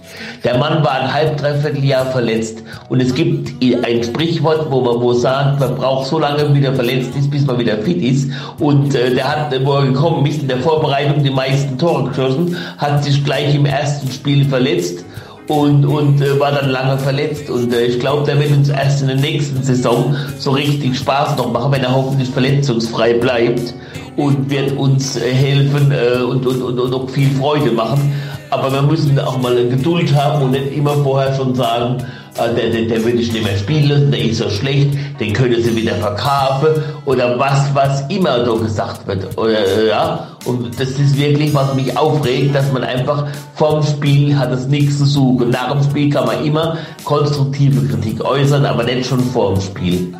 Der 0.44 0.58
Mann 0.58 0.82
war 0.82 0.92
ein 0.92 1.12
halb, 1.12 1.36
dreiviertel 1.36 1.84
Jahr 1.84 2.06
verletzt 2.06 2.64
und 2.88 3.00
es 3.00 3.14
gibt 3.14 3.52
ein 3.62 4.02
Sprichwort, 4.02 4.70
wo 4.70 4.80
man 4.80 5.00
wo 5.00 5.12
sagt, 5.12 5.60
man 5.60 5.76
braucht 5.76 6.08
so 6.08 6.18
lange, 6.18 6.52
wieder 6.52 6.74
verletzt 6.74 7.10
ist, 7.16 7.30
bis 7.30 7.46
man 7.46 7.58
wieder 7.58 7.78
fit 7.78 8.02
ist. 8.02 8.30
Und 8.58 8.94
äh, 8.94 9.14
der 9.14 9.30
hat, 9.30 9.64
wo 9.64 9.74
er 9.74 9.86
gekommen 9.86 10.26
ist, 10.26 10.42
in 10.42 10.48
der 10.48 10.58
Vorbereitung 10.58 11.22
die 11.22 11.30
meisten 11.30 11.78
Tore 11.78 12.08
geschossen, 12.08 12.56
hat 12.78 13.04
sich 13.04 13.24
gleich 13.24 13.54
im 13.54 13.66
ersten 13.66 14.10
Spiel 14.10 14.44
verletzt 14.44 15.04
und, 15.46 15.84
und 15.84 16.20
äh, 16.20 16.40
war 16.40 16.50
dann 16.50 16.70
lange 16.70 16.98
verletzt. 16.98 17.48
Und 17.48 17.72
äh, 17.72 17.84
ich 17.84 18.00
glaube, 18.00 18.26
der 18.26 18.38
wird 18.40 18.50
uns 18.50 18.68
erst 18.68 19.02
in 19.02 19.08
der 19.08 19.16
nächsten 19.16 19.62
Saison 19.62 20.16
so 20.38 20.50
richtig 20.50 20.96
Spaß 20.98 21.36
noch 21.36 21.52
machen, 21.52 21.72
wenn 21.72 21.84
er 21.84 21.94
hoffentlich 21.94 22.30
verletzungsfrei 22.30 23.14
bleibt 23.14 23.74
und 24.16 24.50
wird 24.50 24.76
uns 24.76 25.16
äh, 25.16 25.32
helfen 25.32 25.92
äh, 25.92 26.22
und, 26.22 26.46
und, 26.46 26.62
und, 26.62 26.78
und 26.78 26.94
auch 26.94 27.08
viel 27.08 27.30
Freude 27.30 27.70
machen. 27.70 28.12
Aber 28.52 28.70
wir 28.70 28.82
müssen 28.82 29.18
auch 29.18 29.38
mal 29.38 29.54
Geduld 29.66 30.14
haben 30.14 30.42
und 30.42 30.50
nicht 30.50 30.76
immer 30.76 30.92
vorher 31.02 31.34
schon 31.34 31.54
sagen, 31.54 32.04
äh, 32.36 32.54
der, 32.54 32.68
der, 32.68 32.82
der 32.82 33.02
würde 33.02 33.16
ich 33.16 33.32
nicht 33.32 33.42
mehr 33.42 33.56
spielen 33.56 33.88
lassen, 33.88 34.10
der 34.10 34.20
ist 34.26 34.36
so 34.36 34.50
schlecht, 34.50 34.90
den 35.18 35.32
können 35.32 35.62
sie 35.62 35.74
wieder 35.74 35.94
verkaufen 35.94 36.82
oder 37.06 37.38
was, 37.38 37.74
was 37.74 38.02
immer 38.10 38.44
so 38.44 38.56
gesagt 38.56 39.06
wird. 39.06 39.38
Oder, 39.38 39.66
äh, 39.66 39.88
ja? 39.88 40.28
Und 40.44 40.78
das 40.78 40.90
ist 40.90 41.16
wirklich, 41.16 41.54
was 41.54 41.74
mich 41.74 41.96
aufregt, 41.96 42.54
dass 42.54 42.70
man 42.70 42.84
einfach 42.84 43.24
vom 43.54 43.82
Spiel 43.82 44.38
hat 44.38 44.52
es 44.52 44.66
nichts 44.66 44.98
zu 44.98 45.06
suchen. 45.06 45.48
Nach 45.48 45.72
dem 45.72 45.82
Spiel 45.82 46.10
kann 46.10 46.26
man 46.26 46.44
immer 46.44 46.76
konstruktive 47.04 47.88
Kritik 47.88 48.22
äußern, 48.22 48.66
aber 48.66 48.84
nicht 48.84 49.08
schon 49.08 49.20
vor 49.20 49.54
dem 49.54 49.62
Spiel. 49.62 50.14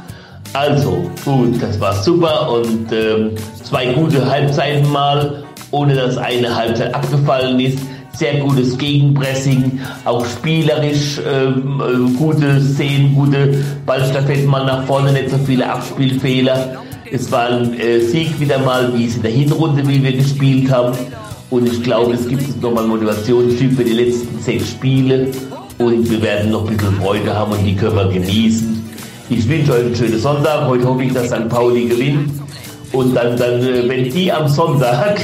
Also, 0.55 1.05
gut, 1.23 1.63
das 1.63 1.79
war 1.79 2.03
super 2.03 2.51
und 2.51 2.91
ähm, 2.93 3.33
zwei 3.63 3.93
gute 3.93 4.25
Halbzeiten 4.27 4.91
mal, 4.91 5.45
ohne 5.71 5.95
dass 5.95 6.17
eine 6.17 6.57
Halbzeit 6.57 6.95
abgefallen 6.95 7.61
ist. 7.61 7.79
Sehr 8.15 8.41
gutes 8.41 8.77
Gegenpressing, 8.77 9.81
auch 10.05 10.25
spielerisch 10.27 11.21
ähm, 11.27 11.81
äh, 11.81 12.19
gute 12.19 12.61
Szenen, 12.61 13.15
gute 13.15 13.65
Ballstaffetten 13.87 14.47
mal 14.47 14.67
nach 14.67 14.85
vorne, 14.85 15.13
nicht 15.13 15.31
so 15.31 15.39
viele 15.39 15.71
Abspielfehler. 15.71 16.83
Es 17.11 17.33
war 17.33 17.49
ein 17.49 17.79
äh, 17.79 18.01
Sieg 18.01 18.39
wieder 18.39 18.59
mal, 18.59 18.97
wie 18.97 19.07
es 19.07 19.17
in 19.17 19.23
der 19.23 19.31
Hinrunde, 19.31 19.87
wie 19.89 20.03
wir 20.03 20.13
gespielt 20.13 20.71
haben. 20.71 20.97
Und 21.51 21.67
ich 21.67 21.83
glaube, 21.83 22.15
es 22.15 22.27
gibt 22.29 22.43
uns 22.43 22.61
nochmal 22.61 22.87
Motivationsstück 22.87 23.73
für 23.73 23.85
die 23.85 23.93
letzten 23.93 24.39
sechs 24.41 24.71
Spiele. 24.71 25.29
Und 25.79 26.11
wir 26.11 26.23
werden 26.23 26.51
noch 26.51 26.69
ein 26.69 26.77
bisschen 26.77 26.95
Freude 26.97 27.35
haben 27.35 27.53
und 27.53 27.65
die 27.65 27.75
können 27.75 27.97
wir 27.97 28.09
genießen. 28.09 28.83
Ich 29.29 29.49
wünsche 29.49 29.73
euch 29.73 29.87
einen 29.87 29.97
schönen 29.97 30.19
Sonntag. 30.19 30.67
Heute 30.67 30.87
hoffe 30.87 31.03
ich, 31.03 31.13
dass 31.13 31.27
St. 31.27 31.49
Pauli 31.49 31.87
gewinnt. 31.87 32.31
Und 32.93 33.15
dann, 33.15 33.37
dann 33.37 33.63
äh, 33.63 33.89
wenn 33.89 34.11
die 34.11 34.31
am 34.31 34.49
Sonntag 34.49 35.21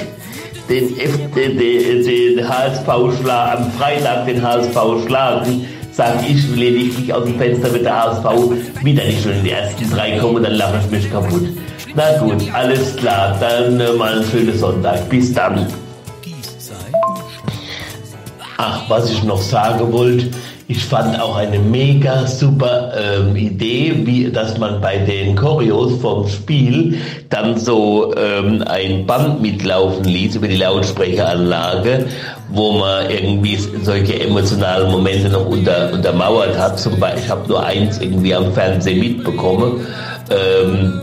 den, 0.68 0.98
F 0.98 1.18
den, 1.34 2.48
HSV 2.48 3.20
schlagen, 3.20 3.64
am 3.64 3.72
Freitag 3.72 4.26
den 4.26 4.42
HSV 4.42 5.06
schlagen, 5.06 5.66
sage 5.92 6.26
ich 6.28 6.48
lediglich 6.54 7.12
aus 7.12 7.24
dem 7.24 7.38
Fenster 7.38 7.70
mit 7.70 7.84
der 7.84 8.04
HSV 8.04 8.24
wieder 8.82 9.04
nicht 9.04 9.22
schon 9.22 9.32
in 9.32 9.44
die 9.44 9.50
ersten 9.50 9.90
drei 9.90 10.18
kommen 10.18 10.42
dann 10.42 10.54
lache 10.54 10.80
ich 10.84 10.90
mich 10.90 11.10
kaputt. 11.10 11.48
Na 11.94 12.18
gut, 12.18 12.42
alles 12.52 12.94
klar, 12.96 13.36
dann 13.40 13.80
äh, 13.80 13.92
mal 13.94 14.14
einen 14.14 14.24
schönen 14.30 14.56
Sonntag. 14.56 15.08
Bis 15.08 15.32
dann. 15.32 15.66
Ach, 18.58 18.82
was 18.88 19.10
ich 19.10 19.22
noch 19.24 19.40
sagen 19.40 19.92
wollte, 19.92 20.30
ich 20.70 20.84
fand 20.84 21.18
auch 21.18 21.36
eine 21.36 21.58
mega 21.58 22.26
super 22.26 22.92
ähm, 22.94 23.34
Idee, 23.34 24.02
wie 24.04 24.30
dass 24.30 24.58
man 24.58 24.82
bei 24.82 24.98
den 24.98 25.34
Choreos 25.34 25.98
vom 26.02 26.28
Spiel 26.28 26.98
dann 27.30 27.58
so 27.58 28.14
ähm, 28.14 28.62
ein 28.66 29.06
Band 29.06 29.40
mitlaufen 29.40 30.04
ließ 30.04 30.36
über 30.36 30.46
die 30.46 30.56
Lautsprecheranlage, 30.56 32.04
wo 32.50 32.72
man 32.72 33.10
irgendwie 33.10 33.56
solche 33.82 34.20
emotionalen 34.20 34.90
Momente 34.90 35.30
noch 35.30 35.46
unter, 35.46 35.90
untermauert 35.90 36.58
hat. 36.58 36.78
Zum 36.78 37.00
Beispiel, 37.00 37.22
ich 37.24 37.30
habe 37.30 37.48
nur 37.48 37.64
eins 37.64 37.98
irgendwie 37.98 38.34
am 38.34 38.52
Fernsehen 38.52 39.00
mitbekommen. 39.00 39.86
Ähm, 40.30 41.00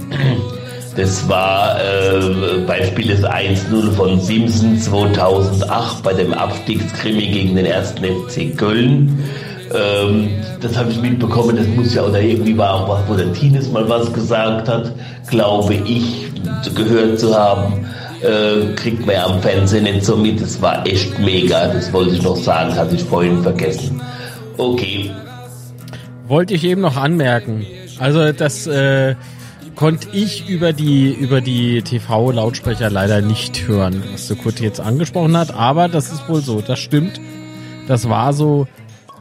das 0.96 1.28
war 1.28 1.78
äh, 1.82 2.60
Beispiel 2.68 3.08
des 3.08 3.24
1-0 3.24 3.92
von 3.94 4.22
Simpson 4.22 4.78
2008 4.78 6.04
bei 6.04 6.14
dem 6.14 6.34
Abstiegskrimi 6.34 7.26
gegen 7.32 7.56
den 7.56 7.66
1. 7.66 7.96
FC 8.30 8.56
Köln. 8.56 9.26
Ähm, 9.76 10.30
das 10.62 10.78
habe 10.78 10.92
ich 10.92 11.02
mitbekommen, 11.02 11.58
das 11.58 11.68
muss 11.68 11.94
ja, 11.94 12.04
oder 12.04 12.22
irgendwie 12.22 12.58
war 12.58 12.88
wo 13.08 13.14
der 13.16 13.34
Tines 13.34 13.70
mal 13.72 13.88
was 13.90 14.12
gesagt 14.14 14.68
hat, 14.68 14.94
glaube 15.28 15.74
ich, 15.74 16.32
gehört 16.76 17.20
zu 17.20 17.36
haben. 17.36 17.86
Äh, 18.22 18.74
kriegt 18.76 19.06
man 19.06 19.16
ja 19.16 19.26
am 19.26 19.42
Fernsehen 19.42 19.84
nicht 19.84 20.06
so 20.06 20.16
mit. 20.16 20.42
Das 20.42 20.62
war 20.62 20.86
echt 20.88 21.20
mega. 21.20 21.68
Das 21.68 21.92
wollte 21.92 22.16
ich 22.16 22.24
noch 22.24 22.38
sagen, 22.38 22.74
hatte 22.74 22.96
ich 22.96 23.04
vorhin 23.04 23.44
vergessen. 23.44 24.02
Okay. 24.58 25.12
Wollte 26.28 26.54
ich 26.54 26.64
eben 26.64 26.82
noch 26.82 26.96
anmerken. 26.96 27.66
Also 28.00 28.32
das 28.32 28.68
äh, 28.68 29.16
konnte 29.76 30.08
ich 30.14 30.50
über 30.50 30.74
die 30.74 31.14
über 31.14 31.42
die 31.42 31.82
TV-Lautsprecher 31.82 32.90
leider 32.90 33.22
nicht 33.22 33.68
hören, 33.68 34.02
was 34.12 34.28
der 34.28 34.38
Kurt 34.38 34.60
jetzt 34.60 34.80
angesprochen 34.80 35.38
hat. 35.38 35.54
Aber 35.54 35.88
das 35.88 36.12
ist 36.12 36.28
wohl 36.28 36.42
so. 36.42 36.62
Das 36.62 36.80
stimmt. 36.80 37.20
Das 37.88 38.10
war 38.10 38.34
so. 38.34 38.68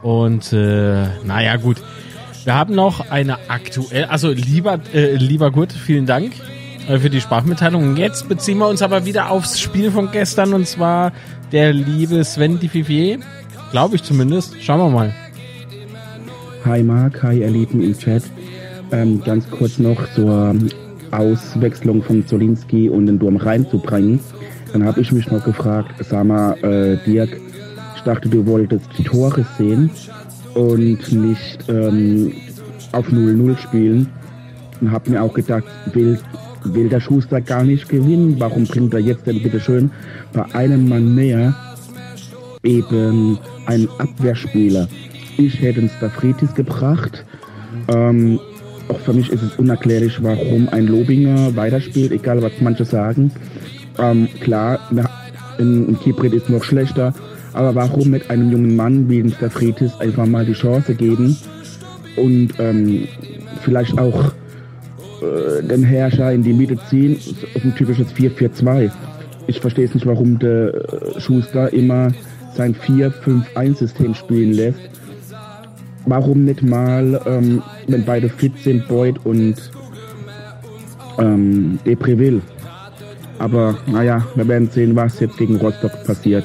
Und 0.04 0.52
äh, 0.52 1.06
naja, 1.24 1.56
gut. 1.56 1.78
Wir 2.44 2.54
haben 2.54 2.74
noch 2.74 3.10
eine 3.10 3.38
aktuell, 3.48 4.04
also 4.04 4.30
lieber, 4.30 4.78
äh, 4.92 5.14
lieber 5.14 5.50
Kurt, 5.50 5.72
vielen 5.72 6.04
Dank 6.04 6.34
äh, 6.86 6.98
für 6.98 7.08
die 7.08 7.22
Sprachmitteilung. 7.22 7.96
Jetzt 7.96 8.28
beziehen 8.28 8.58
wir 8.58 8.68
uns 8.68 8.82
aber 8.82 9.06
wieder 9.06 9.30
aufs 9.30 9.58
Spiel 9.58 9.90
von 9.90 10.10
gestern 10.12 10.52
und 10.52 10.68
zwar 10.68 11.12
der 11.52 11.72
liebe 11.72 12.22
Sven 12.22 12.60
Divivier. 12.60 13.18
Glaube 13.70 13.96
ich 13.96 14.02
zumindest. 14.02 14.62
Schauen 14.62 14.80
wir 14.80 14.90
mal. 14.90 15.14
Hi 16.66 16.82
Marc, 16.82 17.22
hi 17.22 17.40
ihr 17.40 17.50
Lieben 17.50 17.82
im 17.82 17.96
Chat. 17.96 18.24
Ähm, 18.92 19.22
ganz 19.24 19.48
kurz 19.48 19.78
noch 19.78 20.06
zur 20.14 20.54
Auswechslung 21.12 22.02
von 22.02 22.26
Zolinski 22.26 22.90
und 22.90 23.06
den 23.06 23.18
Durm 23.18 23.36
reinzubringen. 23.36 24.20
Dann 24.70 24.84
habe 24.84 25.00
ich 25.00 25.12
mich 25.12 25.30
noch 25.30 25.42
gefragt, 25.42 25.94
sag 26.00 26.26
mal, 26.26 26.62
äh, 26.62 26.98
Dirk, 27.06 27.40
dachte, 28.04 28.28
du 28.28 28.46
wolltest 28.46 28.86
die 28.98 29.04
Tore 29.04 29.44
sehen 29.58 29.90
und 30.54 31.12
nicht 31.12 31.68
ähm, 31.68 32.32
auf 32.92 33.08
0-0 33.08 33.56
spielen. 33.58 34.08
Und 34.80 34.90
habe 34.90 35.10
mir 35.10 35.22
auch 35.22 35.34
gedacht, 35.34 35.64
will, 35.92 36.18
will 36.64 36.88
der 36.88 37.00
Schuster 37.00 37.40
gar 37.40 37.64
nicht 37.64 37.88
gewinnen. 37.88 38.36
Warum 38.38 38.64
bringt 38.64 38.94
er 38.94 39.00
jetzt 39.00 39.26
denn 39.26 39.42
bitte 39.42 39.60
schön 39.60 39.90
bei 40.32 40.44
einem 40.54 40.88
Mann 40.88 41.14
mehr 41.14 41.54
eben 42.62 43.38
einen 43.66 43.88
Abwehrspieler? 43.98 44.88
Ich 45.36 45.60
hätte 45.60 45.80
einen 45.80 45.90
Stafritis 45.90 46.54
gebracht. 46.54 47.24
Ähm, 47.88 48.38
auch 48.88 49.00
für 49.00 49.12
mich 49.12 49.30
ist 49.30 49.42
es 49.42 49.56
unerklärlich, 49.56 50.22
warum 50.22 50.68
ein 50.68 50.86
Lobinger 50.86 51.56
weiterspielt, 51.56 52.12
egal 52.12 52.42
was 52.42 52.52
manche 52.60 52.84
sagen. 52.84 53.32
Ähm, 53.98 54.28
klar, 54.40 54.78
ein, 55.58 55.98
Kibrit 56.02 56.32
ist 56.32 56.50
noch 56.50 56.64
schlechter, 56.64 57.14
aber 57.54 57.74
warum 57.74 58.10
mit 58.10 58.30
einem 58.30 58.50
jungen 58.50 58.76
Mann 58.76 59.08
wie 59.08 59.18
dem 59.18 59.30
Stafretis 59.30 59.98
einfach 60.00 60.26
mal 60.26 60.44
die 60.44 60.52
Chance 60.52 60.94
geben 60.94 61.36
und 62.16 62.50
ähm, 62.58 63.06
vielleicht 63.62 63.98
auch 63.98 64.32
äh, 65.22 65.62
den 65.62 65.84
Herrscher 65.84 66.32
in 66.32 66.42
die 66.42 66.52
Mitte 66.52 66.76
ziehen 66.90 67.16
auf 67.54 67.64
ein 67.64 67.74
typisches 67.74 68.12
4-4-2. 68.12 68.90
Ich 69.46 69.60
verstehe 69.60 69.84
es 69.84 69.94
nicht, 69.94 70.06
warum 70.06 70.38
der 70.38 70.74
äh, 70.74 71.20
Schuster 71.20 71.72
immer 71.72 72.10
sein 72.54 72.74
4-5-1-System 72.74 74.14
spielen 74.14 74.52
lässt. 74.52 74.80
Warum 76.06 76.44
nicht 76.44 76.62
mal, 76.62 77.20
ähm, 77.26 77.62
wenn 77.86 78.04
beide 78.04 78.28
fit 78.28 78.58
sind, 78.58 78.86
Boyd 78.88 79.16
und 79.24 79.54
ähm, 81.18 81.78
Depreville. 81.86 82.42
Aber 83.38 83.78
naja, 83.86 84.26
wir 84.34 84.46
werden 84.46 84.68
sehen, 84.70 84.94
was 84.94 85.20
jetzt 85.20 85.36
gegen 85.38 85.56
Rostock 85.56 86.04
passiert. 86.04 86.44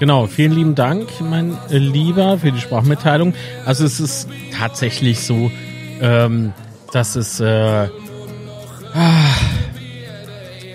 Genau, 0.00 0.26
vielen 0.26 0.52
lieben 0.52 0.74
Dank, 0.74 1.08
mein 1.20 1.58
Lieber, 1.68 2.38
für 2.38 2.50
die 2.50 2.60
Sprachmitteilung. 2.60 3.34
Also 3.66 3.84
es 3.84 4.00
ist 4.00 4.28
tatsächlich 4.58 5.20
so, 5.20 5.52
ähm, 6.00 6.54
dass 6.90 7.16
es 7.16 7.38
äh, 7.38 7.88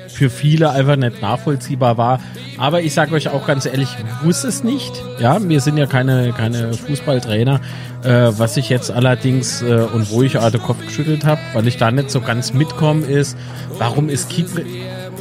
für 0.10 0.30
viele 0.30 0.70
einfach 0.70 0.96
nicht 0.96 1.24
nachvollziehbar 1.24 1.98
war. 1.98 2.20
Aber 2.60 2.82
ich 2.84 2.94
sage 2.94 3.16
euch 3.16 3.30
auch 3.30 3.48
ganz 3.48 3.66
ehrlich, 3.66 3.90
ich 3.98 4.28
wusste 4.28 4.48
es 4.48 4.64
nicht. 4.64 4.94
Ja, 5.20 5.42
wir 5.42 5.60
sind 5.60 5.78
ja 5.78 5.88
keine, 5.88 6.32
keine 6.32 6.74
Fußballtrainer. 6.74 7.62
Äh, 8.04 8.32
was 8.38 8.58
ich 8.58 8.70
jetzt 8.70 8.92
allerdings 8.92 9.64
äh, 9.64 9.88
und 9.92 10.12
wo 10.12 10.22
ich 10.22 10.38
auch 10.38 10.52
Kopf 10.62 10.86
geschüttelt 10.86 11.26
habe, 11.26 11.42
weil 11.54 11.68
ich 11.68 11.78
da 11.78 11.90
nicht 11.90 12.12
so 12.12 12.22
ganz 12.22 12.54
mitkomme, 12.54 13.08
ist, 13.08 13.36
warum 13.80 14.08
ist 14.08 14.30
Keeper... 14.30 14.62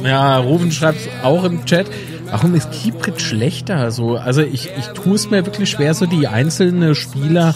Ja, 0.03 0.37
Rufen 0.37 0.71
schreibt 0.71 0.99
auch 1.23 1.45
im 1.45 1.65
Chat, 1.65 1.87
Warum 2.29 2.55
ist 2.55 2.71
Kiprit 2.71 3.21
schlechter? 3.21 3.91
So, 3.91 4.17
also 4.17 4.41
ich, 4.41 4.69
ich 4.77 4.87
tue 4.89 5.15
es 5.15 5.29
mir 5.29 5.45
wirklich 5.45 5.69
schwer, 5.69 5.93
so 5.93 6.05
die 6.05 6.27
einzelnen 6.27 6.95
Spieler 6.95 7.55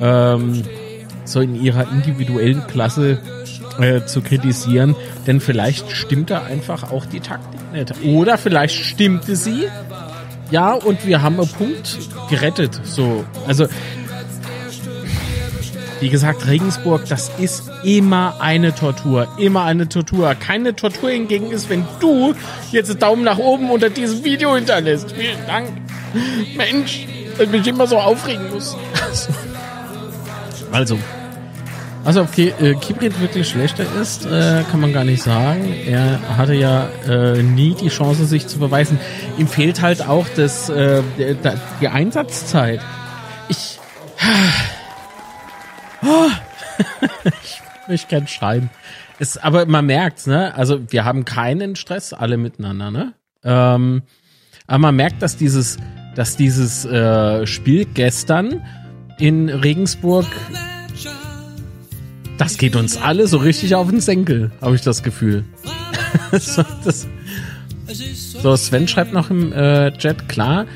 ähm, 0.00 0.62
so 1.24 1.40
in 1.40 1.54
ihrer 1.54 1.90
individuellen 1.90 2.66
Klasse 2.66 3.18
äh, 3.80 4.04
zu 4.04 4.20
kritisieren, 4.20 4.94
denn 5.26 5.40
vielleicht 5.40 5.90
stimmt 5.90 6.30
da 6.30 6.42
einfach 6.42 6.90
auch 6.92 7.06
die 7.06 7.20
Taktik 7.20 7.60
nicht. 7.72 7.92
Oder 8.04 8.38
vielleicht 8.38 8.76
stimmte 8.84 9.36
sie, 9.36 9.68
ja, 10.50 10.72
und 10.72 11.06
wir 11.06 11.22
haben 11.22 11.40
einen 11.40 11.48
Punkt 11.48 11.98
gerettet. 12.28 12.80
So, 12.84 13.24
also 13.46 13.66
wie 16.04 16.10
gesagt, 16.10 16.46
Regensburg, 16.46 17.08
das 17.08 17.30
ist 17.38 17.62
immer 17.82 18.34
eine 18.38 18.74
Tortur. 18.74 19.26
Immer 19.38 19.64
eine 19.64 19.88
Tortur. 19.88 20.34
Keine 20.34 20.76
Tortur 20.76 21.08
hingegen 21.08 21.50
ist, 21.50 21.70
wenn 21.70 21.86
du 21.98 22.34
jetzt 22.72 22.90
einen 22.90 22.98
Daumen 22.98 23.24
nach 23.24 23.38
oben 23.38 23.70
unter 23.70 23.88
diesem 23.88 24.22
Video 24.22 24.54
hinterlässt. 24.54 25.12
Vielen 25.12 25.46
Dank. 25.46 25.68
Mensch, 26.58 27.06
dass 27.38 27.46
ich 27.46 27.52
mich 27.52 27.66
immer 27.66 27.86
so 27.86 27.98
aufregen 27.98 28.50
muss. 28.52 28.76
Also. 30.72 30.98
Also, 32.04 32.22
okay, 32.22 32.52
äh, 32.60 32.74
Kibrit 32.74 33.20
wirklich 33.20 33.48
schlechter 33.48 33.86
ist, 34.02 34.26
äh, 34.26 34.64
kann 34.68 34.80
man 34.80 34.92
gar 34.92 35.04
nicht 35.04 35.22
sagen. 35.22 35.72
Er 35.86 36.18
hatte 36.36 36.52
ja 36.52 36.88
äh, 37.08 37.44
nie 37.44 37.74
die 37.74 37.90
Chance, 37.90 38.26
sich 38.26 38.48
zu 38.48 38.58
beweisen. 38.58 38.98
Ihm 39.38 39.46
fehlt 39.46 39.80
halt 39.82 40.06
auch 40.06 40.26
das, 40.34 40.68
äh, 40.68 41.02
die 41.80 41.88
Einsatzzeit. 41.88 42.80
Ich. 43.48 43.78
Oh. 46.04 46.30
ich, 47.42 47.60
ich 47.88 48.08
kann 48.08 48.26
schreiben. 48.28 48.70
Es, 49.18 49.36
aber 49.36 49.66
man 49.66 49.86
merkt's, 49.86 50.26
ne? 50.26 50.54
Also 50.54 50.80
wir 50.90 51.04
haben 51.04 51.24
keinen 51.24 51.76
Stress 51.76 52.12
alle 52.12 52.36
miteinander, 52.36 52.90
ne? 52.90 53.14
Ähm, 53.42 54.02
aber 54.66 54.78
man 54.78 54.96
merkt, 54.96 55.22
dass 55.22 55.36
dieses, 55.36 55.76
dass 56.14 56.36
dieses 56.36 56.84
äh, 56.84 57.46
Spiel 57.46 57.84
gestern 57.84 58.62
in 59.18 59.48
Regensburg 59.48 60.26
das 62.38 62.58
geht 62.58 62.76
uns 62.76 62.96
alle 62.96 63.26
so 63.26 63.38
richtig 63.38 63.74
auf 63.74 63.88
den 63.88 64.00
Senkel, 64.00 64.50
habe 64.60 64.74
ich 64.74 64.82
das 64.82 65.02
Gefühl. 65.02 65.44
so, 66.32 66.64
das, 66.84 67.06
so, 68.42 68.56
Sven 68.56 68.88
schreibt 68.88 69.12
noch 69.12 69.30
im 69.30 69.52
äh, 69.52 69.92
Chat, 69.92 70.28
klar, 70.28 70.66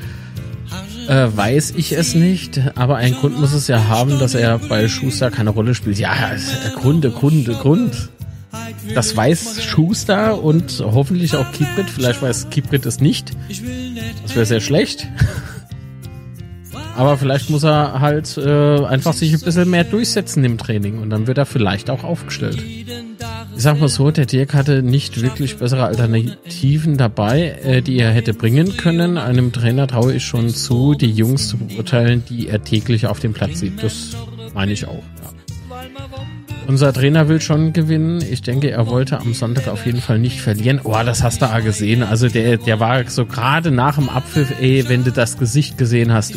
äh, 1.09 1.35
weiß 1.35 1.73
ich 1.75 1.93
es 1.93 2.13
nicht, 2.13 2.61
aber 2.75 2.97
ein 2.97 3.13
Grund 3.13 3.39
muss 3.39 3.53
es 3.53 3.67
ja 3.67 3.87
haben, 3.87 4.19
dass 4.19 4.35
er 4.35 4.59
bei 4.59 4.87
Schuster 4.87 5.31
keine 5.31 5.49
Rolle 5.49 5.73
spielt. 5.73 5.97
Ja, 5.97 6.13
äh, 6.33 6.79
Grund, 6.79 7.03
Grund, 7.13 7.47
Grund. 7.59 8.09
Das 8.93 9.15
weiß 9.15 9.63
Schuster 9.63 10.41
und 10.41 10.83
hoffentlich 10.83 11.35
auch 11.35 11.51
Kiprit. 11.51 11.89
Vielleicht 11.89 12.21
weiß 12.21 12.49
Kiprit 12.49 12.85
es 12.85 12.99
nicht. 12.99 13.31
Das 14.23 14.35
wäre 14.35 14.45
sehr 14.45 14.61
schlecht. 14.61 15.07
Aber 16.95 17.17
vielleicht 17.17 17.49
muss 17.49 17.63
er 17.63 18.01
halt 18.01 18.37
äh, 18.37 18.85
einfach 18.85 19.13
sich 19.13 19.33
ein 19.33 19.39
bisschen 19.39 19.69
mehr 19.69 19.85
durchsetzen 19.85 20.43
im 20.43 20.57
Training 20.57 20.99
und 20.99 21.09
dann 21.09 21.27
wird 21.27 21.37
er 21.37 21.45
vielleicht 21.45 21.89
auch 21.89 22.03
aufgestellt. 22.03 22.61
Ich 23.59 23.63
sag 23.63 23.77
mal 23.77 23.89
so, 23.89 24.09
der 24.09 24.25
Dirk 24.25 24.53
hatte 24.53 24.81
nicht 24.81 25.21
wirklich 25.21 25.57
bessere 25.57 25.83
Alternativen 25.83 26.95
dabei, 26.95 27.57
äh, 27.61 27.81
die 27.81 27.99
er 27.99 28.09
hätte 28.09 28.33
bringen 28.33 28.77
können. 28.77 29.17
Einem 29.17 29.51
Trainer 29.51 29.85
traue 29.85 30.13
ich 30.13 30.23
schon 30.23 30.47
zu, 30.47 30.93
die 30.93 31.11
Jungs 31.11 31.49
zu 31.49 31.57
beurteilen, 31.57 32.23
die 32.29 32.47
er 32.47 32.63
täglich 32.63 33.07
auf 33.07 33.19
dem 33.19 33.33
Platz 33.33 33.59
sieht. 33.59 33.83
Das 33.83 34.15
meine 34.53 34.71
ich 34.71 34.87
auch. 34.87 35.03
Ja. 35.21 35.33
Unser 36.69 36.93
Trainer 36.93 37.27
will 37.27 37.41
schon 37.41 37.73
gewinnen. 37.73 38.21
Ich 38.21 38.43
denke, 38.43 38.69
er 38.71 38.87
wollte 38.87 39.19
am 39.19 39.33
Sonntag 39.33 39.67
auf 39.67 39.85
jeden 39.85 39.99
Fall 39.99 40.19
nicht 40.19 40.39
verlieren. 40.39 40.79
Oh, 40.83 40.95
das 41.03 41.23
hast 41.23 41.41
du 41.41 41.47
auch 41.47 41.61
gesehen. 41.61 42.01
Also 42.01 42.29
der, 42.29 42.57
der 42.57 42.79
war 42.79 43.09
so 43.09 43.25
gerade 43.25 43.71
nach 43.71 43.95
dem 43.95 44.07
Abpfiff, 44.07 44.53
ey, 44.61 44.87
wenn 44.87 45.03
du 45.03 45.11
das 45.11 45.37
Gesicht 45.37 45.77
gesehen 45.77 46.13
hast, 46.13 46.35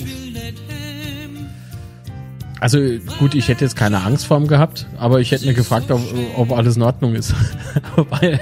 also 2.63 2.79
gut, 3.19 3.35
ich 3.35 3.49
hätte 3.49 3.65
jetzt 3.65 3.75
keine 3.75 4.05
Angst 4.05 4.27
vor 4.27 4.39
ihm 4.39 4.47
gehabt, 4.47 4.87
aber 4.97 5.21
ich 5.21 5.33
hätte 5.33 5.47
mir 5.47 5.53
gefragt, 5.53 5.91
ob, 5.91 6.01
ob 6.37 6.53
alles 6.53 6.77
in 6.77 6.83
Ordnung 6.83 7.17
ist. 7.17 7.35
Weil 7.97 8.39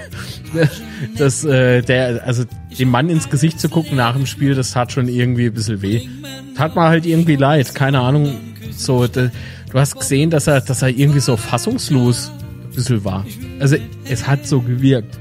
das, 1.17 1.43
äh, 1.43 1.81
der, 1.81 2.23
also 2.27 2.45
dem 2.79 2.91
Mann 2.91 3.09
ins 3.09 3.31
Gesicht 3.31 3.59
zu 3.59 3.71
gucken 3.71 3.97
nach 3.97 4.15
dem 4.15 4.27
Spiel, 4.27 4.55
das 4.55 4.73
tat 4.73 4.93
schon 4.93 5.09
irgendwie 5.09 5.47
ein 5.47 5.55
bisschen 5.55 5.81
weh. 5.81 6.07
Tat 6.55 6.77
mir 6.77 6.83
halt 6.83 7.07
irgendwie 7.07 7.37
leid, 7.37 7.75
keine 7.75 8.01
Ahnung. 8.01 8.35
So, 8.77 9.07
de, 9.07 9.31
du 9.73 9.79
hast 9.79 9.99
gesehen, 9.99 10.29
dass 10.29 10.47
er, 10.47 10.61
dass 10.61 10.83
er 10.83 10.91
irgendwie 10.91 11.21
so 11.21 11.39
fassungslos 11.39 12.31
ein 12.31 12.75
bisschen 12.75 13.03
war. 13.07 13.25
Also 13.59 13.77
es 14.05 14.27
hat 14.27 14.47
so 14.47 14.61
gewirkt. 14.61 15.19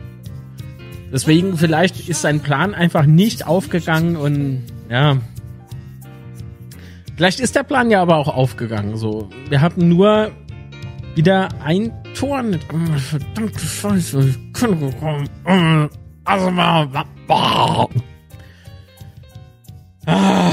Deswegen 1.09 1.57
vielleicht 1.57 2.09
ist 2.09 2.21
sein 2.21 2.41
Plan 2.41 2.75
einfach 2.75 3.05
nicht 3.05 3.47
aufgegangen 3.47 4.17
und 4.17 4.63
ja, 4.89 5.19
Vielleicht 7.19 7.41
ist 7.41 7.53
der 7.53 7.63
Plan 7.63 7.91
ja 7.91 8.01
aber 8.01 8.15
auch 8.15 8.29
aufgegangen. 8.29 8.95
So, 8.95 9.27
wir 9.49 9.59
hatten 9.59 9.89
nur 9.89 10.31
wieder 11.15 11.49
ein 11.61 11.91
Tor. 12.17 12.41
Oh, 12.71 12.97
verdammte 12.97 13.59
Scheiße. 13.59 14.35
Also 16.23 16.49
mal. 16.49 16.87
Ah, 20.05 20.51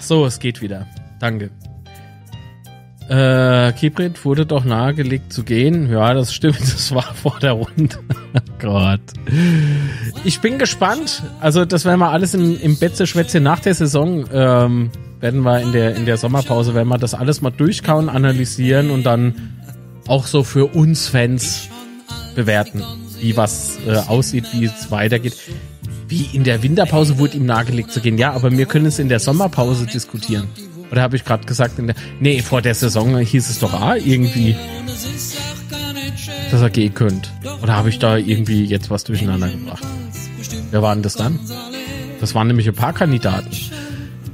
so, 0.00 0.24
es 0.24 0.38
geht 0.38 0.62
wieder. 0.62 0.86
Danke. 1.20 1.50
Äh, 3.10 3.72
Kibrit 3.72 4.24
wurde 4.24 4.46
doch 4.46 4.64
nahegelegt 4.64 5.30
zu 5.30 5.44
gehen. 5.44 5.92
Ja, 5.92 6.14
das 6.14 6.32
stimmt. 6.32 6.62
Das 6.62 6.94
war 6.94 7.02
vor 7.02 7.38
der 7.38 7.52
Runde. 7.52 7.98
Gott. 8.58 9.02
Ich 10.24 10.40
bin 10.40 10.56
gespannt. 10.58 11.22
Also, 11.40 11.66
das 11.66 11.84
werden 11.84 12.00
wir 12.00 12.08
alles 12.08 12.32
im, 12.32 12.58
im 12.58 12.78
Betze-Schwätze 12.78 13.40
nach 13.40 13.60
der 13.60 13.74
Saison 13.74 14.24
ähm, 14.32 14.90
werden 15.20 15.42
wir 15.42 15.60
in 15.60 15.72
der, 15.72 15.96
in 15.96 16.06
der 16.06 16.16
Sommerpause, 16.16 16.74
werden 16.74 16.88
wir 16.88 16.98
das 16.98 17.14
alles 17.14 17.40
mal 17.40 17.50
durchkauen, 17.50 18.08
analysieren 18.08 18.90
und 18.90 19.04
dann 19.04 19.34
auch 20.06 20.26
so 20.26 20.42
für 20.42 20.66
uns 20.66 21.08
Fans 21.08 21.68
bewerten, 22.34 22.82
wie 23.20 23.36
was 23.36 23.78
äh, 23.86 23.96
aussieht, 23.96 24.46
wie 24.52 24.66
es 24.66 24.90
weitergeht. 24.90 25.36
Wie 26.06 26.28
in 26.32 26.44
der 26.44 26.62
Winterpause 26.62 27.18
wurde 27.18 27.36
ihm 27.36 27.46
nahegelegt 27.46 27.90
zu 27.90 28.00
gehen. 28.00 28.16
Ja, 28.16 28.32
aber 28.32 28.50
wir 28.50 28.64
können 28.64 28.86
es 28.86 28.98
in 28.98 29.08
der 29.08 29.20
Sommerpause 29.20 29.86
diskutieren. 29.86 30.48
Oder 30.90 31.02
habe 31.02 31.16
ich 31.16 31.24
gerade 31.24 31.44
gesagt, 31.44 31.78
in 31.78 31.88
der. 31.88 31.96
Nee, 32.18 32.40
vor 32.40 32.62
der 32.62 32.74
Saison 32.74 33.18
hieß 33.18 33.50
es 33.50 33.58
doch 33.58 33.74
ah, 33.74 33.96
irgendwie, 33.96 34.56
dass 36.50 36.62
er 36.62 36.70
gehen 36.70 36.94
könnte. 36.94 37.28
Oder 37.62 37.76
habe 37.76 37.90
ich 37.90 37.98
da 37.98 38.16
irgendwie 38.16 38.64
jetzt 38.64 38.88
was 38.88 39.04
durcheinander 39.04 39.48
gebracht? 39.48 39.84
Wer 40.70 40.80
waren 40.80 41.02
das 41.02 41.14
dann? 41.14 41.38
Das 42.20 42.34
waren 42.34 42.46
nämlich 42.46 42.68
ein 42.68 42.74
paar 42.74 42.94
Kandidaten. 42.94 43.50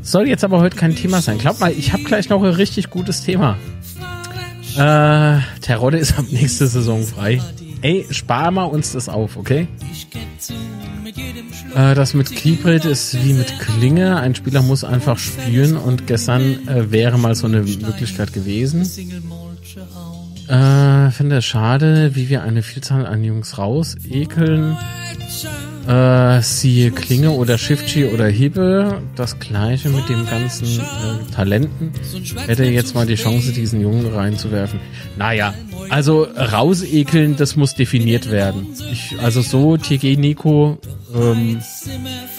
Soll 0.05 0.29
jetzt 0.29 0.45
aber 0.45 0.61
heute 0.61 0.77
kein 0.77 0.95
Thema 0.95 1.23
sein. 1.23 1.39
Glaub 1.39 1.61
mal, 1.61 1.73
ich 1.73 1.93
habe 1.93 2.05
gleich 2.05 2.29
noch 2.29 2.43
ein 2.43 2.51
richtig 2.51 2.91
gutes 2.91 3.23
Thema. 3.23 3.57
Äh, 4.77 5.39
Terodde 5.63 5.97
ist 5.99 6.19
ab 6.19 6.27
nächste 6.31 6.67
Saison 6.67 7.03
frei. 7.03 7.41
Ey, 7.81 8.07
spar 8.11 8.51
mal 8.51 8.65
uns 8.65 8.93
das 8.93 9.09
auf, 9.09 9.37
okay? 9.37 9.67
Äh, 11.75 11.95
das 11.95 12.13
mit 12.15 12.31
Keybrate 12.31 12.91
ist 12.91 13.25
wie 13.25 13.33
mit 13.33 13.59
Klinge. 13.59 14.17
Ein 14.21 14.35
Spieler 14.35 14.63
muss 14.63 14.85
einfach 14.85 15.19
spielen 15.19 15.77
und 15.77 16.07
gestern 16.07 16.69
äh, 16.69 16.91
wäre 16.91 17.19
mal 17.19 17.35
so 17.35 17.47
eine 17.47 17.63
Möglichkeit 17.63 18.33
gewesen. 18.33 18.83
Äh, 20.49 21.11
finde 21.13 21.39
es 21.39 21.45
schade, 21.47 22.15
wie 22.15 22.29
wir 22.29 22.43
eine 22.43 22.63
Vielzahl 22.63 23.07
an 23.07 23.25
Jungs 23.25 23.57
raus 23.57 23.97
ekeln. 24.09 24.77
Äh, 25.87 26.41
siehe 26.41 26.91
Klinge 26.91 27.30
oder 27.32 27.59
Shifty 27.59 28.07
oder 28.07 28.26
Hiebe. 28.26 29.03
Das 29.16 29.39
gleiche 29.39 29.91
mit 29.91 30.09
dem 30.09 30.24
ganzen 30.26 30.80
äh, 30.80 31.32
Talenten. 31.35 31.93
Hätte 32.47 32.64
jetzt 32.64 32.95
mal 32.95 33.07
die 33.07 33.16
Chance, 33.16 33.53
diesen 33.53 33.82
Jungen 33.82 34.07
reinzuwerfen. 34.07 34.80
Naja, 35.18 35.53
also 35.91 36.22
rausekeln, 36.22 37.37
das 37.37 37.57
muss 37.57 37.74
definiert 37.74 38.30
werden. 38.30 38.68
Ich, 38.91 39.16
also 39.20 39.43
so 39.43 39.76
TG 39.76 40.16
Nico 40.16 40.78
ähm, 41.14 41.61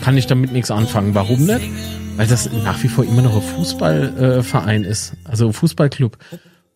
kann 0.01 0.17
ich 0.17 0.25
damit 0.25 0.51
nichts 0.51 0.71
anfangen. 0.71 1.13
Warum 1.13 1.45
nicht? 1.45 1.69
Weil 2.17 2.27
das 2.27 2.49
nach 2.51 2.81
wie 2.81 2.87
vor 2.87 3.03
immer 3.03 3.21
noch 3.21 3.35
ein 3.35 3.41
Fußballverein 3.41 4.85
äh, 4.85 4.89
ist. 4.89 5.13
Also 5.23 5.51
Fußballclub. 5.51 6.17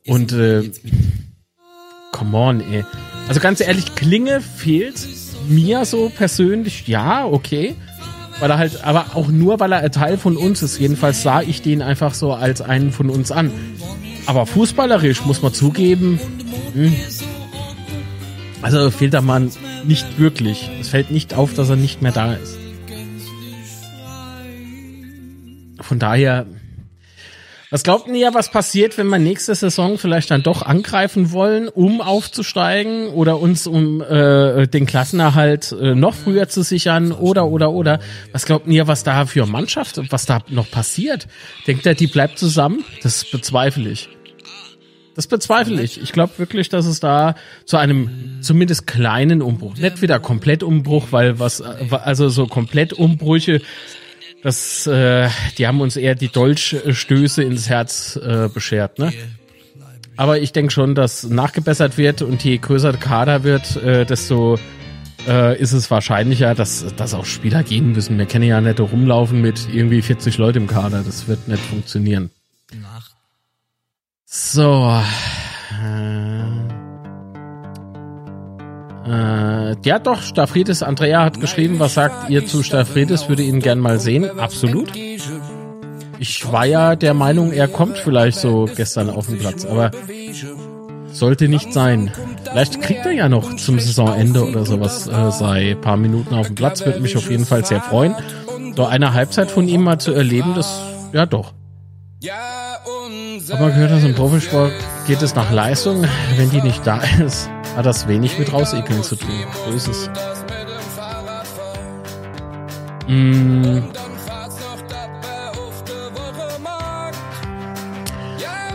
Und 0.06 0.34
äh, 0.34 0.70
come 2.12 2.38
on, 2.38 2.62
ey. 2.62 2.86
Also 3.28 3.40
ganz 3.40 3.60
ehrlich, 3.60 3.96
Klinge 3.96 4.42
fehlt 4.42 4.98
mir 5.50 5.86
so 5.86 6.10
persönlich, 6.10 6.88
ja, 6.88 7.26
okay. 7.26 7.76
Weil 8.40 8.52
er 8.52 8.58
halt, 8.58 8.84
aber 8.86 9.08
auch 9.16 9.28
nur, 9.28 9.60
weil 9.60 9.72
er 9.74 9.80
ein 9.80 9.92
Teil 9.92 10.18
von 10.18 10.38
uns 10.38 10.62
ist. 10.62 10.80
Jedenfalls 10.80 11.24
sah 11.24 11.42
ich 11.42 11.62
den 11.62 11.82
einfach 11.82 12.14
so 12.14 12.34
als 12.34 12.62
einen 12.62 12.92
von 12.92 13.10
uns 13.10 13.32
an. 13.32 13.52
Aber 14.26 14.46
fußballerisch 14.46 15.26
muss 15.26 15.42
man 15.42 15.54
zugeben, 15.54 16.20
hm. 16.74 16.94
also 18.62 18.92
fehlt 18.92 19.14
der 19.14 19.22
Mann 19.22 19.52
nicht 19.86 20.20
wirklich. 20.20 20.70
Es 20.80 20.90
fällt 20.90 21.12
nicht 21.12 21.34
auf, 21.34 21.54
dass 21.54 21.70
er 21.70 21.76
nicht 21.76 22.02
mehr 22.02 22.12
da 22.12 22.34
ist. 22.34 22.58
Von 25.82 26.00
daher, 26.00 26.46
was 27.72 27.84
glaubt 27.84 28.08
ihr, 28.08 28.34
was 28.34 28.50
passiert, 28.50 28.98
wenn 28.98 29.08
wir 29.08 29.20
nächste 29.20 29.54
Saison 29.54 29.98
vielleicht 30.00 30.32
dann 30.32 30.42
doch 30.42 30.64
angreifen 30.64 31.32
wollen, 31.32 31.68
um 31.68 32.02
aufzusteigen 32.02 33.10
oder 33.10 33.40
uns 33.40 33.68
um 33.68 34.02
äh, 34.02 34.68
den 34.68 34.88
Klassenerhalt 34.88 35.72
äh, 35.72 35.94
noch 35.94 36.16
früher 36.16 36.50
zu 36.50 36.64
sichern 36.64 37.12
oder 37.12 37.48
oder 37.48 37.72
oder? 37.72 38.00
Was 38.32 38.46
glaubt 38.46 38.68
ihr, 38.68 38.88
was 38.88 39.04
da 39.04 39.28
für 39.28 39.46
Mannschaft, 39.46 40.02
was 40.12 40.26
da 40.26 40.40
noch 40.50 40.72
passiert? 40.72 41.28
Denkt 41.68 41.86
ihr, 41.86 41.94
die 41.94 42.08
bleibt 42.08 42.40
zusammen? 42.40 42.84
Das 43.04 43.24
bezweifle 43.30 43.90
ich. 43.90 44.10
Das 45.16 45.28
bezweifle 45.28 45.82
ich. 45.82 46.02
Ich 46.02 46.12
glaube 46.12 46.34
wirklich, 46.38 46.70
dass 46.70 46.86
es 46.86 47.00
da 47.00 47.36
zu 47.66 47.78
einem 47.78 48.40
zumindest 48.42 48.88
kleinen 48.88 49.42
Umbruch, 49.42 49.76
nicht 49.76 50.02
wieder 50.02 50.20
komplett 50.20 50.64
Umbruch, 50.64 51.08
weil 51.12 51.40
was, 51.40 51.62
also 51.62 52.30
so 52.30 52.48
komplett 52.48 52.94
Umbrüche 52.94 53.62
das, 54.44 54.88
äh, 54.88 55.30
die 55.58 55.68
haben 55.68 55.82
uns 55.82 55.96
eher 55.96 56.16
die 56.16 56.30
Dolchstöße 56.30 57.44
ins 57.44 57.70
Herz 57.70 58.16
äh, 58.16 58.50
beschert, 58.54 59.00
ne? 59.00 59.14
Aber 60.16 60.40
ich 60.40 60.52
denke 60.52 60.72
schon, 60.72 60.96
dass 60.96 61.24
nachgebessert 61.24 61.98
wird 61.98 62.22
und 62.22 62.44
je 62.44 62.58
größer 62.58 62.92
der 62.92 63.00
Kader 63.00 63.44
wird, 63.44 63.78
äh, 63.78 64.06
desto 64.06 64.58
äh, 65.28 65.58
ist 65.58 65.72
es 65.72 65.90
wahrscheinlicher, 65.90 66.56
dass, 66.56 66.86
dass 66.96 67.14
auch 67.14 67.26
Spieler 67.26 67.64
gehen 67.64 67.94
müssen. 67.94 68.18
Wir 68.18 68.26
kennen 68.26 68.46
ja 68.46 68.60
nicht 68.60 68.80
rumlaufen 68.80 69.40
mit 69.42 69.70
irgendwie 69.74 70.02
40 70.02 70.38
Leute 70.38 70.60
im 70.60 70.68
Kader. 70.68 71.04
Das 71.06 71.30
wird 71.30 71.48
nicht 71.48 71.64
funktionieren. 71.64 72.32
So. 74.26 75.02
Äh, 75.72 76.79
äh, 79.10 79.76
ja, 79.84 79.98
doch, 79.98 80.22
Stafridis, 80.22 80.84
Andrea 80.84 81.24
hat 81.24 81.40
geschrieben, 81.40 81.80
was 81.80 81.96
sagt 81.96 82.30
ihr 82.30 82.46
zu 82.46 82.62
Stafridis, 82.62 83.28
würde 83.28 83.42
ihn 83.44 83.60
gern 83.60 83.80
mal 83.80 84.00
sehen. 84.00 84.40
Absolut. 84.40 84.92
Ich 86.20 86.52
war 86.52 86.66
ja 86.66 86.96
der 86.96 87.14
Meinung, 87.14 87.52
er 87.52 87.68
kommt 87.68 87.98
vielleicht 87.98 88.38
so 88.38 88.70
gestern 88.76 89.10
auf 89.10 89.28
den 89.28 89.40
Platz, 89.40 89.66
aber 89.66 89.92
sollte 91.12 91.48
nicht 91.48 91.74
sein. 91.74 92.12
Vielleicht 92.44 92.82
kriegt 92.82 93.06
er 93.06 93.14
ja 93.14 93.30
noch 93.30 93.56
zum 93.56 93.80
Saisonende 93.80 94.48
oder 94.48 94.66
sowas 94.66 95.08
äh, 95.08 95.32
sei 95.32 95.76
paar 95.80 95.98
Minuten 95.98 96.36
auf 96.36 96.48
dem 96.48 96.56
Platz, 96.56 96.86
würde 96.86 97.00
mich 97.00 97.18
auf 97.18 97.32
jeden 97.32 97.46
Fall 97.46 97.66
sehr 97.66 97.82
freuen. 97.82 98.16
So 98.76 98.86
eine 98.86 99.14
Halbzeit 99.14 99.50
von 99.50 99.68
ihm 99.68 99.84
mal 99.84 100.00
zu 100.00 100.12
erleben, 100.12 100.54
das, 100.56 100.82
ja 101.14 101.26
doch. 101.26 101.54
Aber 103.50 103.62
man 103.62 103.74
gehört, 103.74 103.92
dass 103.92 104.04
im 104.04 104.14
Profisport 104.14 104.74
geht 105.08 105.22
es 105.22 105.34
nach 105.36 105.52
Leistung. 105.52 106.06
Wenn 106.38 106.52
die 106.52 106.62
nicht 106.62 106.86
da 106.86 107.02
ist, 107.26 107.50
hat 107.80 107.86
das 107.86 108.10
wenig 108.10 108.38
mit 108.38 108.52
rausekeln 108.52 109.04
zu 109.04 109.16
tun. 109.16 109.30
So 109.66 109.72
ist 109.72 109.88
es. 109.88 110.10
Mm. 113.08 113.80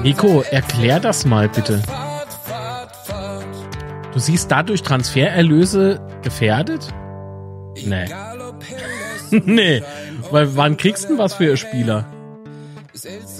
Nico, 0.02 0.42
erklär 0.50 1.00
das 1.00 1.26
mal 1.26 1.50
bitte. 1.50 1.82
Du 4.14 4.18
siehst 4.18 4.50
dadurch 4.50 4.82
Transfererlöse 4.82 6.00
gefährdet? 6.22 6.88
Nee. 7.84 8.06
nee. 9.44 9.82
Weil 10.30 10.56
wann 10.56 10.78
kriegst 10.78 11.10
du 11.10 11.18
was 11.18 11.34
für 11.34 11.58
Spieler? 11.58 12.06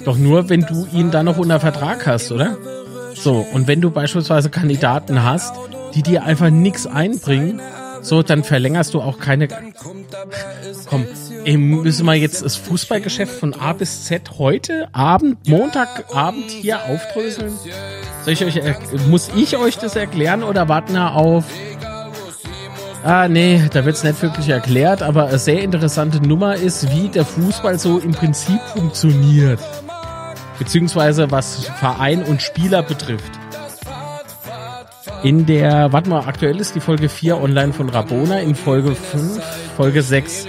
Doch 0.04 0.18
nur, 0.18 0.50
wenn 0.50 0.60
du 0.60 0.86
ihn 0.92 1.10
dann 1.10 1.24
noch 1.24 1.38
unter 1.38 1.58
Vertrag 1.58 2.06
hast, 2.06 2.30
oder? 2.32 2.58
So, 3.24 3.46
und 3.54 3.66
wenn 3.68 3.80
du 3.80 3.90
beispielsweise 3.90 4.50
Kandidaten 4.50 5.24
hast, 5.24 5.54
die 5.94 6.02
dir 6.02 6.24
einfach 6.24 6.50
nichts 6.50 6.86
einbringen, 6.86 7.58
so, 8.02 8.22
dann 8.22 8.44
verlängerst 8.44 8.92
du 8.92 9.00
auch 9.00 9.18
keine. 9.18 9.48
Komm, 10.84 11.06
ey, 11.46 11.56
müssen 11.56 12.04
wir 12.04 12.16
jetzt 12.16 12.44
das 12.44 12.56
Fußballgeschäft 12.56 13.32
von 13.32 13.54
A 13.54 13.72
bis 13.72 14.04
Z 14.04 14.32
heute 14.38 14.88
Abend, 14.92 15.48
Montagabend 15.48 16.50
hier 16.50 16.80
aufdröseln? 16.84 17.54
Soll 18.24 18.34
ich 18.34 18.44
euch, 18.44 18.60
muss 19.08 19.30
ich 19.34 19.56
euch 19.56 19.78
das 19.78 19.96
erklären 19.96 20.42
oder 20.42 20.68
warten 20.68 20.92
wir 20.92 21.14
auf? 21.14 21.44
Ah, 23.02 23.28
nee, 23.28 23.62
da 23.72 23.86
wird's 23.86 24.04
nicht 24.04 24.20
wirklich 24.20 24.50
erklärt, 24.50 25.02
aber 25.02 25.28
eine 25.28 25.38
sehr 25.38 25.62
interessante 25.62 26.20
Nummer 26.20 26.56
ist, 26.56 26.90
wie 26.94 27.08
der 27.08 27.24
Fußball 27.24 27.78
so 27.78 27.98
im 27.98 28.12
Prinzip 28.12 28.60
funktioniert. 28.74 29.60
Beziehungsweise 30.58 31.30
was 31.30 31.66
Verein 31.66 32.22
und 32.22 32.42
Spieler 32.42 32.82
betrifft. 32.82 33.32
In 35.22 35.46
der, 35.46 35.92
warte 35.92 36.10
mal, 36.10 36.26
aktuell 36.26 36.60
ist 36.60 36.74
die 36.74 36.80
Folge 36.80 37.08
4 37.08 37.40
online 37.40 37.72
von 37.72 37.88
Rabona, 37.88 38.40
in 38.40 38.54
Folge 38.54 38.94
5, 38.94 39.42
Folge 39.76 40.02
6. 40.02 40.46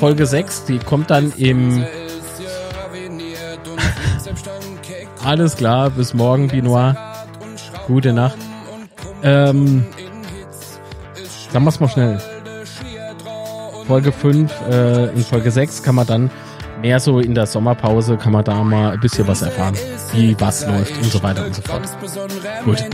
Folge 0.00 0.26
6, 0.26 0.64
die 0.64 0.78
kommt 0.78 1.10
dann 1.10 1.32
im... 1.36 1.84
Alles 5.24 5.56
klar, 5.56 5.90
bis 5.90 6.14
morgen, 6.14 6.48
Binoir. 6.48 6.96
Gute 7.86 8.12
Nacht. 8.12 8.36
Ähm, 9.22 9.86
sagen 11.52 11.64
wir's 11.64 11.78
mal 11.78 11.88
schnell. 11.88 12.20
Folge 13.86 14.10
5, 14.10 14.52
äh, 14.68 15.04
in 15.10 15.22
Folge 15.22 15.52
6 15.52 15.84
kann 15.84 15.94
man 15.94 16.06
dann 16.06 16.30
mehr 16.82 16.98
so 17.00 17.20
in 17.20 17.34
der 17.34 17.46
Sommerpause, 17.46 18.16
kann 18.16 18.32
man 18.32 18.44
da 18.44 18.62
mal 18.62 18.92
ein 18.92 19.00
bisschen 19.00 19.26
was 19.26 19.40
erfahren, 19.42 19.76
wie 20.12 20.36
was 20.38 20.66
läuft 20.66 20.96
und 20.96 21.10
so 21.10 21.22
weiter 21.22 21.46
und 21.46 21.54
so 21.54 21.62
fort. 21.62 21.82
Gut. 22.64 22.84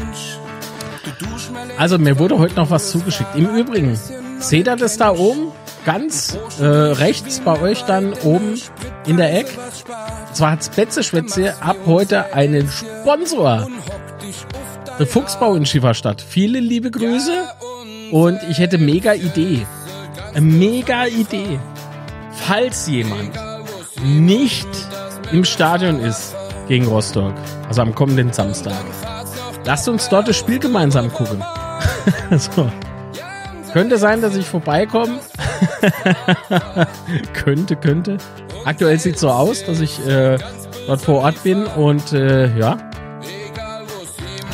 Also 1.79 1.99
mir 1.99 2.19
wurde 2.19 2.39
heute 2.39 2.55
noch 2.55 2.71
was 2.71 2.91
zugeschickt. 2.91 3.35
Im 3.35 3.49
Übrigen, 3.57 3.99
seht 4.39 4.69
ihr 4.69 4.77
das 4.77 4.99
da 4.99 5.11
oben? 5.11 5.53
Ganz 5.87 6.37
äh, 6.61 6.65
rechts 6.65 7.41
bei 7.41 7.59
euch 7.63 7.83
dann 7.83 8.13
oben 8.25 8.61
in 9.07 9.17
der 9.17 9.39
Ecke. 9.39 9.53
Zwar 10.35 10.53
hat 10.53 10.77
Betzeschwätze 10.77 11.55
ab 11.63 11.77
heute 11.87 12.35
einen 12.35 12.69
Sponsor. 12.69 13.67
Der 14.99 15.07
Fuchsbau 15.07 15.55
in 15.55 15.65
Schieferstadt. 15.65 16.21
Viele 16.21 16.61
liebe 16.61 16.91
Grüße 16.91 17.33
und 18.11 18.39
ich 18.51 18.59
hätte 18.59 18.77
mega 18.77 19.15
Idee. 19.15 19.67
Mega 20.39 21.07
Idee. 21.07 21.59
Falls 22.33 22.87
jemand 22.87 23.48
nicht 24.03 24.69
im 25.33 25.45
Stadion 25.45 26.01
ist 26.01 26.35
gegen 26.69 26.87
Rostock, 26.87 27.35
also 27.69 27.83
am 27.83 27.95
kommenden 27.95 28.33
Samstag, 28.33 28.85
lasst 29.65 29.89
uns 29.89 30.09
dort 30.09 30.29
das 30.29 30.37
Spiel 30.37 30.59
gemeinsam 30.59 31.13
gucken. 31.13 31.43
so. 32.39 32.71
Könnte 33.73 33.99
sein, 33.99 34.23
dass 34.23 34.35
ich 34.35 34.47
vorbeikomme. 34.47 35.19
könnte, 37.33 37.77
könnte. 37.77 38.19
Aktuell 38.65 38.99
sieht 38.99 39.19
so 39.19 39.29
aus, 39.29 39.65
dass 39.65 39.81
ich 39.81 40.05
äh, 40.07 40.39
dort 40.87 41.01
vor 41.01 41.23
Ort 41.23 41.43
bin 41.43 41.67
und 41.67 42.13
äh, 42.13 42.57
ja. 42.59 42.77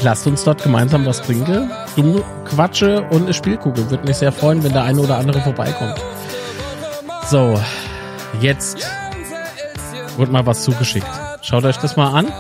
Lasst 0.03 0.27
uns 0.27 0.45
dort 0.45 0.63
gemeinsam 0.63 1.07
was 1.07 1.23
trinken, 1.23 1.71
dumm 1.97 2.23
quatsche 2.45 3.03
und 3.11 3.23
eine 3.23 3.33
Spiel 3.33 3.57
gucke. 3.57 3.89
Würde 3.91 4.05
mich 4.07 4.17
sehr 4.17 4.33
freuen, 4.33 4.63
wenn 4.63 4.73
der 4.73 4.85
eine 4.85 5.01
oder 5.01 5.17
andere 5.17 5.41
vorbeikommt. 5.41 5.95
So, 7.31 7.59
jetzt 8.41 8.87
wurde 10.17 10.33
mal 10.33 10.47
was 10.47 10.65
zugeschickt. 10.65 11.07
Schaut 11.43 11.65
euch 11.65 11.77
das 11.77 11.97
mal 11.97 12.13
an. 12.13 12.33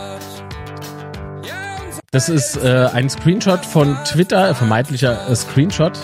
Das 2.11 2.29
ist 2.29 2.57
äh, 2.57 2.89
ein 2.93 3.11
Screenshot 3.11 3.66
von 3.66 3.97
Twitter, 4.05 4.51
äh, 4.51 4.55
vermeintlicher 4.55 5.29
äh, 5.29 5.35
Screenshot 5.35 5.99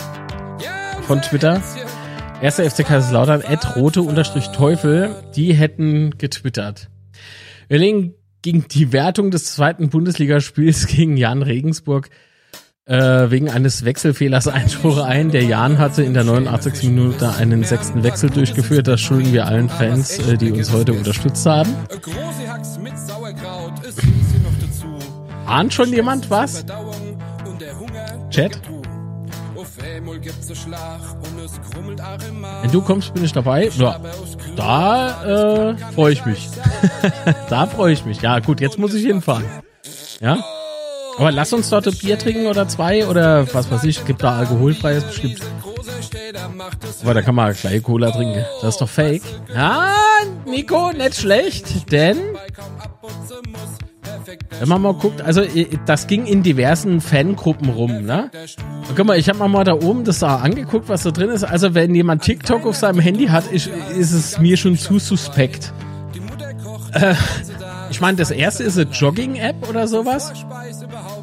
von 1.07 1.23
Twitter. 1.23 1.63
Erster 2.43 2.69
FC 2.69 2.85
Kaiserslautern, 2.85 3.43
at 3.47 3.77
rote 3.77 4.03
unterstrich 4.03 4.49
Teufel, 4.49 5.15
die 5.37 5.53
hätten 5.53 6.17
getwittert. 6.19 6.89
Legen 7.69 8.15
gegen 8.43 8.67
die 8.67 8.93
Wertung 8.93 9.31
des 9.31 9.53
zweiten 9.55 9.91
Bundesligaspiels 9.91 10.87
gegen 10.87 11.17
Jan 11.17 11.43
Regensburg 11.43 12.11
äh, 12.87 13.31
wegen 13.31 13.49
eines 13.51 13.85
Wechselfehlers 13.85 14.49
Einspruch 14.49 14.99
ein. 14.99 15.31
Der 15.31 15.45
Jan 15.45 15.79
hatte 15.79 16.03
in 16.03 16.15
der 16.15 16.25
89. 16.25 16.85
Minute 16.85 17.35
einen 17.35 17.65
sechsten 17.65 18.03
Wechsel 18.03 18.31
durchgeführt. 18.31 18.89
Das 18.89 19.01
schulden 19.01 19.33
wir 19.33 19.47
allen 19.47 19.69
Fans, 19.69 20.19
äh, 20.19 20.37
die 20.37 20.53
uns 20.53 20.73
heute 20.73 20.93
unterstützt 20.93 21.47
haben. 21.47 21.75
Ahnt 25.47 25.73
schon 25.75 25.93
jemand 25.93 26.31
was? 26.31 26.65
Chat? 28.31 28.61
Wenn 32.63 32.71
du 32.71 32.83
kommst, 32.83 33.15
bin 33.15 33.25
ich 33.25 33.33
dabei. 33.33 33.69
Ja, 33.77 34.01
da 34.57 35.71
äh, 35.71 35.77
freue 35.95 36.13
ich 36.13 36.25
mich. 36.25 36.49
da 37.49 37.67
freue 37.67 37.93
ich 37.93 38.05
mich. 38.05 38.21
Ja, 38.21 38.39
gut, 38.41 38.61
jetzt 38.61 38.79
muss 38.79 38.95
ich 38.95 39.07
hinfahren. 39.07 39.45
Ja? 40.21 40.39
Aber 41.21 41.33
lass 41.33 41.53
uns 41.53 41.69
dort 41.69 41.87
ein 41.87 41.95
Bier 41.95 42.19
trinken 42.19 42.47
oder 42.47 42.67
zwei 42.67 43.07
oder 43.07 43.47
was 43.53 43.71
weiß 43.71 43.85
ich. 43.85 44.07
Gibt 44.07 44.23
da 44.23 44.39
alkoholfreies 44.39 45.05
bestimmt. 45.05 45.41
Aber 47.03 47.13
da 47.13 47.21
kann 47.21 47.35
man 47.35 47.53
gleich 47.53 47.83
Cola 47.83 48.11
trinken. 48.11 48.43
Das 48.63 48.77
ist 48.77 48.81
doch 48.81 48.89
fake. 48.89 49.23
Ja, 49.55 49.93
Nico, 50.47 50.93
nicht 50.93 51.17
schlecht, 51.17 51.93
denn 51.93 52.17
wenn 54.59 54.69
man 54.69 54.81
mal 54.81 54.95
guckt, 54.95 55.21
also 55.21 55.43
das 55.85 56.07
ging 56.07 56.25
in 56.25 56.43
diversen 56.43 57.03
Fangruppen 57.03 57.69
rum, 57.69 58.07
ne? 58.07 58.31
Guck 58.97 59.07
mal, 59.07 59.19
ich 59.19 59.29
habe 59.29 59.41
mir 59.41 59.49
mal 59.49 59.65
da 59.65 59.75
oben 59.75 60.05
das 60.05 60.21
da 60.21 60.37
angeguckt, 60.37 60.89
was 60.89 61.03
da 61.03 61.11
drin 61.11 61.29
ist. 61.29 61.45
Also 61.45 61.75
wenn 61.75 61.95
jemand 61.95 62.23
TikTok 62.23 62.65
auf 62.65 62.77
seinem 62.77 62.99
Handy 63.01 63.27
hat, 63.27 63.47
ist, 63.53 63.69
ist 63.95 64.13
es 64.13 64.39
mir 64.39 64.57
schon 64.57 64.79
zu 64.79 64.99
suspekt. 64.99 65.75
Äh, 66.93 67.15
ich 67.91 68.01
meine, 68.01 68.17
das 68.17 68.31
erste 68.31 68.63
ist 68.63 68.79
eine 68.79 68.91
Jogging-App 68.91 69.69
oder 69.69 69.89
sowas. 69.89 70.33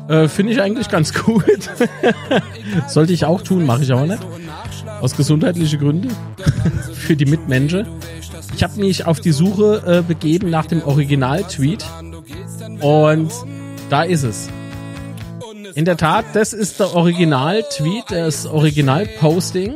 Äh, 0.09 0.27
Finde 0.27 0.53
ich 0.53 0.61
eigentlich 0.61 0.89
ganz 0.89 1.13
gut. 1.13 1.43
Sollte 2.87 3.13
ich 3.13 3.25
auch 3.25 3.41
tun, 3.41 3.65
mache 3.65 3.83
ich 3.83 3.91
aber 3.91 4.05
nicht. 4.05 4.19
Aus 5.01 5.15
gesundheitlichen 5.15 5.79
Gründen. 5.79 6.09
Für 6.93 7.15
die 7.15 7.25
Mitmenschen. 7.25 7.87
Ich 8.55 8.63
habe 8.63 8.79
mich 8.79 9.05
auf 9.05 9.19
die 9.19 9.31
Suche 9.31 9.83
äh, 9.85 10.01
begeben 10.01 10.49
nach 10.49 10.65
dem 10.65 10.83
Original-Tweet. 10.83 11.85
Und 12.81 13.31
da 13.89 14.03
ist 14.03 14.23
es. 14.23 14.49
In 15.75 15.85
der 15.85 15.97
Tat, 15.97 16.25
das 16.33 16.53
ist 16.53 16.79
der 16.79 16.95
Original-Tweet, 16.95 18.05
das 18.09 18.45
Original-Posting. 18.45 19.75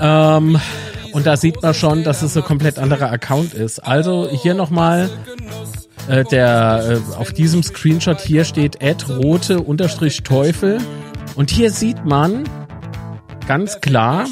Ähm, 0.00 0.60
und 1.18 1.26
da 1.26 1.36
sieht 1.36 1.60
man 1.64 1.74
schon, 1.74 2.04
dass 2.04 2.22
es 2.22 2.36
ein 2.36 2.44
komplett 2.44 2.78
anderer 2.78 3.10
Account 3.10 3.52
ist. 3.52 3.80
Also 3.80 4.28
hier 4.30 4.54
nochmal 4.54 5.10
äh, 6.08 6.22
der 6.22 7.00
äh, 7.02 7.16
auf 7.16 7.32
diesem 7.32 7.64
Screenshot 7.64 8.20
hier 8.20 8.44
steht 8.44 8.80
rote 9.08 9.58
Teufel. 10.22 10.78
Und 11.34 11.50
hier 11.50 11.72
sieht 11.72 12.04
man 12.04 12.44
ganz 13.48 13.80
klar, 13.80 14.26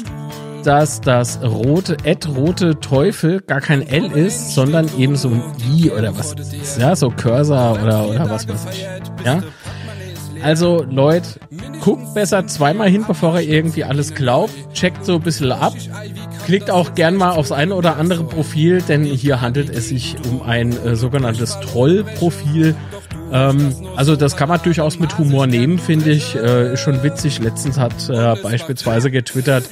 dass 0.63 1.01
das 1.01 1.41
rote 1.43 1.97
Ad 2.05 2.25
rote 2.29 2.79
Teufel 2.79 3.41
gar 3.41 3.59
kein 3.59 3.85
L 3.85 4.05
ist, 4.05 4.55
sondern 4.55 4.89
eben 4.97 5.17
so 5.17 5.27
ein 5.27 5.43
I 5.75 5.91
oder 5.91 6.17
was 6.17 6.35
ist, 6.35 6.79
ja, 6.79 6.95
so 6.95 7.09
Cursor 7.09 7.83
oder, 7.83 8.07
oder 8.07 8.29
was 8.29 8.47
weiß 8.47 8.65
ich. 8.71 8.87
Ja. 9.25 9.43
Also, 10.43 10.85
Leute, 10.89 11.39
guckt 11.81 12.13
besser 12.13 12.47
zweimal 12.47 12.89
hin, 12.89 13.05
bevor 13.07 13.39
ihr 13.39 13.49
irgendwie 13.49 13.83
alles 13.83 14.13
glaubt. 14.13 14.53
Checkt 14.73 15.05
so 15.05 15.15
ein 15.15 15.21
bisschen 15.21 15.51
ab. 15.51 15.73
Klickt 16.45 16.69
auch 16.69 16.95
gern 16.95 17.15
mal 17.15 17.31
aufs 17.31 17.51
eine 17.51 17.75
oder 17.75 17.97
andere 17.97 18.23
Profil, 18.23 18.81
denn 18.81 19.03
hier 19.03 19.41
handelt 19.41 19.69
es 19.69 19.89
sich 19.89 20.15
um 20.29 20.41
ein 20.41 20.71
äh, 20.71 20.95
sogenanntes 20.95 21.59
Troll-Profil. 21.59 22.75
Ähm, 23.31 23.73
also 23.95 24.15
das 24.15 24.35
kann 24.37 24.49
man 24.49 24.61
durchaus 24.61 24.99
mit 24.99 25.17
Humor 25.17 25.47
nehmen, 25.47 25.79
finde 25.79 26.11
ich. 26.11 26.35
Äh, 26.35 26.77
schon 26.77 27.03
witzig. 27.03 27.39
Letztens 27.39 27.77
hat 27.77 28.09
äh, 28.09 28.35
beispielsweise 28.41 29.11
getwittert, 29.11 29.65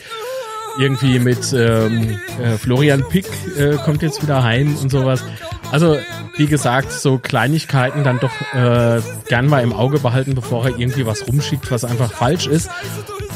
irgendwie 0.78 1.20
mit 1.20 1.54
ähm, 1.54 2.20
äh, 2.42 2.58
Florian 2.58 3.04
Pick 3.08 3.28
äh, 3.58 3.76
kommt 3.78 4.02
jetzt 4.02 4.22
wieder 4.22 4.44
heim 4.44 4.76
und 4.78 4.90
sowas. 4.90 5.24
Also, 5.72 5.98
wie 6.38 6.48
gesagt, 6.48 6.92
so 6.92 7.18
Kleinigkeiten 7.18 8.04
dann 8.04 8.20
doch 8.20 8.32
äh, 8.54 9.02
gern 9.28 9.48
mal 9.48 9.64
im 9.64 9.74
Auge 9.74 10.00
behalten, 10.00 10.36
bevor 10.36 10.66
er 10.66 10.78
irgendwie 10.78 11.06
was 11.06 11.28
rumschickt, 11.28 11.72
was 11.72 11.86
einfach 11.86 12.12
falsch 12.12 12.48
ist. 12.48 12.70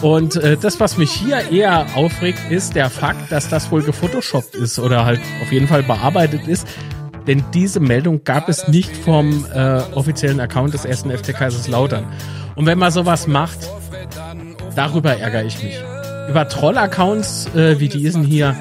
Und 0.02 0.36
äh, 0.38 0.58
das, 0.58 0.80
was 0.80 0.98
mich 0.98 1.12
hier 1.12 1.52
eher 1.52 1.86
aufregt, 1.96 2.40
ist 2.50 2.76
der 2.76 2.90
Fakt, 2.90 3.32
dass 3.32 3.50
das 3.50 3.72
wohl 3.72 3.84
gefotoshoppt 3.84 4.56
ist 4.56 4.80
oder 4.80 5.06
halt 5.06 5.20
auf 5.42 5.52
jeden 5.52 5.68
Fall 5.68 5.84
bearbeitet 5.84 6.48
ist. 6.48 6.68
Denn 7.28 7.44
diese 7.54 7.80
Meldung 7.80 8.24
gab 8.24 8.50
es 8.50 8.68
nicht 8.68 8.96
vom 8.96 9.46
äh, 9.54 9.82
offiziellen 9.94 10.40
Account 10.40 10.74
des 10.74 10.86
ersten 10.86 11.12
FC 11.12 11.34
Kaiserslautern. 11.36 12.06
Und 12.56 12.66
wenn 12.66 12.80
man 12.80 12.92
sowas 12.92 13.28
macht, 13.28 13.60
darüber 14.76 15.18
ärgere 15.18 15.44
ich 15.44 15.62
mich. 15.62 15.80
Über 16.30 16.48
Troll-Accounts 16.48 17.48
äh, 17.56 17.80
wie 17.80 17.90
diesen 17.90 18.24
hier 18.24 18.56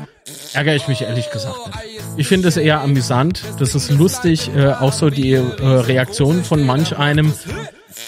ärgere 0.52 0.74
ich 0.74 0.88
mich 0.88 1.02
ehrlich 1.02 1.30
gesagt 1.30 1.66
nicht. 1.66 1.78
Ich 2.16 2.26
finde 2.26 2.48
es 2.48 2.56
eher 2.56 2.80
amüsant. 2.80 3.42
Das 3.58 3.74
ist 3.74 3.90
lustig, 3.90 4.50
äh, 4.56 4.72
auch 4.72 4.92
so 4.92 5.10
die 5.10 5.32
äh, 5.32 5.42
Reaktionen 5.62 6.44
von 6.44 6.64
manch 6.64 6.98
einem. 6.98 7.32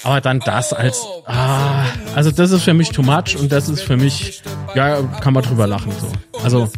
Aber 0.03 0.21
dann 0.21 0.41
das 0.41 0.73
als, 0.73 1.05
ah, 1.27 1.85
also 2.15 2.31
das 2.31 2.51
ist 2.51 2.63
für 2.63 2.75
mich 2.75 2.91
too 2.91 3.03
much 3.03 3.37
und 3.39 3.53
das 3.53 3.69
ist 3.69 3.83
für 3.83 3.97
mich, 3.97 4.43
ja, 4.75 5.03
kann 5.21 5.35
man 5.35 5.43
drüber 5.43 5.67
lachen 5.67 5.93
so. 6.01 6.11
Also, 6.43 6.69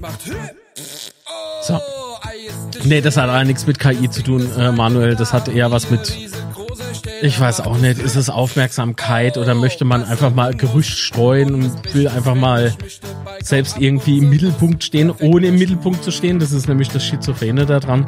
so. 1.62 1.80
Nee, 2.84 3.00
das 3.00 3.16
hat 3.16 3.28
aber 3.28 3.44
nichts 3.44 3.66
mit 3.66 3.78
KI 3.78 4.10
zu 4.10 4.22
tun, 4.22 4.48
äh, 4.58 4.72
Manuel. 4.72 5.14
Das 5.14 5.32
hat 5.32 5.48
eher 5.48 5.70
was 5.70 5.90
mit 5.90 6.31
ich 7.20 7.38
weiß 7.38 7.60
auch 7.60 7.78
nicht, 7.78 7.98
ist 7.98 8.16
es 8.16 8.30
Aufmerksamkeit 8.30 9.36
oder 9.36 9.54
möchte 9.54 9.84
man 9.84 10.04
einfach 10.04 10.34
mal 10.34 10.54
Gerücht 10.54 10.98
streuen 10.98 11.54
und 11.54 11.94
will 11.94 12.08
einfach 12.08 12.34
mal 12.34 12.74
selbst 13.42 13.78
irgendwie 13.78 14.18
im 14.18 14.30
Mittelpunkt 14.30 14.84
stehen, 14.84 15.10
ohne 15.10 15.48
im 15.48 15.58
Mittelpunkt 15.58 16.04
zu 16.04 16.10
stehen? 16.10 16.38
Das 16.38 16.52
ist 16.52 16.68
nämlich 16.68 16.88
das 16.88 17.04
Schizophrene 17.04 17.66
daran. 17.66 18.06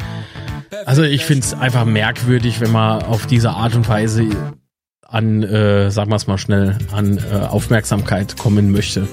Also 0.86 1.02
ich 1.02 1.24
finde 1.24 1.44
es 1.44 1.54
einfach 1.54 1.84
merkwürdig, 1.84 2.60
wenn 2.60 2.72
man 2.72 3.02
auf 3.02 3.26
diese 3.26 3.50
Art 3.50 3.74
und 3.74 3.88
Weise 3.88 4.28
an, 5.02 5.42
äh, 5.42 5.90
sagen 5.90 6.10
wir 6.10 6.16
es 6.16 6.26
mal 6.26 6.38
schnell, 6.38 6.78
an 6.92 7.18
äh, 7.18 7.36
Aufmerksamkeit 7.46 8.36
kommen 8.36 8.72
möchte. 8.72 9.06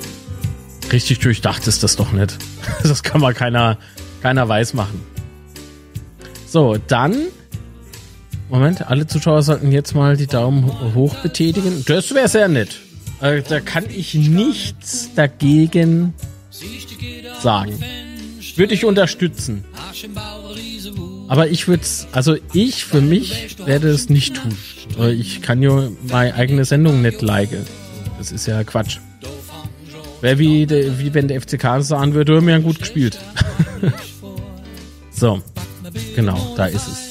Richtig 0.91 1.19
durchdacht 1.19 1.67
ist 1.67 1.83
das 1.83 1.95
doch 1.95 2.11
nicht. 2.11 2.37
Das 2.83 3.03
kann 3.03 3.21
man 3.21 3.33
keiner, 3.33 3.77
keiner 4.21 4.47
weiß 4.47 4.73
machen. 4.73 5.01
So, 6.47 6.77
dann 6.87 7.15
Moment, 8.51 8.89
alle 8.89 9.07
Zuschauer 9.07 9.43
sollten 9.43 9.71
jetzt 9.71 9.95
mal 9.95 10.17
die 10.17 10.27
Daumen 10.27 10.93
hoch 10.93 11.15
betätigen. 11.15 11.85
Das 11.87 12.13
wäre 12.13 12.27
sehr 12.27 12.49
nett. 12.49 12.81
Äh, 13.21 13.41
da 13.47 13.61
kann 13.61 13.85
ich 13.89 14.13
nichts 14.13 15.09
dagegen 15.15 16.13
sagen. 17.39 17.79
Würde 18.57 18.73
ich 18.73 18.83
unterstützen. 18.83 19.63
Aber 21.29 21.47
ich 21.47 21.69
würde 21.69 21.83
es, 21.83 22.07
also 22.11 22.35
ich 22.51 22.83
für 22.83 22.99
mich 22.99 23.55
werde 23.65 23.87
es 23.87 24.09
nicht 24.09 24.35
tun. 24.35 24.57
Ich 25.11 25.41
kann 25.41 25.61
ja 25.61 25.87
meine 26.09 26.35
eigene 26.35 26.65
Sendung 26.65 27.01
nicht 27.01 27.21
liken. 27.21 27.65
Das 28.17 28.33
ist 28.33 28.47
ja 28.47 28.65
Quatsch. 28.65 28.97
Wäre 30.19 30.37
wie, 30.39 30.69
wie 30.69 31.13
wenn 31.13 31.29
der 31.29 31.39
FCK 31.39 31.81
sagen 31.81 32.13
würde, 32.13 32.45
wir 32.45 32.53
haben 32.53 32.63
gut 32.63 32.79
gespielt. 32.79 33.17
so, 35.11 35.41
genau, 36.15 36.53
da 36.57 36.65
ist 36.65 36.87
es. 36.87 37.10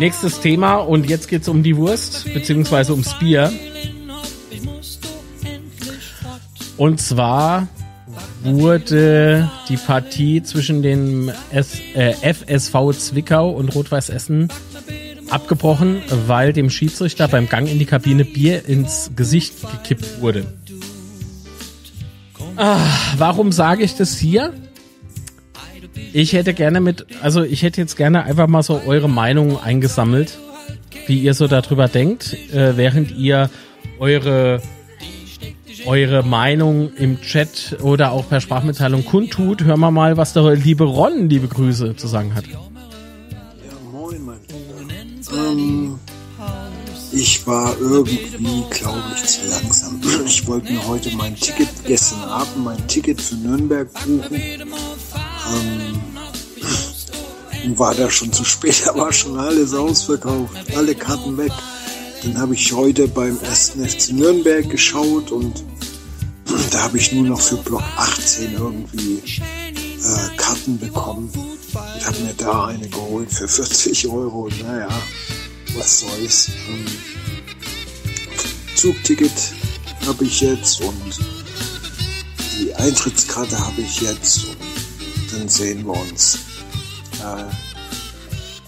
Nächstes 0.00 0.40
Thema 0.40 0.76
und 0.76 1.10
jetzt 1.10 1.28
geht's 1.28 1.46
um 1.46 1.62
die 1.62 1.76
Wurst, 1.76 2.32
beziehungsweise 2.32 2.92
ums 2.92 3.12
Bier. 3.18 3.52
Und 6.78 7.02
zwar 7.02 7.68
wurde 8.42 9.50
die 9.68 9.76
Partie 9.76 10.42
zwischen 10.42 10.82
dem 10.82 11.30
S 11.52 11.78
äh, 11.92 12.14
FSV 12.32 12.98
Zwickau 12.98 13.50
und 13.50 13.74
Rot-Weiß 13.74 14.08
Essen 14.08 14.48
abgebrochen, 15.28 16.00
weil 16.26 16.54
dem 16.54 16.70
Schiedsrichter 16.70 17.28
beim 17.28 17.50
Gang 17.50 17.68
in 17.68 17.78
die 17.78 17.84
Kabine 17.84 18.24
Bier 18.24 18.66
ins 18.66 19.10
Gesicht 19.14 19.52
gekippt 19.70 20.22
wurde. 20.22 20.46
Ah, 22.56 22.78
warum 23.18 23.52
sage 23.52 23.84
ich 23.84 23.96
das 23.96 24.16
hier? 24.16 24.54
Ich 26.12 26.32
hätte 26.32 26.54
gerne 26.54 26.80
mit, 26.80 27.06
also 27.22 27.42
ich 27.42 27.62
hätte 27.62 27.80
jetzt 27.80 27.96
gerne 27.96 28.24
einfach 28.24 28.48
mal 28.48 28.62
so 28.62 28.80
eure 28.86 29.08
Meinung 29.08 29.60
eingesammelt, 29.62 30.38
wie 31.06 31.18
ihr 31.18 31.34
so 31.34 31.46
darüber 31.46 31.88
denkt, 31.88 32.36
äh, 32.52 32.76
während 32.76 33.12
ihr 33.12 33.50
eure 33.98 34.60
eure 35.86 36.22
Meinung 36.22 36.92
im 36.94 37.20
Chat 37.20 37.78
oder 37.80 38.12
auch 38.12 38.28
per 38.28 38.40
Sprachmitteilung 38.40 39.04
kundtut. 39.04 39.64
Hören 39.64 39.80
wir 39.80 39.90
mal, 39.90 40.16
was 40.16 40.32
der 40.32 40.54
liebe 40.54 40.84
Ron, 40.84 41.28
liebe 41.28 41.48
Grüße, 41.48 41.96
zu 41.96 42.06
sagen 42.06 42.34
hat. 42.34 42.46
Ja, 42.46 42.58
moin, 43.90 44.24
mein 44.24 44.40
ähm, 45.32 45.98
Ich 47.12 47.46
war 47.46 47.74
irgendwie, 47.80 48.64
glaube 48.70 49.02
ich, 49.14 49.24
zu 49.24 49.48
langsam. 49.48 50.00
Ich 50.26 50.46
wollte 50.46 50.72
mir 50.72 50.86
heute 50.86 51.14
mein 51.16 51.34
Ticket, 51.34 51.68
gestern 51.86 52.22
Abend 52.24 52.64
mein 52.64 52.86
Ticket 52.86 53.20
für 53.20 53.36
Nürnberg 53.36 53.88
buchen. 53.92 54.40
Ähm, 55.48 56.00
war 57.78 57.94
da 57.94 58.10
schon 58.10 58.32
zu 58.32 58.44
spät, 58.44 58.82
da 58.86 58.94
war 58.94 59.12
schon 59.12 59.38
alles 59.38 59.74
ausverkauft, 59.74 60.52
alle 60.76 60.94
Karten 60.94 61.36
weg. 61.36 61.52
Dann 62.22 62.38
habe 62.38 62.54
ich 62.54 62.72
heute 62.72 63.08
beim 63.08 63.38
ersten 63.40 63.86
FC 63.88 64.12
Nürnberg 64.12 64.68
geschaut 64.68 65.30
und 65.30 65.64
da 66.70 66.82
habe 66.82 66.98
ich 66.98 67.12
nur 67.12 67.24
noch 67.24 67.40
für 67.40 67.56
Block 67.56 67.82
18 67.96 68.54
irgendwie 68.54 69.22
äh, 69.24 70.36
Karten 70.36 70.78
bekommen. 70.78 71.30
Ich 71.98 72.06
habe 72.06 72.18
mir 72.20 72.34
da 72.34 72.66
eine 72.66 72.88
geholt 72.88 73.32
für 73.32 73.48
40 73.56 74.08
Euro. 74.08 74.48
Naja, 74.62 74.88
was 75.76 76.00
soll's. 76.00 76.48
Ähm, 76.68 76.84
Zugticket 78.74 79.32
habe 80.06 80.24
ich 80.24 80.40
jetzt 80.40 80.80
und 80.80 81.18
die 82.58 82.74
Eintrittskarte 82.74 83.58
habe 83.58 83.82
ich 83.82 84.00
jetzt 84.00 84.44
und 84.44 84.69
dann 85.32 85.48
sehen 85.48 85.86
wir 85.86 85.98
uns. 86.00 86.36
Äh, 87.22 87.44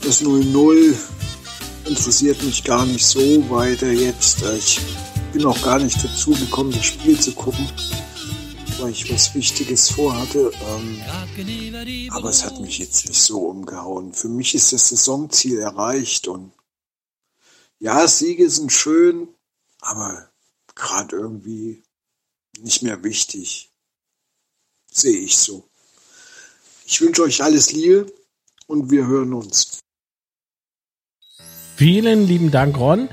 das 0.03 0.23
0-0 0.23 0.97
interessiert 1.87 2.43
mich 2.43 2.65
gar 2.65 2.87
nicht 2.87 3.05
so 3.05 3.49
weiter 3.51 3.91
jetzt. 3.91 4.43
Äh, 4.43 4.57
ich 4.57 4.81
bin 5.33 5.45
auch 5.47 5.61
gar 5.63 5.79
nicht 5.79 6.03
dazu 6.03 6.33
gekommen, 6.33 6.73
das 6.73 6.85
Spiel 6.85 7.19
zu 7.19 7.33
gucken, 7.33 7.69
weil 8.79 8.91
ich 8.91 9.13
was 9.13 9.35
Wichtiges 9.35 9.91
vorhatte. 9.91 10.53
Ähm, 10.69 11.01
aber 12.11 12.31
es 12.31 12.45
hat 12.45 12.61
mich 12.61 12.79
jetzt 12.79 13.09
nicht 13.09 13.21
so 13.21 13.47
umgehauen. 13.47 14.13
Für 14.13 14.29
mich 14.29 14.55
ist 14.55 14.73
das 14.73 14.89
Saisonziel 14.89 15.59
erreicht 15.59 16.29
und 16.29 16.53
ja, 17.79 18.07
Siege 18.07 18.49
sind 18.49 18.73
schön, 18.73 19.29
aber 19.81 20.31
gerade 20.75 21.17
irgendwie 21.17 21.83
nicht 22.61 22.83
mehr 22.83 23.03
wichtig. 23.03 23.73
Sehe 24.91 25.19
ich 25.19 25.37
so. 25.37 25.69
Ich 26.87 27.01
wünsche 27.01 27.22
euch 27.22 27.43
alles 27.43 27.72
Liebe 27.72 28.07
und 28.66 28.91
wir 28.91 29.07
hören 29.07 29.33
uns. 29.33 29.80
Vielen 31.76 32.26
lieben 32.26 32.51
Dank, 32.51 32.78
Ron. 32.78 33.09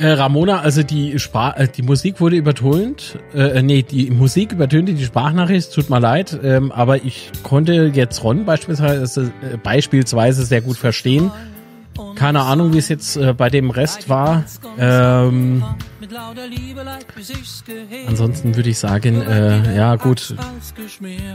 Äh, 0.00 0.12
Ramona, 0.12 0.60
also 0.60 0.82
die 0.82 1.18
Spar 1.18 1.58
äh, 1.58 1.68
die 1.68 1.82
Musik 1.82 2.20
wurde 2.20 2.36
übertönt. 2.36 3.18
Äh, 3.34 3.58
äh, 3.58 3.62
nee, 3.62 3.82
die 3.82 4.10
Musik 4.10 4.52
übertönte 4.52 4.94
die 4.94 5.04
Sprachnachricht, 5.04 5.74
tut 5.74 5.90
mir 5.90 6.00
leid, 6.00 6.40
ähm, 6.42 6.72
aber 6.72 7.04
ich 7.04 7.30
konnte 7.42 7.92
jetzt 7.94 8.24
Ron 8.24 8.46
beispielsweise, 8.46 9.30
äh, 9.42 9.58
beispielsweise 9.58 10.46
sehr 10.46 10.62
gut 10.62 10.78
verstehen. 10.78 11.30
Keine 12.14 12.40
Ahnung, 12.42 12.72
wie 12.72 12.78
es 12.78 12.88
jetzt 12.88 13.16
äh, 13.16 13.34
bei 13.34 13.50
dem 13.50 13.68
Rest 13.68 14.08
war. 14.08 14.44
Ähm, 14.78 15.62
ansonsten 18.06 18.56
würde 18.56 18.70
ich 18.70 18.78
sagen, 18.78 19.20
äh, 19.20 19.76
ja 19.76 19.96
gut, 19.96 20.34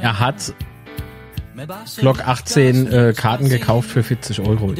er 0.01 0.19
hat 0.19 0.55
Block 1.97 2.27
18 2.27 2.91
äh, 2.91 3.13
Karten 3.15 3.49
gekauft 3.49 3.89
für 3.89 4.03
40 4.03 4.41
Euro. 4.41 4.73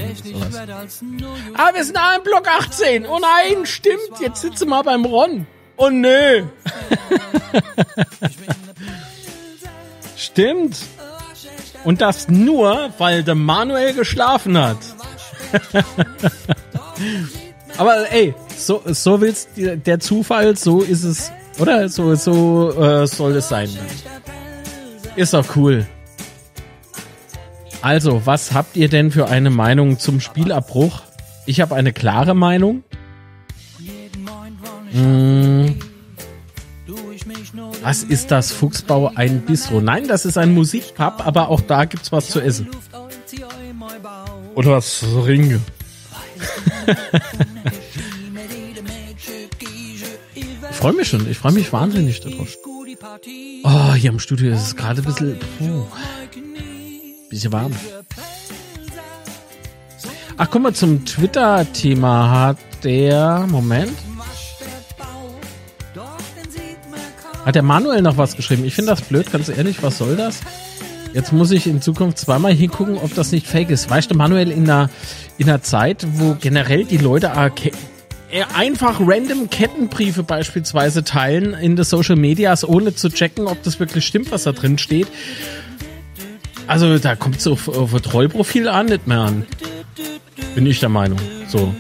Ah, 1.54 1.74
wir 1.74 1.84
sind 1.84 1.98
alle 1.98 2.18
im 2.18 2.24
Block 2.24 2.48
18. 2.48 3.06
Oh 3.06 3.20
nein, 3.20 3.66
stimmt. 3.66 4.20
Jetzt 4.20 4.42
sitzen 4.42 4.70
wir 4.70 4.84
beim 4.84 5.06
Ron. 5.06 5.48
Oh 5.78 5.90
nö. 5.90 6.44
stimmt. 10.18 10.78
Und 11.84 12.02
das 12.02 12.28
nur, 12.28 12.92
weil 12.98 13.24
der 13.24 13.36
Manuel 13.36 13.94
geschlafen 13.94 14.58
hat. 14.58 14.78
Aber 17.78 18.12
ey, 18.12 18.34
so, 18.58 18.82
so 18.86 19.22
will's 19.22 19.48
der 19.56 20.00
Zufall, 20.00 20.56
so 20.56 20.82
ist 20.82 21.04
es, 21.04 21.32
oder? 21.60 21.90
So, 21.90 22.16
so 22.16 22.72
äh, 22.72 23.06
soll 23.06 23.36
es 23.36 23.50
sein. 23.50 23.70
Ist 25.16 25.34
doch 25.34 25.56
cool. 25.56 25.86
Also, 27.86 28.26
was 28.26 28.52
habt 28.52 28.78
ihr 28.78 28.90
denn 28.90 29.12
für 29.12 29.28
eine 29.28 29.52
Meinung 29.52 30.00
zum 30.00 30.20
Spielabbruch? 30.20 31.04
Ich 31.46 31.62
habe 31.62 31.76
eine 31.76 31.94
klare 31.94 32.34
Meinung. 32.34 32.84
Hm. 34.92 35.76
Was 37.84 38.02
ist 38.02 38.32
das 38.32 38.52
Fuchsbau 38.52 39.12
ein 39.14 39.42
Bistro? 39.42 39.82
Nein, 39.82 40.08
das 40.08 40.26
ist 40.26 40.36
ein 40.36 40.56
Musikpub, 40.56 41.28
aber 41.28 41.50
auch 41.50 41.62
da 41.62 41.86
gibt's 41.86 42.12
was 42.12 42.28
zu 42.30 42.40
essen. 42.40 42.70
Oder 44.56 44.72
was 44.72 45.06
Ringe. 45.24 45.62
ich 50.34 50.76
freue 50.76 50.94
mich 50.94 51.08
schon, 51.08 51.30
ich 51.30 51.38
freue 51.38 51.52
mich 51.52 51.72
wahnsinnig 51.72 52.20
darauf. 52.22 52.58
Oh, 53.64 53.94
hier 53.94 54.10
im 54.10 54.18
Studio 54.18 54.54
ist 54.54 54.64
es 54.64 54.76
gerade 54.76 55.04
ein 55.04 55.06
bisschen, 55.06 55.38
puh, 55.60 55.86
bisschen 57.30 57.52
warm. 57.52 57.72
Ach, 60.38 60.48
guck 60.52 60.62
mal, 60.62 60.74
zum 60.74 61.06
Twitter-Thema 61.06 62.30
hat 62.30 62.58
der, 62.84 63.46
Moment. 63.48 63.98
Hat 67.46 67.56
der 67.56 67.64
Manuel 67.64 68.02
noch 68.02 68.18
was 68.18 68.36
geschrieben? 68.36 68.66
Ich 68.66 68.74
finde 68.74 68.92
das 68.92 69.02
blöd, 69.02 69.32
ganz 69.32 69.50
ehrlich, 69.50 69.84
was 69.84 70.00
soll 70.00 70.16
das? 70.16 70.40
Jetzt 71.14 71.32
muss 71.32 71.52
ich 71.52 71.68
in 71.68 71.82
Zukunft 71.82 72.18
zweimal 72.18 72.54
hingucken, 72.54 72.98
ob 72.98 73.14
das 73.16 73.32
nicht 73.32 73.48
fake 73.48 73.70
ist. 73.70 73.90
Weißt 73.90 74.12
du, 74.12 74.16
Manuel, 74.16 74.52
in 74.52 74.64
einer, 74.64 74.90
in 75.38 75.48
einer 75.48 75.62
Zeit, 75.62 76.06
wo 76.16 76.36
generell 76.38 76.84
die 76.84 76.98
Leute 76.98 77.32
einfach 78.54 79.00
random 79.00 79.50
Kettenbriefe 79.50 80.24
beispielsweise 80.24 81.06
teilen 81.06 81.54
in 81.54 81.78
den 81.78 81.86
Social 81.86 82.18
Medias, 82.18 82.68
ohne 82.68 82.94
zu 82.96 83.10
checken, 83.10 83.48
ob 83.48 83.64
das 83.64 83.80
wirklich 83.80 84.06
stimmt, 84.06 84.32
was 84.32 84.44
da 84.44 84.52
drin 84.52 84.78
steht. 84.78 85.08
Also 86.68 86.98
da 86.98 87.16
kommt 87.16 87.38
es 87.38 87.48
auf, 87.48 87.68
auf 87.68 87.94
ein 87.94 88.02
Trollprofil 88.02 88.68
an, 88.68 88.88
nicht 88.88 89.08
mehr 89.08 89.20
an. 89.20 89.46
Bin 90.56 90.66
ich 90.66 90.80
der 90.80 90.90
Meinung. 90.90 91.20
So. 91.48 91.74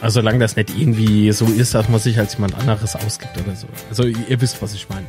Also 0.00 0.20
solange 0.20 0.38
das 0.38 0.56
nicht 0.56 0.70
irgendwie 0.76 1.32
so 1.32 1.46
ist, 1.46 1.74
dass 1.74 1.88
man 1.88 2.00
sich 2.00 2.18
als 2.18 2.34
jemand 2.34 2.54
anderes 2.58 2.96
ausgibt 2.96 3.36
oder 3.36 3.56
so. 3.56 3.66
Also 3.88 4.04
ihr 4.04 4.40
wisst, 4.40 4.60
was 4.62 4.74
ich 4.74 4.88
meine. 4.88 5.06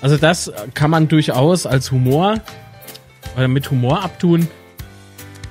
Also 0.00 0.16
das 0.16 0.52
kann 0.74 0.90
man 0.90 1.08
durchaus 1.08 1.66
als 1.66 1.90
Humor 1.90 2.40
oder 3.36 3.48
mit 3.48 3.70
Humor 3.70 4.02
abtun. 4.02 4.48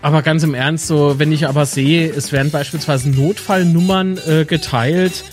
Aber 0.02 0.22
ganz 0.22 0.44
im 0.44 0.54
Ernst, 0.54 0.88
so 0.88 1.20
wenn 1.20 1.32
ich 1.32 1.48
aber 1.48 1.66
sehe, 1.66 2.10
es 2.10 2.32
werden 2.32 2.52
beispielsweise 2.52 3.10
Notfallnummern 3.10 4.20
äh, 4.28 4.46
geteilt, 4.46 5.24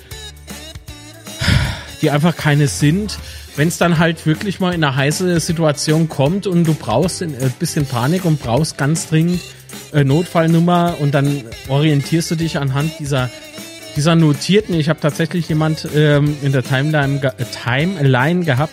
die 2.03 2.11
einfach 2.11 2.37
keine 2.37 2.67
sind. 2.67 3.19
Wenn 3.57 3.69
es 3.69 3.79
dann 3.79 3.99
halt 3.99 4.27
wirklich 4.27 4.59
mal 4.59 4.75
in 4.75 4.83
eine 4.83 4.97
heiße 4.97 5.39
Situation 5.39 6.09
kommt 6.09 6.47
und 6.47 6.65
du 6.65 6.75
brauchst 6.75 7.23
ein 7.23 7.35
äh, 7.35 7.51
bisschen 7.59 7.87
Panik 7.87 8.25
und 8.25 8.41
brauchst 8.43 8.79
ganz 8.79 9.09
dringend 9.09 9.41
äh, 9.93 10.03
Notfallnummer 10.03 10.97
und 10.99 11.15
dann 11.15 11.45
orientierst 11.69 12.33
du 12.33 12.35
dich 12.35 12.59
anhand 12.59 12.99
dieser 12.99 13.31
dieser 13.97 14.17
notierten. 14.17 14.75
Ich 14.75 14.89
habe 14.89 15.01
tatsächlich 15.01 15.49
jemand 15.49 15.89
ähm, 15.95 16.37
in 16.43 16.53
der 16.53 16.63
Timeline, 16.63 17.21
äh, 17.23 17.45
Timeline 17.45 18.45
gehabt, 18.45 18.73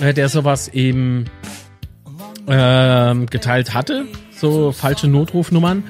äh, 0.00 0.12
der 0.12 0.28
sowas 0.28 0.68
eben 0.68 1.26
äh, 2.46 3.14
geteilt 3.26 3.74
hatte, 3.74 4.04
so 4.36 4.72
falsche 4.72 5.08
Notrufnummern. 5.08 5.84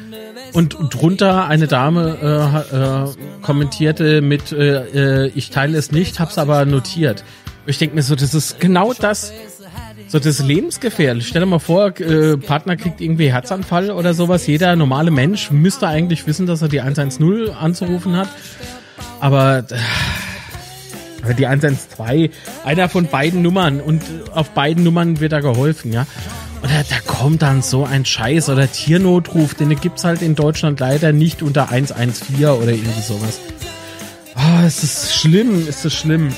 Und 0.53 0.77
drunter 0.91 1.47
eine 1.49 1.67
Dame 1.67 2.19
äh, 2.71 2.77
äh, 2.77 3.41
kommentierte 3.41 4.21
mit, 4.21 4.53
äh, 4.53 5.29
ich 5.29 5.49
teile 5.49 5.79
es 5.79 5.93
nicht, 5.93 6.21
hab's 6.21 6.37
aber 6.37 6.67
notiert. 6.67 7.25
Ich 7.67 7.79
denke 7.79 7.95
mir 7.95 8.03
so, 8.03 8.17
das 8.17 8.35
ist 8.35 8.59
genau 8.59 8.93
das, 8.93 9.33
so 10.09 10.19
das 10.19 10.41
ist 10.41 10.47
lebensgefährlich. 10.47 11.29
Stell 11.29 11.43
dir 11.43 11.47
mal 11.47 11.61
vor, 11.61 11.99
äh, 12.01 12.37
Partner 12.37 12.77
kriegt 12.77 13.01
irgendwie 13.01 13.33
Herzanfall 13.33 13.91
oder 13.91 14.15
sowas. 14.15 14.47
Jeder 14.47 14.75
normale 14.75 15.11
Mensch 15.11 15.51
müsste 15.51 15.87
eigentlich 15.87 16.27
wissen, 16.27 16.47
dass 16.47 16.61
er 16.63 16.69
die 16.69 16.81
110 16.81 17.51
anzurufen 17.51 18.17
hat. 18.17 18.29
Aber 19.21 19.65
äh, 21.29 21.35
die 21.35 21.47
112, 21.47 22.33
einer 22.65 22.89
von 22.89 23.07
beiden 23.07 23.43
Nummern 23.43 23.81
und 23.81 24.03
auf 24.35 24.51
beiden 24.51 24.83
Nummern 24.83 25.21
wird 25.21 25.33
da 25.33 25.41
geholfen, 25.41 25.93
ja. 25.93 26.07
Oder 26.63 26.85
da 26.89 26.97
kommt 27.07 27.43
dann 27.43 27.63
so 27.63 27.85
ein 27.85 28.05
Scheiß 28.05 28.49
oder 28.49 28.71
Tiernotruf, 28.71 29.55
den 29.55 29.75
gibt's 29.81 30.05
halt 30.05 30.23
in 30.23 30.35
Deutschland 30.35 30.79
leider 30.81 31.13
nicht 31.13 31.43
unter 31.43 31.71
114 31.71 32.45
oder 32.47 32.71
irgendwie 32.71 33.03
sowas. 33.03 33.41
Oh, 34.37 34.65
es 34.65 34.83
ist 34.83 35.15
schlimm, 35.15 35.67
es 35.69 35.85
ist 35.85 35.95
schlimm. 35.95 36.33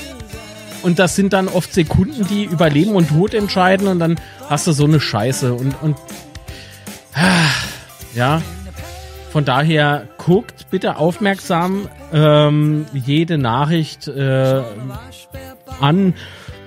Und 0.85 0.99
das 0.99 1.15
sind 1.15 1.33
dann 1.33 1.47
oft 1.47 1.73
Sekunden, 1.73 2.27
die 2.27 2.43
über 2.43 2.69
Leben 2.69 2.91
und 2.91 3.09
Tod 3.09 3.33
entscheiden 3.33 3.87
und 3.87 3.97
dann 3.97 4.19
hast 4.47 4.67
du 4.67 4.71
so 4.71 4.83
eine 4.83 4.99
Scheiße 4.99 5.51
und, 5.51 5.81
und 5.81 5.97
ah, 7.15 7.49
ja, 8.13 8.43
von 9.31 9.45
daher 9.45 10.07
guckt 10.19 10.67
bitte 10.69 10.97
aufmerksam 10.97 11.89
ähm, 12.13 12.85
jede 12.93 13.39
Nachricht 13.39 14.07
äh, 14.07 14.61
an, 15.79 16.13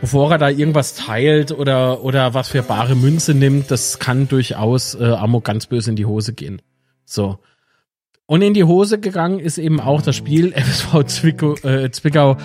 bevor 0.01 0.33
er 0.33 0.39
da 0.39 0.49
irgendwas 0.49 0.97
teilt 0.97 1.53
oder, 1.53 2.03
oder 2.03 2.35
was 2.35 2.49
für 2.49 2.65
bare 2.65 2.97
Münze 2.97 3.35
nimmt. 3.35 3.71
Das 3.71 4.01
kann 4.01 4.27
durchaus 4.27 4.97
äh, 4.97 5.05
Amok 5.05 5.45
ganz 5.45 5.67
böse 5.67 5.91
in 5.91 5.97
die 5.97 6.07
Hose 6.07 6.33
gehen. 6.33 6.61
So. 7.05 7.39
Und 8.27 8.43
in 8.43 8.53
die 8.53 8.65
Hose 8.65 8.99
gegangen 8.99 9.39
ist 9.39 9.59
eben 9.59 9.79
auch 9.79 10.03
das 10.03 10.17
Spiel 10.17 10.53
FSV 10.57 11.05
Zwickau, 11.07 11.55
äh, 11.63 11.93
Zwickau 11.93 12.37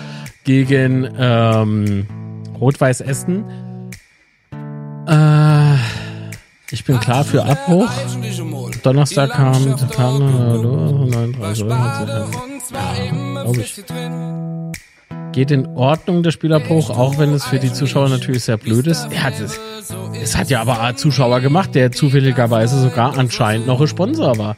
gegen 0.44 1.08
ähm, 1.18 2.06
Rot-Weiß 2.60 3.00
Essen. 3.00 3.44
Äh, 5.08 5.74
ich 6.70 6.84
bin 6.84 7.00
klar 7.00 7.24
für 7.24 7.44
Abbruch. 7.44 7.90
Donnerstag 8.82 9.30
kam 9.30 9.76
der 9.76 9.86
Plan 9.86 10.18
39 10.18 11.64
glaube 13.44 13.60
ich. 13.60 13.84
Geht 15.32 15.50
in 15.50 15.66
Ordnung, 15.66 16.22
der 16.22 16.30
Spielabbruch, 16.30 16.90
auch 16.90 17.18
wenn 17.18 17.32
es 17.32 17.44
für 17.44 17.58
die 17.58 17.72
Zuschauer 17.72 18.08
natürlich 18.08 18.44
sehr 18.44 18.56
blöd 18.56 18.86
ist. 18.86 19.08
Er 19.10 19.24
hat 19.24 19.40
es, 19.40 19.58
es 20.22 20.36
hat 20.36 20.48
ja 20.48 20.60
aber 20.60 20.94
Zuschauer 20.96 21.40
gemacht, 21.40 21.74
der 21.74 21.90
zufälligerweise 21.90 22.80
sogar 22.80 23.18
anscheinend 23.18 23.66
noch 23.66 23.80
ein 23.80 23.88
Sponsor 23.88 24.38
war 24.38 24.56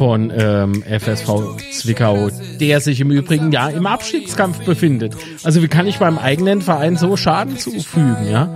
von 0.00 0.32
ähm, 0.34 0.82
FSV 0.82 1.58
Zwickau, 1.72 2.30
der 2.58 2.80
sich 2.80 3.02
im 3.02 3.10
Übrigen 3.10 3.52
ja 3.52 3.68
im 3.68 3.84
Abstiegskampf 3.86 4.64
befindet. 4.64 5.14
Also 5.44 5.60
wie 5.60 5.68
kann 5.68 5.86
ich 5.86 5.98
beim 5.98 6.16
eigenen 6.16 6.62
Verein 6.62 6.96
so 6.96 7.18
Schaden 7.18 7.58
zufügen, 7.58 8.26
ja? 8.30 8.48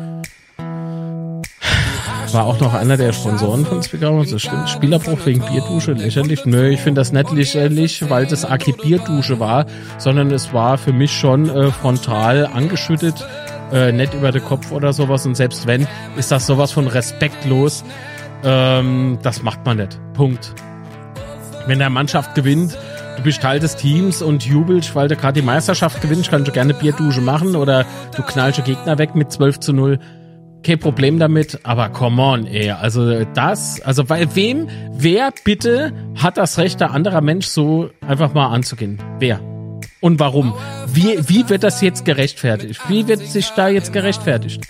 war 2.33 2.47
auch 2.47 2.59
noch 2.61 2.73
einer 2.73 2.97
der 2.97 3.13
Sponsoren 3.13 3.67
von 3.67 3.83
Zwickau. 3.83 4.25
Das 4.25 4.41
stimmt. 4.41 4.71
Spielerbruch 4.71 5.19
wegen 5.27 5.43
Bierdusche, 5.43 5.93
lächerlich. 5.93 6.47
Nö, 6.47 6.71
ich 6.71 6.81
finde 6.81 7.03
das 7.03 7.13
nicht 7.13 7.31
lächerlich, 7.31 8.09
weil 8.09 8.25
das 8.25 8.47
AK 8.47 8.79
Bierdusche 8.83 9.39
war, 9.39 9.67
sondern 9.99 10.31
es 10.31 10.55
war 10.55 10.79
für 10.79 10.95
mich 10.95 11.13
schon 11.13 11.51
äh, 11.51 11.71
frontal 11.71 12.47
angeschüttet, 12.47 13.15
äh, 13.71 13.93
nicht 13.93 14.15
über 14.15 14.33
den 14.33 14.43
Kopf 14.43 14.73
oder 14.73 14.95
sowas. 14.95 15.27
Und 15.27 15.35
selbst 15.35 15.67
wenn, 15.67 15.87
ist 16.17 16.33
das 16.33 16.47
sowas 16.47 16.73
von 16.73 16.87
respektlos. 16.87 17.85
Ähm, 18.43 19.19
das 19.23 19.43
macht 19.43 19.67
man 19.67 19.77
nicht. 19.77 20.01
Punkt. 20.15 20.55
Wenn 21.67 21.79
der 21.79 21.91
Mannschaft 21.91 22.35
gewinnt, 22.35 22.77
du 23.17 23.23
bist 23.23 23.41
Teil 23.41 23.61
des 23.61 23.77
Teams 23.77 24.21
und 24.23 24.45
jubelst, 24.45 24.95
weil 24.95 25.09
du 25.09 25.17
gerade 25.17 25.41
die 25.41 25.47
Meisterschaft 25.47 26.01
gewinnst, 26.03 26.31
kannst 26.31 26.49
du 26.49 26.53
gerne 26.53 26.75
Bierdusche 26.75 27.21
machen 27.21 27.57
oder 27.57 27.87
du 28.17 28.23
knallst 28.23 28.59
den 28.59 28.65
Gegner 28.65 28.99
weg 28.99 29.15
mit 29.15 29.33
12 29.33 29.61
zu 29.61 29.73
0 29.73 29.99
kein 30.65 30.79
Problem 30.79 31.19
damit, 31.19 31.61
aber 31.63 31.91
come 31.91 32.21
on, 32.21 32.47
ey. 32.47 32.71
Also 32.71 33.25
das, 33.25 33.81
also 33.83 34.05
bei 34.05 34.35
wem, 34.35 34.69
wer 34.93 35.31
bitte 35.45 35.93
hat 36.17 36.39
das 36.39 36.59
Recht, 36.59 36.81
der 36.81 36.91
anderer 36.91 37.21
Mensch 37.21 37.47
so 37.47 37.91
einfach 38.01 38.33
mal 38.35 38.49
anzugehen? 38.49 38.99
Wer? 39.19 39.41
Und 40.01 40.21
warum? 40.21 40.55
Wie, 40.87 41.19
wie 41.29 41.49
wird 41.49 41.63
das 41.63 41.81
jetzt 41.81 42.05
gerechtfertigt? 42.05 42.81
Wie 42.89 43.07
wird 43.07 43.21
sich 43.21 43.51
da 43.51 43.69
jetzt 43.69 43.93
gerechtfertigt? 43.93 44.67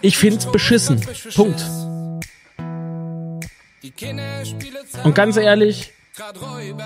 Ich 0.00 0.16
find's 0.16 0.50
beschissen. 0.50 1.00
Punkt. 1.34 1.64
Und 5.04 5.14
ganz 5.14 5.36
ehrlich, 5.36 5.92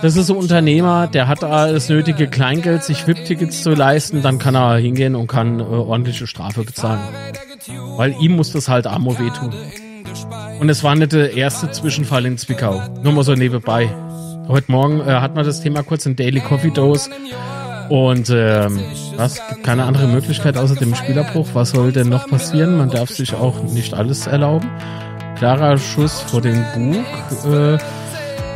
das 0.02 0.16
ist 0.16 0.30
ein 0.30 0.36
Unternehmer, 0.36 1.08
der 1.08 1.26
hat 1.26 1.42
das 1.42 1.88
nötige 1.88 2.28
Kleingeld, 2.28 2.84
sich 2.84 3.06
VIP-Tickets 3.06 3.62
zu 3.62 3.70
leisten, 3.70 4.22
dann 4.22 4.38
kann 4.38 4.54
er 4.54 4.76
hingehen 4.76 5.16
und 5.16 5.26
kann 5.26 5.58
äh, 5.58 5.62
ordentliche 5.64 6.26
Strafe 6.26 6.62
bezahlen. 6.62 7.00
Weil 7.96 8.14
ihm 8.20 8.36
muss 8.36 8.52
das 8.52 8.68
halt 8.68 8.86
Amo 8.86 9.18
wehtun. 9.18 9.52
Und 10.60 10.68
es 10.68 10.84
war 10.84 10.94
nicht 10.94 11.12
der 11.12 11.34
erste 11.34 11.70
Zwischenfall 11.70 12.24
in 12.24 12.38
Zwickau. 12.38 12.80
Nur 13.02 13.12
mal 13.12 13.24
so 13.24 13.34
nebenbei. 13.34 13.90
Heute 14.48 14.70
Morgen 14.70 15.00
äh, 15.00 15.04
hat 15.04 15.34
man 15.34 15.44
das 15.44 15.60
Thema 15.60 15.82
kurz 15.82 16.06
in 16.06 16.14
Daily 16.14 16.40
Coffee 16.40 16.70
Dose. 16.70 17.10
Und 17.88 18.30
ähm, 18.30 18.80
was? 19.16 19.40
Gibt 19.48 19.64
keine 19.64 19.84
andere 19.84 20.06
Möglichkeit 20.06 20.56
außer 20.56 20.76
dem 20.76 20.94
Spielerbruch. 20.94 21.48
Was 21.52 21.70
soll 21.70 21.92
denn 21.92 22.08
noch 22.08 22.28
passieren? 22.28 22.78
Man 22.78 22.90
darf 22.90 23.10
sich 23.10 23.34
auch 23.34 23.62
nicht 23.64 23.92
alles 23.92 24.26
erlauben. 24.26 24.70
Klarer 25.36 25.78
Schuss 25.78 26.20
vor 26.20 26.40
den 26.40 26.64
Bug. 26.74 27.04
Äh, 27.52 27.78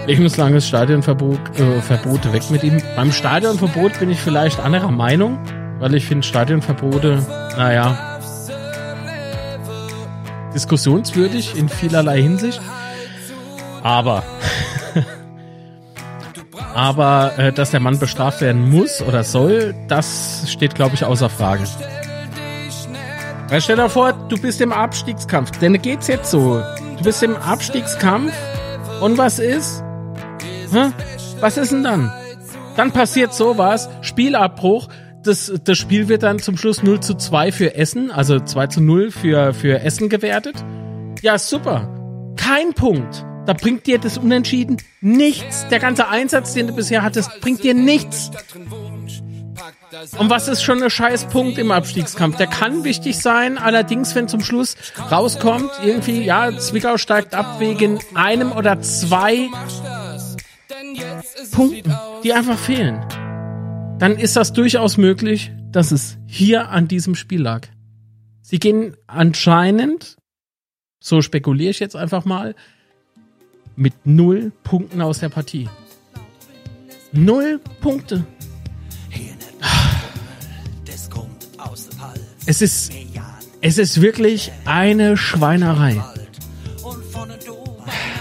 lebenslanges 0.06 0.66
Stadionverbot 0.66 1.38
äh, 1.58 1.80
Verbot 1.82 2.32
weg 2.32 2.50
mit 2.50 2.64
ihm. 2.64 2.82
Beim 2.96 3.12
Stadionverbot 3.12 3.98
bin 3.98 4.10
ich 4.10 4.18
vielleicht 4.18 4.60
anderer 4.60 4.90
Meinung, 4.90 5.38
weil 5.78 5.94
ich 5.94 6.06
finde 6.06 6.26
Stadionverbote, 6.26 7.24
naja, 7.56 8.18
diskussionswürdig 10.54 11.56
in 11.56 11.68
vielerlei 11.68 12.22
Hinsicht. 12.22 12.60
Aber 13.82 14.22
Aber 16.74 17.32
äh, 17.36 17.52
dass 17.52 17.70
der 17.72 17.80
Mann 17.80 17.98
bestraft 17.98 18.40
werden 18.40 18.70
muss 18.70 19.02
oder 19.02 19.24
soll, 19.24 19.74
das 19.88 20.44
steht, 20.48 20.74
glaube 20.74 20.94
ich, 20.94 21.04
außer 21.04 21.28
Frage. 21.28 21.64
Weil 23.50 23.60
stell 23.60 23.76
dir 23.76 23.88
vor, 23.88 24.12
du 24.12 24.40
bist 24.40 24.60
im 24.60 24.72
Abstiegskampf. 24.72 25.58
Denn 25.58 25.82
geht's 25.82 26.06
jetzt 26.06 26.30
so. 26.30 26.62
Du 26.96 27.04
bist 27.04 27.22
im 27.22 27.36
Abstiegskampf 27.36 28.32
und 29.00 29.18
was 29.18 29.40
ist? 29.40 29.82
Hä? 30.72 30.92
Was 31.40 31.56
ist 31.56 31.72
denn 31.72 31.82
dann? 31.82 32.12
Dann 32.76 32.92
passiert 32.92 33.34
sowas, 33.34 33.88
Spielabbruch, 34.02 34.88
das, 35.24 35.52
das 35.64 35.76
Spiel 35.76 36.08
wird 36.08 36.22
dann 36.22 36.38
zum 36.38 36.56
Schluss 36.56 36.82
0 36.82 37.00
zu 37.00 37.14
2 37.14 37.50
für 37.50 37.74
Essen, 37.74 38.10
also 38.10 38.38
2 38.38 38.68
zu 38.68 38.80
0 38.80 39.10
für, 39.10 39.52
für 39.52 39.80
Essen 39.80 40.08
gewertet. 40.08 40.64
Ja, 41.20 41.36
super. 41.36 41.88
Kein 42.36 42.72
Punkt. 42.72 43.26
Da 43.46 43.52
bringt 43.54 43.86
dir 43.86 43.98
das 43.98 44.16
Unentschieden 44.16 44.76
nichts. 45.00 45.66
Der 45.68 45.80
ganze 45.80 46.08
Einsatz, 46.08 46.54
den 46.54 46.68
du 46.68 46.74
bisher 46.74 47.02
hattest, 47.02 47.40
bringt 47.40 47.64
dir 47.64 47.74
nichts. 47.74 48.30
Und 50.18 50.30
was 50.30 50.48
ist 50.48 50.62
schon 50.62 50.82
ein 50.82 50.90
scheiß 50.90 51.26
Punkt 51.26 51.58
im 51.58 51.70
Abstiegskampf? 51.70 52.36
Der 52.36 52.46
kann 52.46 52.84
wichtig 52.84 53.18
sein, 53.18 53.58
allerdings, 53.58 54.14
wenn 54.14 54.28
zum 54.28 54.40
Schluss 54.40 54.76
rauskommt, 55.10 55.70
irgendwie, 55.84 56.22
ja, 56.22 56.56
Zwickau 56.56 56.96
steigt 56.96 57.34
ab 57.34 57.58
wegen 57.58 57.98
einem 58.14 58.52
oder 58.52 58.80
zwei 58.82 59.48
Punkten, 61.50 61.94
die 62.22 62.32
einfach 62.32 62.58
fehlen, 62.58 63.04
dann 63.98 64.16
ist 64.16 64.36
das 64.36 64.52
durchaus 64.52 64.96
möglich, 64.96 65.50
dass 65.72 65.90
es 65.90 66.18
hier 66.26 66.68
an 66.68 66.88
diesem 66.88 67.14
Spiel 67.14 67.42
lag. 67.42 67.66
Sie 68.42 68.58
gehen 68.58 68.96
anscheinend, 69.06 70.16
so 71.00 71.22
spekuliere 71.22 71.70
ich 71.70 71.80
jetzt 71.80 71.96
einfach 71.96 72.24
mal, 72.24 72.54
mit 73.76 73.94
null 74.04 74.52
Punkten 74.62 75.00
aus 75.00 75.20
der 75.20 75.28
Partie. 75.30 75.68
Null 77.12 77.60
Punkte. 77.80 78.24
Es 82.50 82.60
ist, 82.62 82.90
es 83.60 83.78
ist 83.78 84.00
wirklich 84.00 84.50
eine 84.64 85.16
Schweinerei. 85.16 86.02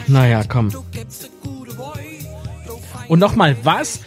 Naja, 0.05 0.43
komm. 0.47 0.71
Und 3.07 3.17
nochmal, 3.17 3.57
was, 3.63 4.01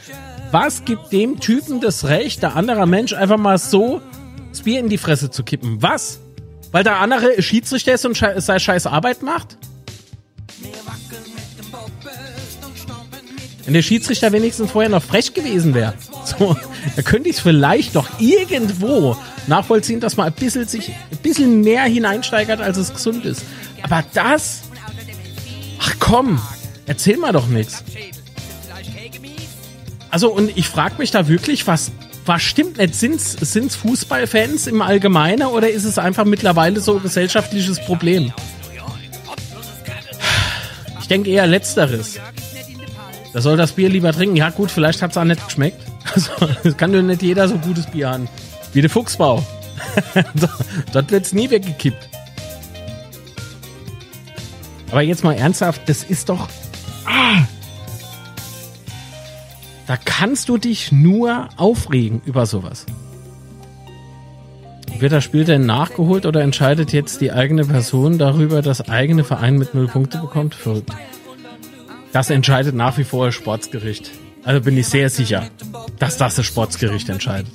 was 0.52 0.84
gibt 0.84 1.12
dem 1.12 1.40
Typen 1.40 1.80
das 1.80 2.04
Recht, 2.04 2.40
der 2.44 2.54
anderer 2.54 2.86
Mensch 2.86 3.14
einfach 3.14 3.36
mal 3.36 3.58
so 3.58 4.00
das 4.50 4.62
Bier 4.62 4.78
in 4.78 4.88
die 4.88 4.96
Fresse 4.96 5.28
zu 5.28 5.42
kippen? 5.42 5.82
Was? 5.82 6.20
Weil 6.70 6.84
der 6.84 6.98
andere 6.98 7.42
Schiedsrichter 7.42 7.94
ist 7.94 8.06
und 8.06 8.16
seine 8.16 8.60
scheiß 8.60 8.86
Arbeit 8.86 9.24
macht? 9.24 9.58
Wenn 13.64 13.74
der 13.74 13.82
Schiedsrichter 13.82 14.32
wenigstens 14.32 14.72
vorher 14.72 14.90
noch 14.90 15.02
frech 15.02 15.34
gewesen 15.34 15.74
wäre, 15.74 15.94
so, 16.24 16.56
da 16.96 17.02
könnte 17.02 17.28
ich 17.28 17.36
es 17.36 17.42
vielleicht 17.42 17.94
doch 17.94 18.08
irgendwo 18.18 19.16
nachvollziehen, 19.46 20.00
dass 20.00 20.16
man 20.16 20.26
ein 20.26 20.32
bisschen 20.32 20.66
sich 20.66 20.88
ein 20.88 21.18
bisschen 21.22 21.60
mehr 21.60 21.84
hineinsteigert, 21.84 22.60
als 22.60 22.76
es 22.76 22.92
gesund 22.92 23.24
ist. 23.24 23.42
Aber 23.82 24.04
das, 24.14 24.62
ach 25.78 25.94
komm, 26.00 26.40
erzähl 26.86 27.16
mal 27.16 27.32
doch 27.32 27.46
nichts. 27.46 27.84
Also 30.10 30.30
und 30.30 30.56
ich 30.56 30.68
frage 30.68 30.96
mich 30.98 31.10
da 31.10 31.28
wirklich, 31.28 31.66
was 31.66 31.92
was 32.24 32.42
stimmt 32.42 32.78
nicht? 32.78 32.94
Sind's 32.94 33.32
sind's 33.32 33.74
Fußballfans 33.76 34.66
im 34.66 34.82
Allgemeinen 34.82 35.48
oder 35.48 35.70
ist 35.70 35.84
es 35.84 35.98
einfach 35.98 36.24
mittlerweile 36.24 36.80
so 36.80 36.96
ein 36.96 37.02
gesellschaftliches 37.02 37.80
Problem? 37.84 38.32
Ich 41.00 41.08
denke 41.08 41.30
eher 41.30 41.46
letzteres. 41.46 42.18
Da 43.32 43.40
soll 43.40 43.56
das 43.56 43.72
Bier 43.72 43.88
lieber 43.88 44.12
trinken. 44.12 44.36
Ja 44.36 44.50
gut, 44.50 44.70
vielleicht 44.70 45.02
hat 45.02 45.12
es 45.12 45.16
auch 45.16 45.24
nicht 45.24 45.44
geschmeckt. 45.44 45.80
Also, 46.14 46.30
es 46.64 46.76
kann 46.76 46.92
doch 46.92 47.00
nicht 47.00 47.22
jeder 47.22 47.48
so 47.48 47.56
gutes 47.56 47.86
Bier 47.86 48.10
haben. 48.10 48.28
Wie 48.72 48.80
der 48.80 48.90
Fuchsbau. 48.90 49.42
Dort 50.92 51.10
wird 51.10 51.24
es 51.24 51.32
nie 51.32 51.48
weggekippt. 51.48 52.08
Aber 54.90 55.00
jetzt 55.00 55.22
mal 55.24 55.34
ernsthaft, 55.34 55.88
das 55.88 56.02
ist 56.02 56.28
doch... 56.28 56.48
Ah, 57.06 57.46
da 59.86 59.96
kannst 59.96 60.48
du 60.48 60.58
dich 60.58 60.92
nur 60.92 61.48
aufregen 61.56 62.22
über 62.24 62.46
sowas. 62.46 62.86
Wird 64.98 65.12
das 65.12 65.24
Spiel 65.24 65.44
denn 65.44 65.66
nachgeholt 65.66 66.26
oder 66.26 66.42
entscheidet 66.42 66.92
jetzt 66.92 67.20
die 67.20 67.32
eigene 67.32 67.64
Person 67.64 68.18
darüber, 68.18 68.62
dass 68.62 68.88
eigene 68.88 69.24
Verein 69.24 69.58
mit 69.58 69.74
null 69.74 69.88
Punkte 69.88 70.18
bekommt? 70.18 70.54
Verrückt. 70.54 70.90
Das 72.12 72.30
entscheidet 72.30 72.74
nach 72.74 72.98
wie 72.98 73.04
vor 73.04 73.26
das 73.26 73.34
Sportsgericht. 73.34 74.10
Also 74.44 74.60
bin 74.60 74.76
ich 74.76 74.88
sehr 74.88 75.08
sicher, 75.08 75.48
dass 75.98 76.16
das 76.16 76.34
das 76.34 76.46
Sportsgericht 76.46 77.08
entscheidet. 77.08 77.52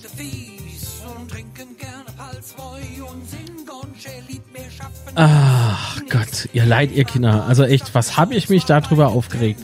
Ach 5.15 5.99
Gott, 6.09 6.49
ihr 6.53 6.65
Leid, 6.65 6.91
ihr 6.91 7.03
Kinder. 7.03 7.45
Also 7.47 7.63
echt, 7.63 7.95
was 7.95 8.17
habe 8.17 8.35
ich 8.35 8.49
mich 8.49 8.65
darüber 8.65 9.09
aufgeregt? 9.09 9.61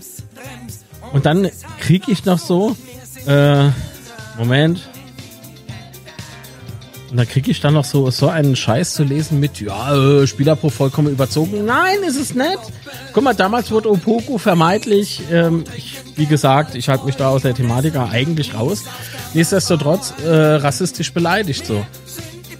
Und 1.11 1.25
dann 1.25 1.49
kriege 1.79 2.11
ich 2.11 2.25
noch 2.25 2.39
so, 2.39 2.75
äh, 3.27 3.69
Moment, 4.37 4.89
und 7.14 7.18
dann 7.18 7.28
kriege 7.28 7.51
ich 7.51 7.61
dann 7.61 7.76
noch 7.76 7.86
so, 7.86 8.09
so 8.09 8.28
einen 8.28 8.55
Scheiß 8.55 8.95
zu 8.95 9.03
lesen 9.03 9.39
mit, 9.39 9.61
ja, 9.61 9.95
äh, 9.95 10.26
Spielerbruch 10.26 10.72
vollkommen 10.72 11.09
überzogen. 11.09 11.64
Nein, 11.64 12.01
ist 12.01 12.16
es 12.20 12.34
nicht. 12.34 12.57
Guck 13.14 13.24
mal, 13.24 13.36
damals 13.36 13.70
wurde 13.70 13.91
Opoku 13.91 14.39
vermeintlich, 14.39 15.22
ähm, 15.32 15.64
ich, 15.78 16.01
wie 16.16 16.26
gesagt, 16.26 16.74
ich 16.74 16.89
halte 16.89 17.05
mich 17.05 17.16
da 17.16 17.30
aus 17.30 17.43
der 17.43 17.53
Thematik 17.53 17.97
eigentlich 17.97 18.55
raus. 18.55 18.86
Nichtsdestotrotz 19.36 20.16
äh, 20.26 20.55
rassistisch 20.55 21.14
beleidigt 21.14 21.68
so. 21.68 21.86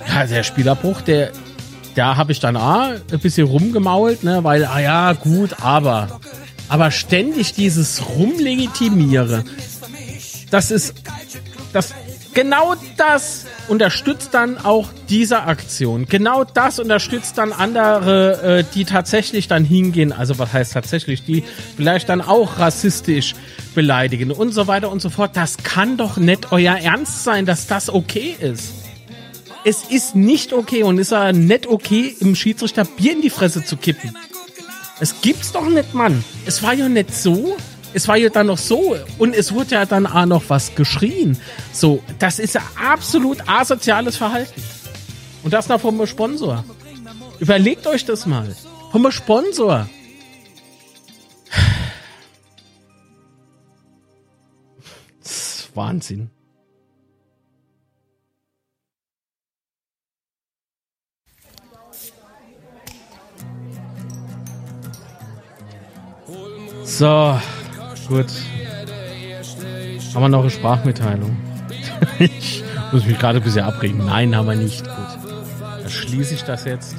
Ja, 0.08 0.28
der 0.28 0.44
Spielerbruch, 0.44 1.02
der, 1.02 1.32
da 1.96 2.16
habe 2.16 2.32
ich 2.32 2.40
dann 2.40 2.56
ah, 2.56 2.92
ein 3.12 3.20
bisschen 3.20 3.48
rumgemault, 3.48 4.24
ne, 4.24 4.44
weil, 4.44 4.66
ah 4.66 4.80
ja, 4.80 5.14
gut, 5.14 5.64
aber. 5.64 6.20
Aber 6.70 6.92
ständig 6.92 7.54
dieses 7.54 8.08
Rumlegitimiere, 8.08 9.46
das 10.52 10.70
ist, 10.70 10.94
das, 11.74 11.96
genau 12.34 12.76
das 12.98 13.46
unterstützt 13.68 14.34
dann 14.34 14.58
auch 14.58 14.90
diese 15.10 15.44
Aktion. 15.44 16.06
Genau 16.06 16.44
das 16.44 16.80
unterstützt 16.80 17.38
dann 17.38 17.54
andere, 17.54 18.60
äh, 18.60 18.64
die 18.74 18.86
tatsächlich 18.86 19.48
dann 19.48 19.64
hingehen, 19.64 20.12
also 20.12 20.40
was 20.40 20.52
heißt 20.54 20.74
tatsächlich, 20.74 21.24
die 21.24 21.44
vielleicht 21.76 22.10
dann 22.10 22.22
auch 22.22 22.60
rassistisch 22.60 23.36
beleidigen 23.76 24.32
und 24.32 24.52
so 24.52 24.68
weiter 24.68 24.92
und 24.92 25.02
so 25.02 25.10
fort. 25.10 25.32
Das 25.36 25.58
kann 25.58 25.98
doch 25.98 26.18
nicht 26.18 26.52
euer 26.52 26.76
Ernst 26.76 27.24
sein, 27.24 27.46
dass 27.46 27.68
das 27.68 27.90
okay 27.90 28.36
ist. 28.40 28.74
Es 29.66 29.84
ist 29.86 30.16
nicht 30.16 30.52
okay 30.52 30.84
und 30.84 30.98
ist 30.98 31.12
ja 31.12 31.32
nicht 31.32 31.68
okay, 31.68 32.14
im 32.20 32.36
Schiedsrichter 32.36 32.84
Bier 32.84 33.14
in 33.14 33.22
die 33.22 33.30
Fresse 33.30 33.64
zu 33.64 33.78
kippen. 33.78 34.16
Es 35.00 35.22
gibt's 35.22 35.52
doch 35.52 35.68
nicht, 35.70 35.94
Mann. 35.94 36.24
Es 36.46 36.62
war 36.64 36.74
ja 36.74 36.90
nicht 36.90 37.14
so, 37.14 37.56
es 37.94 38.08
war 38.08 38.18
ja 38.18 38.30
dann 38.30 38.48
noch 38.48 38.58
so 38.58 38.96
und 39.18 39.36
es 39.36 39.52
wurde 39.54 39.76
ja 39.76 39.86
dann 39.86 40.06
auch 40.06 40.26
noch 40.26 40.44
was 40.48 40.76
geschrien. 40.76 41.38
So, 41.72 42.04
das 42.20 42.40
ist 42.40 42.56
ja 42.56 42.62
absolut 42.76 43.38
asoziales 43.48 44.18
Verhalten. 44.18 44.62
Und 45.44 45.54
das 45.54 45.68
noch 45.68 45.82
vom 45.82 46.06
Sponsor. 46.08 46.64
Überlegt 47.40 47.86
euch 47.88 48.06
das 48.06 48.26
mal. 48.26 48.56
Vom 48.92 49.12
Sponsor. 49.12 49.90
Das 55.22 55.32
ist 55.32 55.76
Wahnsinn. 55.76 56.30
So, 66.86 67.40
Gut. 68.08 68.26
Haben 70.14 70.22
wir 70.22 70.30
noch 70.30 70.42
eine 70.42 70.50
Sprachmitteilung? 70.50 71.36
ich 72.20 72.64
muss 72.92 73.06
mich 73.06 73.18
gerade 73.18 73.40
ein 73.40 73.44
bisschen 73.44 73.64
abregen. 73.64 74.06
Nein, 74.06 74.36
haben 74.36 74.48
wir 74.48 74.56
nicht. 74.56 74.84
Gut. 74.84 74.94
Dann 75.82 75.90
schließe 75.90 76.36
ich 76.36 76.44
das 76.44 76.66
jetzt. 76.66 76.96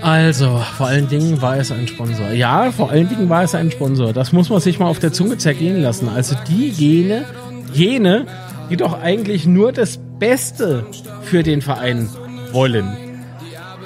Also, 0.00 0.62
vor 0.76 0.86
allen 0.86 1.08
Dingen 1.08 1.42
war 1.42 1.56
es 1.56 1.72
ein 1.72 1.88
Sponsor. 1.88 2.30
Ja, 2.30 2.70
vor 2.70 2.90
allen 2.90 3.08
Dingen 3.08 3.28
war 3.28 3.42
es 3.42 3.54
ein 3.54 3.70
Sponsor. 3.70 4.12
Das 4.12 4.32
muss 4.32 4.48
man 4.48 4.60
sich 4.60 4.78
mal 4.78 4.86
auf 4.86 5.00
der 5.00 5.12
Zunge 5.12 5.38
zergehen 5.38 5.82
lassen. 5.82 6.08
Also 6.08 6.36
die 6.46 6.68
jene, 6.68 7.24
jene, 7.72 8.26
die 8.70 8.76
doch 8.76 9.00
eigentlich 9.00 9.46
nur 9.46 9.72
das 9.72 9.98
Beste 10.18 10.86
für 11.22 11.42
den 11.42 11.62
Verein 11.62 12.08
wollen. 12.52 13.07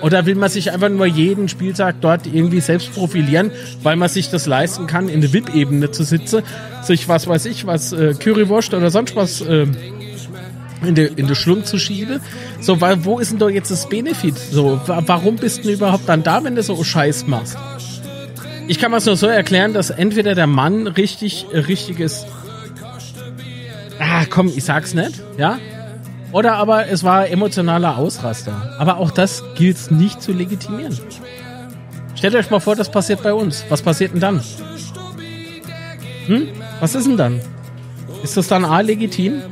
Oder 0.03 0.27
will 0.27 0.35
man 0.35 0.51
sich 0.51 0.73
einfach 0.73 0.89
nur 0.89 1.07
jeden 1.07 1.49
Spieltag 1.49 1.97
dort 2.01 2.27
irgendwie 2.27 2.61
selbst 2.61 2.93
profilieren, 2.93 3.53
weil 3.83 3.97
man 3.97 4.09
sich 4.09 4.31
das 4.31 4.47
leisten 4.47 4.87
kann, 4.87 5.09
in 5.09 5.21
der 5.21 5.33
VIP-Ebene 5.33 5.93
zu 5.93 6.03
sitzen, 6.03 6.43
sich 6.83 7.09
was 7.09 7.27
weiß 7.29 7.47
ich, 7.47 7.67
was 7.67 7.93
äh, 7.93 8.15
Currywurst 8.15 8.75
oder 8.75 8.91
sonst 8.91 9.15
was 9.15 9.41
äh, 9.43 9.67
in 10.85 10.97
der 10.97 11.17
in 11.17 11.29
der 11.29 11.37
Schlund 11.37 11.67
zu 11.67 11.79
schieben. 11.79 12.21
So, 12.61 12.81
weil, 12.81 13.05
wo 13.05 13.21
ist 13.21 13.31
denn 13.31 13.39
da 13.39 13.49
jetzt 13.49 13.71
das 13.71 13.89
Benefit? 13.89 14.37
So, 14.37 14.81
warum 14.87 15.37
bist 15.37 15.65
du 15.65 15.71
überhaupt 15.71 16.09
dann 16.09 16.25
da, 16.25 16.43
wenn 16.43 16.57
du 16.57 16.63
so 16.63 16.83
Scheiß 16.83 17.29
machst? 17.29 17.57
Ich 18.69 18.79
kann 18.79 18.91
mir 18.91 18.99
es 18.99 19.07
nur 19.07 19.17
so 19.17 19.27
erklären, 19.27 19.73
dass 19.73 19.91
entweder 19.91 20.35
der 20.35 20.47
Mann 20.47 20.87
richtig, 20.87 21.47
äh, 21.53 21.59
richtiges. 21.59 22.27
Ah, 23.99 24.25
komm, 24.29 24.49
ich 24.49 24.65
sag's 24.65 24.95
nicht, 24.95 25.21
ja? 25.39 25.59
Oder 26.33 26.55
aber 26.55 26.89
es 26.89 27.05
war 27.05 27.29
emotionaler 27.29 27.99
Ausraster. 27.99 28.75
Aber 28.79 28.97
auch 28.97 29.11
das 29.11 29.45
gilt 29.55 29.91
nicht 29.91 30.23
zu 30.23 30.33
legitimieren. 30.33 30.99
Stellt 32.15 32.35
euch 32.35 32.51
mal 32.51 32.61
vor, 32.61 32.75
das 32.75 32.91
passiert 32.91 33.23
bei 33.23 33.35
uns. 33.35 33.65
Was 33.69 33.83
passiert 33.83 34.13
denn 34.13 34.21
dann? 34.21 34.43
Hm? 36.27 36.49
Was 36.81 36.95
ist 36.95 37.07
denn 37.07 37.17
dann? 37.17 37.41
Ist 38.23 38.37
das 38.37 38.49
dann 38.49 38.65
A 38.65 38.81
legitim? 38.81 39.43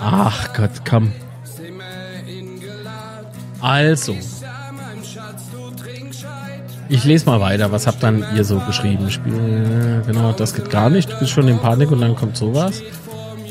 Ach 0.00 0.52
Gott, 0.54 0.70
komm. 0.88 1.12
Also. 3.60 4.16
Ich 6.88 7.04
lese 7.04 7.26
mal 7.26 7.40
weiter. 7.40 7.72
Was 7.72 7.86
habt 7.86 8.02
dann 8.02 8.24
ihr 8.36 8.44
so 8.44 8.58
geschrieben? 8.60 9.10
Spiel, 9.10 10.02
genau, 10.06 10.32
das 10.32 10.54
geht 10.54 10.70
gar 10.70 10.90
nicht. 10.90 11.10
Du 11.10 11.18
bist 11.18 11.32
schon 11.32 11.48
in 11.48 11.58
Panik 11.58 11.90
und 11.90 12.00
dann 12.00 12.14
kommt 12.14 12.36
sowas. 12.36 12.82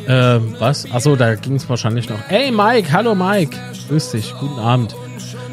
Ähm, 0.08 0.56
was? 0.60 0.90
Achso, 0.92 1.16
da 1.16 1.36
ging 1.36 1.56
es 1.56 1.68
wahrscheinlich 1.70 2.10
noch. 2.10 2.20
Hey 2.28 2.52
Mike, 2.52 2.92
hallo 2.92 3.16
Mike. 3.16 3.58
Grüß 3.88 4.12
dich, 4.12 4.34
guten 4.40 4.60
Abend. 4.60 4.96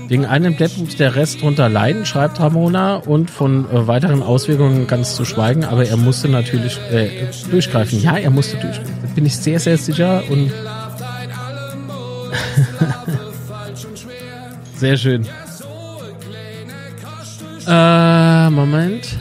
Wegen 0.09 0.27
einem 0.27 0.57
Depp 0.57 0.77
muss 0.77 0.97
der 0.97 1.15
Rest 1.15 1.41
drunter 1.41 1.69
leiden, 1.69 2.05
schreibt 2.05 2.41
Ramona, 2.41 2.97
und 2.97 3.31
von 3.31 3.71
äh, 3.71 3.87
weiteren 3.87 4.25
Auswirkungen 4.25 4.89
ganz 4.89 5.15
zu 5.15 5.25
schweigen, 5.25 5.65
aber 5.65 5.87
er 5.87 5.97
musste 5.97 6.29
natürlich 6.29 6.81
äh, 6.91 7.29
durchgreifen. 7.49 8.03
Ja, 8.03 8.17
er 8.17 8.31
musste 8.31 8.57
durchgreifen. 8.57 8.99
Da 9.03 9.09
bin 9.15 9.25
ich 9.25 9.37
sehr, 9.37 9.61
sehr 9.61 9.79
sicher 9.79 10.25
und 10.29 10.51
sehr 14.75 14.97
schön. 14.97 15.29
Äh, 17.67 18.51
Moment. 18.51 19.17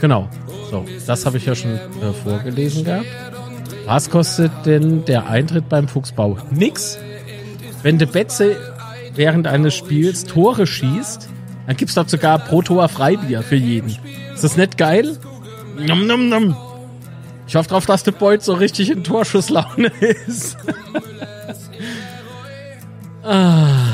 Genau. 0.00 0.28
So, 0.70 0.84
das 1.06 1.24
habe 1.24 1.38
ich 1.38 1.46
ja 1.46 1.54
schon 1.54 1.72
äh, 1.72 2.12
vorgelesen 2.22 2.84
gehabt. 2.84 3.06
Was 3.86 4.10
kostet 4.10 4.52
denn 4.64 5.04
der 5.04 5.28
Eintritt 5.28 5.68
beim 5.68 5.88
Fuchsbau? 5.88 6.38
Nix. 6.50 6.98
Wenn 7.82 7.98
de 7.98 8.08
Betze 8.08 8.56
während 9.14 9.46
eines 9.46 9.74
Spiels 9.74 10.24
Tore 10.24 10.66
schießt, 10.66 11.28
dann 11.66 11.76
gibt's 11.76 11.94
dort 11.94 12.10
sogar 12.10 12.38
pro 12.38 12.62
Tor 12.62 12.88
Freibier 12.88 13.42
für 13.42 13.56
jeden. 13.56 13.96
Ist 14.34 14.44
das 14.44 14.56
nicht 14.56 14.78
geil? 14.78 15.18
Nom, 15.78 16.06
nom, 16.06 16.28
nom. 16.28 16.56
Ich 17.46 17.56
hoffe 17.56 17.68
drauf, 17.68 17.86
dass 17.86 18.02
der 18.02 18.12
Beut 18.12 18.42
so 18.42 18.54
richtig 18.54 18.90
in 18.90 19.04
Torschusslaune 19.04 19.92
ist. 20.26 20.56
ah. 23.22 23.93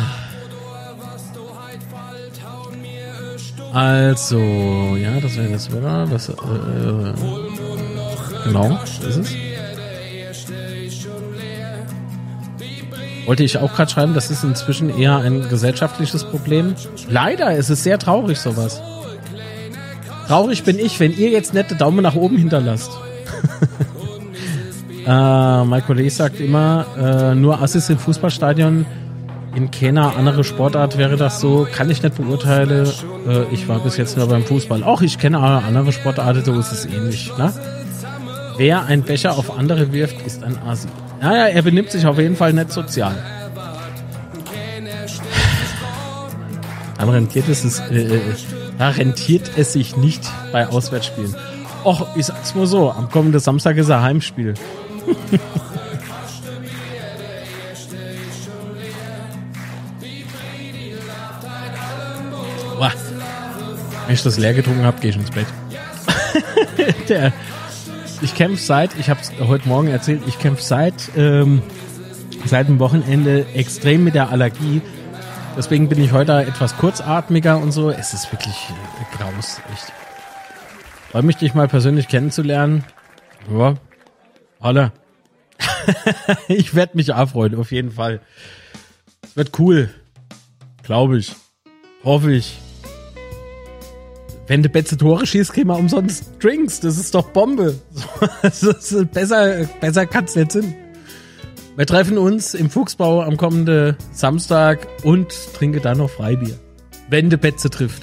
Also, 3.73 4.97
ja, 4.97 5.21
das 5.21 5.37
wäre 5.37 5.53
das 5.53 5.71
wieder. 5.71 6.07
Das, 6.07 6.29
äh, 6.29 6.35
genau, 8.45 8.79
ist 8.85 9.17
es. 9.17 9.35
Wollte 13.27 13.45
ich 13.45 13.59
auch 13.59 13.73
gerade 13.75 13.91
schreiben, 13.91 14.15
das 14.15 14.31
ist 14.31 14.43
inzwischen 14.43 14.91
eher 14.91 15.19
ein 15.19 15.49
gesellschaftliches 15.49 16.25
Problem. 16.25 16.75
Leider 17.09 17.55
ist 17.55 17.71
es 17.71 17.85
sehr 17.85 17.99
traurig, 17.99 18.41
sowas. 18.41 18.81
Traurig 20.27 20.65
bin 20.65 20.79
ich, 20.79 20.99
wenn 20.99 21.17
ihr 21.17 21.31
jetzt 21.31 21.55
nette 21.55 21.77
Daumen 21.77 22.03
nach 22.03 22.17
oben 22.17 22.37
hinterlasst. 22.37 22.91
äh, 25.07 25.65
mein 25.65 25.85
Kollege 25.87 26.11
sagt 26.11 26.41
immer, 26.41 26.87
äh, 26.99 27.35
nur 27.35 27.63
Assis 27.63 27.89
im 27.89 27.99
Fußballstadion. 27.99 28.85
In 29.55 29.71
keiner 29.71 30.17
andere 30.17 30.45
Sportart 30.45 30.97
wäre 30.97 31.17
das 31.17 31.41
so. 31.41 31.67
Kann 31.71 31.91
ich 31.91 32.03
nicht 32.03 32.17
beurteilen. 32.17 32.89
Äh, 33.27 33.53
ich 33.53 33.69
war 33.69 33.81
bis 33.81 33.97
jetzt 33.97 34.17
nur 34.17 34.29
beim 34.29 34.45
Fußball. 34.45 34.85
Auch 34.85 35.03
ich 35.03 35.19
kenne 35.19 35.41
andere 35.41 35.93
Sportarten, 35.93 36.45
so 36.45 36.59
ist 36.59 36.73
es 36.73 36.87
ähnlich. 36.87 37.33
Ne? 37.37 37.53
Wer 38.57 38.85
einen 38.85 39.03
Becher 39.03 39.37
auf 39.37 39.59
andere 39.59 39.93
wirft, 39.93 40.25
ist 40.25 40.45
ein 40.45 40.57
Asi. 40.59 40.87
Naja, 41.21 41.47
er 41.47 41.63
benimmt 41.63 41.91
sich 41.91 42.07
auf 42.07 42.19
jeden 42.19 42.37
Fall 42.37 42.53
nicht 42.53 42.71
sozial. 42.71 43.15
Dann 46.99 47.09
rentiert 47.09 47.49
es, 47.49 47.65
es 47.65 47.81
äh, 47.91 48.17
äh, 48.17 48.21
da 48.79 48.91
rentiert 48.91 49.51
es 49.57 49.73
sich 49.73 49.97
nicht 49.97 50.23
bei 50.53 50.69
Auswärtsspielen. 50.69 51.35
Och, 51.85 52.17
ich 52.17 52.27
sag's 52.27 52.55
mal 52.55 52.67
so, 52.67 52.91
am 52.91 53.11
kommenden 53.11 53.41
Samstag 53.41 53.77
ist 53.77 53.91
ein 53.91 54.01
Heimspiel. 54.01 54.55
Wenn 64.11 64.17
ich 64.17 64.25
das 64.25 64.39
leer 64.39 64.55
getrunken 64.55 64.83
habe, 64.83 65.01
gehe 65.01 65.11
ich 65.11 65.17
ins 65.17 65.31
Bett. 65.31 65.47
Der, 67.09 67.33
ich 68.23 68.35
kämpfe 68.35 68.61
seit, 68.61 68.99
ich 68.99 69.09
habe 69.09 69.21
es 69.21 69.31
heute 69.39 69.69
Morgen 69.69 69.87
erzählt, 69.87 70.23
ich 70.27 70.37
kämpfe 70.41 70.65
seit 70.65 71.11
ähm, 71.17 71.63
seit 72.45 72.67
dem 72.67 72.81
Wochenende 72.81 73.47
extrem 73.55 74.03
mit 74.03 74.17
der 74.17 74.31
Allergie. 74.31 74.83
Deswegen 75.57 75.89
bin 75.89 76.03
ich 76.03 76.11
heute 76.11 76.33
etwas 76.41 76.77
kurzatmiger 76.77 77.59
und 77.59 77.71
so. 77.71 77.91
Es 77.91 78.13
ist 78.13 78.33
wirklich 78.33 78.57
äh, 78.71 79.17
graus, 79.17 79.61
echt. 79.73 79.93
Freue 81.13 81.23
mich, 81.23 81.37
dich 81.37 81.55
mal 81.55 81.69
persönlich 81.69 82.09
kennenzulernen. 82.09 82.83
Ja, 83.49 83.77
alle. 84.59 84.91
ich 86.49 86.75
werde 86.75 86.97
mich 86.97 87.13
auch 87.13 87.29
freuen, 87.29 87.55
auf 87.55 87.71
jeden 87.71 87.93
Fall. 87.93 88.21
Es 89.23 89.37
wird 89.37 89.57
cool. 89.61 89.89
Glaube 90.83 91.17
ich. 91.17 91.37
Hoffe 92.03 92.33
ich. 92.33 92.59
Wenn 94.51 94.65
du 94.65 94.69
Betze 94.69 94.97
Tore 94.97 95.29
schießt, 95.29 95.53
kriegen 95.53 95.69
wir 95.69 95.79
umsonst 95.79 96.25
Drinks. 96.43 96.81
Das 96.81 96.99
ist 96.99 97.15
doch 97.15 97.29
Bombe. 97.29 97.79
Besser, 99.13 99.69
besser 99.81 100.07
kann's 100.07 100.35
nicht 100.35 100.51
sein. 100.51 100.75
Wir 101.77 101.87
treffen 101.87 102.19
uns 102.19 102.55
im 102.55 102.69
Fuchsbau 102.69 103.23
am 103.23 103.37
kommenden 103.37 103.95
Samstag 104.11 104.89
und 105.05 105.33
trinke 105.55 105.79
dann 105.79 105.99
noch 105.99 106.11
Freibier. 106.11 106.59
Wenn 107.09 107.31
de 107.31 107.39
Betze 107.39 107.71
trifft. 107.71 108.03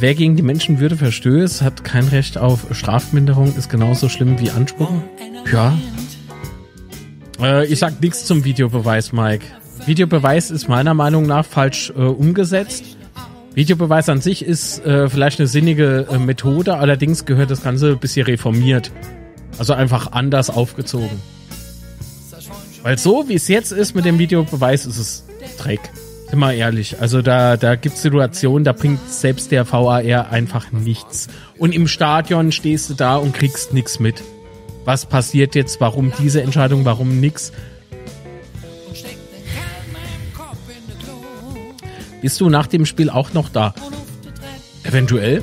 Wer 0.00 0.14
gegen 0.14 0.36
die 0.36 0.42
Menschenwürde 0.42 0.98
verstößt, 0.98 1.62
hat 1.62 1.82
kein 1.82 2.06
Recht 2.06 2.36
auf 2.36 2.66
Strafminderung, 2.72 3.56
ist 3.56 3.70
genauso 3.70 4.10
schlimm 4.10 4.38
wie 4.38 4.50
Anspucken. 4.50 5.02
Ja. 5.50 5.78
Äh, 7.40 7.64
ich 7.68 7.78
sag 7.78 8.02
nichts 8.02 8.26
zum 8.26 8.44
Videobeweis, 8.44 9.14
Mike. 9.14 9.46
Videobeweis 9.86 10.50
ist 10.50 10.68
meiner 10.68 10.92
Meinung 10.92 11.24
nach 11.24 11.46
falsch 11.46 11.90
äh, 11.96 12.02
umgesetzt. 12.02 12.98
Videobeweis 13.54 14.08
an 14.08 14.20
sich 14.20 14.44
ist 14.44 14.84
äh, 14.84 15.08
vielleicht 15.08 15.40
eine 15.40 15.48
sinnige 15.48 16.06
äh, 16.10 16.18
Methode, 16.18 16.76
allerdings 16.76 17.24
gehört 17.24 17.50
das 17.50 17.62
Ganze 17.62 17.90
ein 17.90 17.98
bisschen 17.98 18.26
reformiert. 18.26 18.92
Also 19.58 19.72
einfach 19.74 20.12
anders 20.12 20.50
aufgezogen. 20.50 21.20
Weil 22.82 22.96
so 22.96 23.28
wie 23.28 23.34
es 23.34 23.48
jetzt 23.48 23.72
ist 23.72 23.94
mit 23.94 24.04
dem 24.04 24.18
Videobeweis, 24.18 24.86
ist 24.86 24.98
es 24.98 25.24
Dreck. 25.58 25.80
Wir 26.30 26.52
ehrlich. 26.52 27.00
Also 27.00 27.22
da, 27.22 27.56
da 27.56 27.74
gibt 27.74 27.96
es 27.96 28.02
Situationen, 28.02 28.62
da 28.64 28.72
bringt 28.72 29.00
selbst 29.08 29.50
der 29.50 29.70
VAR 29.70 30.30
einfach 30.30 30.70
nichts. 30.70 31.26
Und 31.58 31.74
im 31.74 31.88
Stadion 31.88 32.52
stehst 32.52 32.88
du 32.88 32.94
da 32.94 33.16
und 33.16 33.34
kriegst 33.34 33.74
nichts 33.74 33.98
mit. 33.98 34.22
Was 34.84 35.06
passiert 35.06 35.56
jetzt? 35.56 35.80
Warum 35.80 36.12
diese 36.18 36.40
Entscheidung? 36.40 36.84
Warum 36.84 37.20
nix? 37.20 37.52
Bist 42.20 42.40
du 42.40 42.48
nach 42.48 42.66
dem 42.66 42.86
Spiel 42.86 43.10
auch 43.10 43.32
noch 43.32 43.48
da? 43.48 43.74
Eventuell. 44.84 45.42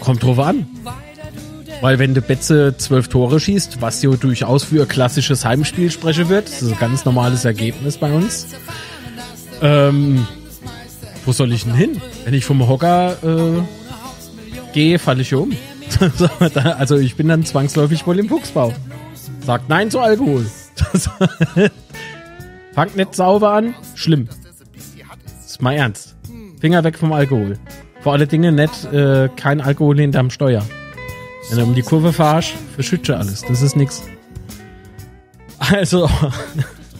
Kommt 0.00 0.22
drauf 0.22 0.38
an. 0.38 0.66
Weil 1.80 1.98
wenn 1.98 2.14
der 2.14 2.20
Betze 2.20 2.76
zwölf 2.76 3.08
Tore 3.08 3.40
schießt, 3.40 3.80
was 3.80 4.02
ja 4.02 4.10
durchaus 4.10 4.64
für 4.64 4.82
ein 4.82 4.88
klassisches 4.88 5.44
Heimspiel 5.44 5.90
sprechen 5.90 6.28
wird, 6.28 6.46
das 6.46 6.62
ist 6.62 6.72
ein 6.72 6.78
ganz 6.78 7.04
normales 7.04 7.44
Ergebnis 7.44 7.96
bei 7.96 8.12
uns. 8.12 8.46
Ähm, 9.60 10.26
wo 11.24 11.32
soll 11.32 11.52
ich 11.52 11.64
denn 11.64 11.74
hin? 11.74 12.00
Wenn 12.24 12.34
ich 12.34 12.44
vom 12.44 12.68
Hocker 12.68 13.16
äh, 13.24 13.62
gehe, 14.72 14.98
falle 14.98 15.22
ich 15.22 15.34
um. 15.34 15.52
also 16.78 16.96
ich 16.96 17.16
bin 17.16 17.28
dann 17.28 17.44
zwangsläufig 17.44 18.06
wohl 18.06 18.18
im 18.18 18.28
Fuchsbau. 18.28 18.72
Sagt 19.44 19.68
Nein 19.68 19.90
zu 19.90 20.00
Alkohol. 20.00 20.46
Fangt 22.74 22.96
nicht 22.96 23.14
sauber 23.14 23.52
an, 23.52 23.74
schlimm. 23.94 24.28
Ist 25.52 25.60
mal 25.60 25.74
ernst. 25.74 26.16
Finger 26.62 26.82
weg 26.82 26.96
vom 26.98 27.12
Alkohol. 27.12 27.58
Vor 28.00 28.14
alle 28.14 28.26
Dinge 28.26 28.52
nicht 28.52 28.86
äh, 28.86 29.28
kein 29.36 29.60
Alkohol 29.60 29.98
hinterm 29.98 30.30
Steuer. 30.30 30.64
Wenn 31.50 31.58
du 31.58 31.64
um 31.64 31.74
die 31.74 31.82
Kurve 31.82 32.14
fahrst, 32.14 32.54
verschütte 32.74 33.18
alles. 33.18 33.42
Das 33.42 33.60
ist 33.60 33.76
nix. 33.76 34.02
Also, 35.58 36.08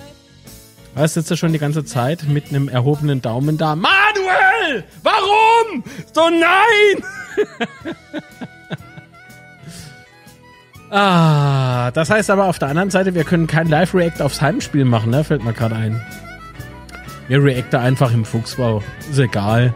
was 0.94 1.14
sitzt 1.14 1.30
du 1.30 1.36
schon 1.38 1.54
die 1.54 1.58
ganze 1.58 1.82
Zeit 1.86 2.24
mit 2.28 2.50
einem 2.50 2.68
erhobenen 2.68 3.22
Daumen 3.22 3.56
da? 3.56 3.74
Manuel! 3.74 4.84
Warum? 5.02 5.82
So 6.12 6.28
nein! 6.28 7.02
Ah, 10.94 11.90
das 11.92 12.10
heißt 12.10 12.28
aber 12.28 12.44
auf 12.44 12.58
der 12.58 12.68
anderen 12.68 12.90
Seite, 12.90 13.14
wir 13.14 13.24
können 13.24 13.46
kein 13.46 13.66
Live-React 13.66 14.20
aufs 14.20 14.42
Heimspiel 14.42 14.84
machen, 14.84 15.10
ne? 15.10 15.24
Fällt 15.24 15.42
mir 15.42 15.54
gerade 15.54 15.74
ein. 15.74 16.02
Wir 17.32 17.42
reacten 17.42 17.80
einfach 17.80 18.12
im 18.12 18.26
Fuchsbau. 18.26 18.82
Ist 19.10 19.18
egal. 19.18 19.72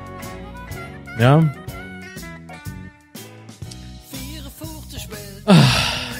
Ja. 1.19 1.51
Ah, 5.47 5.55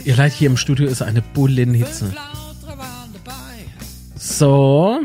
ihr 0.07 0.17
Leid 0.17 0.33
hier 0.33 0.49
im 0.49 0.57
Studio 0.57 0.89
ist 0.89 1.03
eine 1.03 1.21
Bullenhitze. 1.21 2.11
So. 4.17 4.99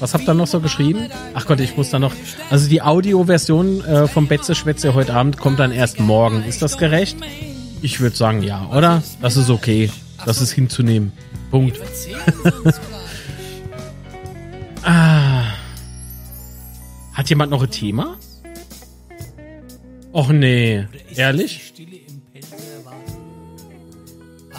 Was 0.00 0.14
habt 0.14 0.26
ihr 0.26 0.32
noch 0.32 0.46
so 0.46 0.60
geschrieben? 0.60 1.10
Ach 1.34 1.44
Gott, 1.44 1.60
ich 1.60 1.76
muss 1.76 1.90
da 1.90 1.98
noch. 1.98 2.14
Also 2.48 2.70
die 2.70 2.80
Audioversion 2.80 3.84
äh, 3.84 4.08
vom 4.08 4.28
Betze 4.28 4.54
Schwätze 4.54 4.94
heute 4.94 5.12
Abend 5.12 5.36
kommt 5.36 5.58
dann 5.58 5.72
erst 5.72 6.00
morgen. 6.00 6.42
Ist 6.44 6.62
das 6.62 6.78
gerecht? 6.78 7.18
Ich 7.82 8.00
würde 8.00 8.16
sagen 8.16 8.42
ja, 8.42 8.66
oder? 8.72 9.02
Das 9.20 9.36
ist 9.36 9.50
okay. 9.50 9.90
Das 10.24 10.40
ist 10.40 10.52
hinzunehmen. 10.52 11.12
Punkt. 11.50 11.78
ah. 14.82 15.55
Hat 17.16 17.30
jemand 17.30 17.50
noch 17.50 17.62
ein 17.62 17.70
Thema? 17.70 18.18
Och 20.12 20.28
nee. 20.28 20.86
Ehrlich? 21.14 21.72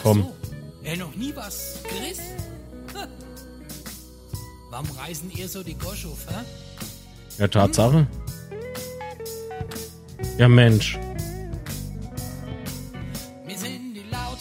Komm. 0.02 0.26
Er 0.82 0.96
noch 0.96 1.14
nie 1.14 1.32
was 1.36 1.78
gerissen? 1.84 2.24
Warum 4.70 4.88
reisen 4.90 5.30
ihr 5.36 5.48
so 5.48 5.62
die 5.62 5.74
Gosch 5.74 6.04
auf, 6.06 6.26
hä? 6.28 6.40
Ja, 7.38 7.46
Tatsache. 7.46 8.08
Ja, 10.36 10.48
Mensch. 10.48 10.98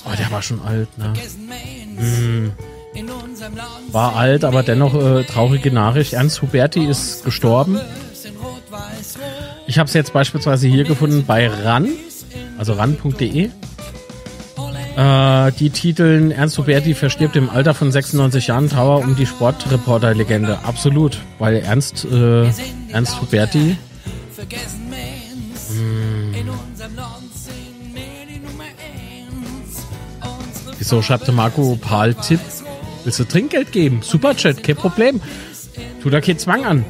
Oh, 0.06 0.16
der 0.18 0.32
war 0.32 0.42
schon 0.42 0.60
alt, 0.62 0.98
ne? 0.98 1.14
Hm. 1.98 2.52
War 3.92 4.16
alt, 4.16 4.44
aber 4.44 4.64
dennoch 4.64 4.96
äh, 4.96 5.24
traurige 5.24 5.72
Nachricht. 5.72 6.14
Ernst 6.14 6.42
Huberti 6.42 6.84
ist 6.84 7.24
gestorben. 7.24 7.80
Ich 9.68 9.78
habe 9.80 9.88
es 9.88 9.94
jetzt 9.94 10.14
beispielsweise 10.14 10.68
hier 10.68 10.84
gefunden 10.84 11.26
bei 11.26 11.48
RAN, 11.48 11.90
also 12.58 12.74
ran.de. 12.74 13.50
Äh, 14.98 15.52
die 15.60 15.70
titeln 15.70 16.32
Ernst 16.32 16.58
Huberti 16.58 16.96
verstirbt 16.96 17.36
im 17.36 17.50
Alter 17.50 17.76
von 17.76 17.92
96 17.92 18.48
Jahren 18.48 18.70
Trauer 18.70 19.00
um 19.00 19.16
die 19.16 19.28
Sportreporter-Legende. 19.28 20.60
Absolut, 20.64 21.20
weil 21.38 21.58
Ernst, 21.58 22.06
äh, 22.06 22.50
Ernst 22.92 23.22
Huberti 23.22 23.78
Wieso 30.78 31.02
schreibt 31.02 31.28
der 31.28 31.34
Marco 31.34 31.78
Paul 31.80 32.14
Tipp? 32.14 32.40
Willst 33.04 33.20
du 33.20 33.26
Trinkgeld 33.26 33.72
geben? 33.72 34.02
Superchat, 34.02 34.64
kein 34.64 34.76
Problem. 34.76 35.20
Tu 36.02 36.10
da 36.10 36.22
keinen 36.22 36.40
Zwang 36.40 36.66
an. 36.66 36.86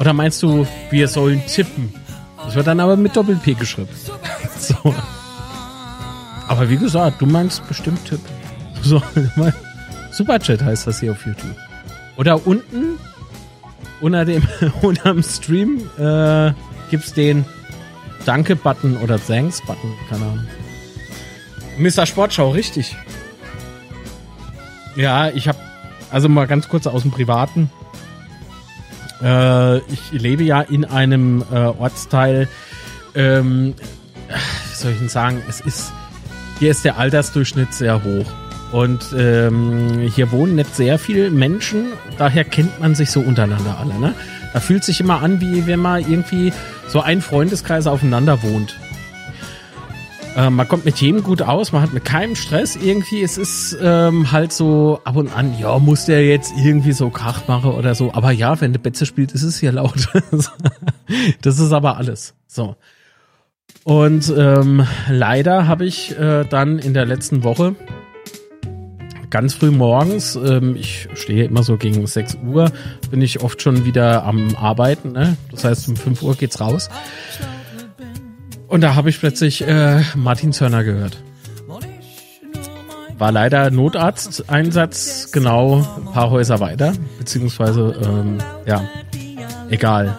Oder 0.00 0.14
meinst 0.14 0.42
du, 0.42 0.66
wir 0.90 1.08
sollen 1.08 1.42
tippen? 1.46 1.92
Das 2.42 2.54
wird 2.54 2.66
dann 2.66 2.80
aber 2.80 2.96
mit 2.96 3.14
Doppel-P 3.14 3.52
geschrieben. 3.52 3.90
so. 4.58 4.94
Aber 6.48 6.68
wie 6.70 6.78
gesagt, 6.78 7.20
du 7.20 7.26
meinst 7.26 7.66
bestimmt 7.68 8.04
Tipp. 8.06 8.20
So, 8.82 9.02
Superchat 10.10 10.62
heißt 10.62 10.86
das 10.86 11.00
hier 11.00 11.12
auf 11.12 11.26
YouTube. 11.26 11.54
Oder 12.16 12.46
unten, 12.46 12.98
unter 14.00 14.24
dem, 14.24 14.42
unterm 14.80 15.22
Stream, 15.22 15.82
äh, 15.98 16.52
gibt's 16.90 17.12
den 17.12 17.44
Danke-Button 18.24 18.96
oder 18.96 19.18
Thanks-Button, 19.22 19.92
keine 20.08 20.24
Ahnung. 20.24 20.46
Mr. 21.76 22.06
Sportschau, 22.06 22.48
richtig. 22.52 22.96
Ja, 24.96 25.28
ich 25.28 25.46
habe 25.46 25.58
also 26.10 26.30
mal 26.30 26.46
ganz 26.46 26.70
kurz 26.70 26.86
aus 26.86 27.02
dem 27.02 27.10
Privaten. 27.10 27.70
Äh, 29.22 29.78
ich 29.78 30.12
lebe 30.12 30.42
ja 30.42 30.60
in 30.60 30.84
einem 30.84 31.44
äh, 31.52 31.56
Ortsteil. 31.56 32.48
Ähm, 33.14 33.74
wie 34.28 34.76
soll 34.76 34.92
ich 34.92 34.98
denn 34.98 35.08
sagen? 35.08 35.42
Es 35.48 35.60
ist 35.60 35.92
hier 36.58 36.70
ist 36.70 36.84
der 36.84 36.98
Altersdurchschnitt 36.98 37.72
sehr 37.72 38.04
hoch 38.04 38.26
und 38.70 39.14
ähm, 39.16 40.10
hier 40.14 40.30
wohnen 40.30 40.56
nicht 40.56 40.76
sehr 40.76 40.98
viele 40.98 41.30
Menschen. 41.30 41.86
Daher 42.18 42.44
kennt 42.44 42.80
man 42.80 42.94
sich 42.94 43.10
so 43.10 43.20
untereinander 43.20 43.78
alle. 43.78 43.98
Ne? 43.98 44.14
Da 44.52 44.60
fühlt 44.60 44.84
sich 44.84 45.00
immer 45.00 45.22
an, 45.22 45.40
wie 45.40 45.66
wenn 45.66 45.80
man 45.80 46.00
irgendwie 46.00 46.52
so 46.86 47.00
ein 47.00 47.22
Freundeskreis 47.22 47.86
aufeinander 47.86 48.42
wohnt. 48.42 48.76
Äh, 50.36 50.50
man 50.50 50.68
kommt 50.68 50.84
mit 50.84 50.96
jedem 50.96 51.22
gut 51.22 51.42
aus, 51.42 51.72
man 51.72 51.82
hat 51.82 51.92
mit 51.92 52.04
keinem 52.04 52.36
Stress 52.36 52.76
irgendwie. 52.76 53.22
Es 53.22 53.38
ist 53.38 53.76
ähm, 53.80 54.30
halt 54.30 54.52
so 54.52 55.00
ab 55.04 55.16
und 55.16 55.34
an, 55.34 55.58
ja, 55.58 55.78
muss 55.78 56.06
der 56.06 56.24
jetzt 56.24 56.52
irgendwie 56.56 56.92
so 56.92 57.10
Krach 57.10 57.48
machen 57.48 57.72
oder 57.72 57.94
so. 57.94 58.12
Aber 58.12 58.30
ja, 58.30 58.60
wenn 58.60 58.72
der 58.72 58.80
Betze 58.80 59.06
spielt, 59.06 59.32
ist 59.32 59.42
es 59.42 59.58
hier 59.58 59.72
laut. 59.72 60.08
das 61.42 61.58
ist 61.58 61.72
aber 61.72 61.96
alles. 61.96 62.34
So. 62.46 62.76
Und 63.84 64.32
ähm, 64.36 64.86
leider 65.08 65.66
habe 65.66 65.84
ich 65.86 66.16
äh, 66.18 66.44
dann 66.44 66.78
in 66.78 66.94
der 66.94 67.06
letzten 67.06 67.42
Woche 67.42 67.74
ganz 69.30 69.54
früh 69.54 69.70
morgens, 69.70 70.36
ähm, 70.36 70.76
ich 70.76 71.08
stehe 71.14 71.44
immer 71.44 71.62
so 71.62 71.76
gegen 71.76 72.06
6 72.06 72.38
Uhr, 72.46 72.70
bin 73.10 73.22
ich 73.22 73.42
oft 73.42 73.62
schon 73.62 73.84
wieder 73.84 74.24
am 74.24 74.56
Arbeiten. 74.56 75.12
Ne? 75.12 75.36
Das 75.50 75.64
heißt, 75.64 75.88
um 75.88 75.96
5 75.96 76.22
Uhr 76.22 76.34
geht's 76.34 76.60
raus. 76.60 76.90
Und 78.70 78.82
da 78.82 78.94
habe 78.94 79.10
ich 79.10 79.18
plötzlich 79.18 79.66
äh, 79.66 80.00
Martin 80.14 80.52
Zörner 80.52 80.84
gehört. 80.84 81.20
War 83.18 83.32
leider 83.32 83.70
Notarzteinsatz, 83.70 85.32
genau 85.32 85.84
ein 85.98 86.12
paar 86.12 86.30
Häuser 86.30 86.60
weiter, 86.60 86.92
beziehungsweise, 87.18 88.00
ähm, 88.02 88.38
ja, 88.66 88.88
egal. 89.70 90.16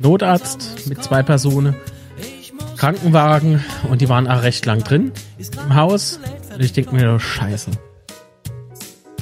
Notarzt 0.00 0.88
mit 0.88 1.02
zwei 1.04 1.22
Personen, 1.22 1.76
Krankenwagen 2.76 3.64
und 3.88 4.00
die 4.00 4.08
waren 4.08 4.26
auch 4.26 4.42
recht 4.42 4.66
lang 4.66 4.82
drin 4.82 5.12
im 5.38 5.74
Haus. 5.76 6.18
Und 6.52 6.62
ich 6.62 6.72
denke 6.72 6.94
mir, 6.94 7.18
scheiße. 7.20 7.70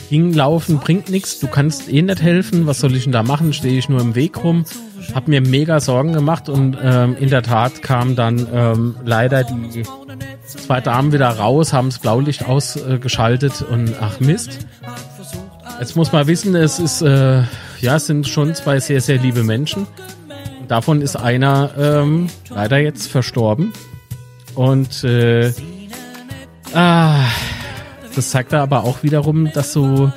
Ging 0.09 0.33
laufen 0.33 0.79
bringt 0.79 1.11
nichts, 1.11 1.39
du 1.41 1.47
kannst 1.47 1.93
eh 1.93 2.01
nicht 2.01 2.23
helfen, 2.23 2.67
was 2.67 2.81
soll 2.81 2.97
ich 2.97 3.05
denn 3.05 3.13
da 3.13 3.23
machen? 3.23 3.53
Stehe 3.53 3.79
ich 3.79 3.91
nur 3.91 4.01
im 4.01 4.15
Weg 4.15 4.43
rum 4.43 4.65
habe 5.15 5.31
mir 5.31 5.41
mega 5.41 5.81
Sorgen 5.81 6.13
gemacht 6.13 6.49
und 6.49 6.77
ähm, 6.83 7.17
in 7.19 7.31
der 7.31 7.43
Tat 7.43 7.83
kam 7.83 8.17
dann 8.17 8.47
ähm, 8.53 8.97
leider 9.05 9.45
die 9.45 9.83
zwei 10.45 10.81
Damen 10.81 11.13
wieder 11.13 11.29
raus, 11.29 11.73
haben 11.73 11.89
das 11.89 11.99
Blaulicht 11.99 12.47
ausgeschaltet 12.47 13.63
und 13.63 13.95
ach 14.01 14.21
Mist. 14.21 14.67
Jetzt 15.79 15.97
muss 15.97 16.13
man 16.13 16.27
wissen, 16.27 16.55
es 16.55 16.79
ist 16.79 17.03
äh, 17.03 17.43
ja 17.81 17.97
es 17.97 18.07
sind 18.07 18.27
schon 18.27 18.55
zwei 18.55 18.81
sehr 18.81 19.01
sehr 19.01 19.19
liebe 19.19 19.43
Menschen. 19.43 19.87
Davon 20.69 21.01
ist 21.01 21.17
einer 21.17 21.71
ähm, 21.79 22.29
leider 22.51 22.79
jetzt 22.79 23.09
verstorben 23.09 23.73
und 24.55 25.05
äh, 25.05 25.53
ah, 26.75 27.25
das 28.15 28.31
zeigt 28.31 28.53
da 28.53 28.63
aber 28.63 28.85
auch 28.85 29.03
wiederum, 29.03 29.53
dass 29.53 29.73
so 29.73 30.11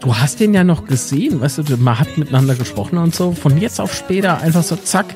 du 0.00 0.16
hast 0.16 0.40
den 0.40 0.54
ja 0.54 0.64
noch 0.64 0.86
gesehen, 0.86 1.40
weißt 1.40 1.58
du, 1.58 1.76
man 1.76 1.98
hat 1.98 2.18
miteinander 2.18 2.54
gesprochen 2.54 2.98
und 2.98 3.14
so. 3.14 3.32
Von 3.32 3.58
jetzt 3.58 3.80
auf 3.80 3.94
später 3.94 4.40
einfach 4.40 4.62
so 4.62 4.76
zack. 4.76 5.14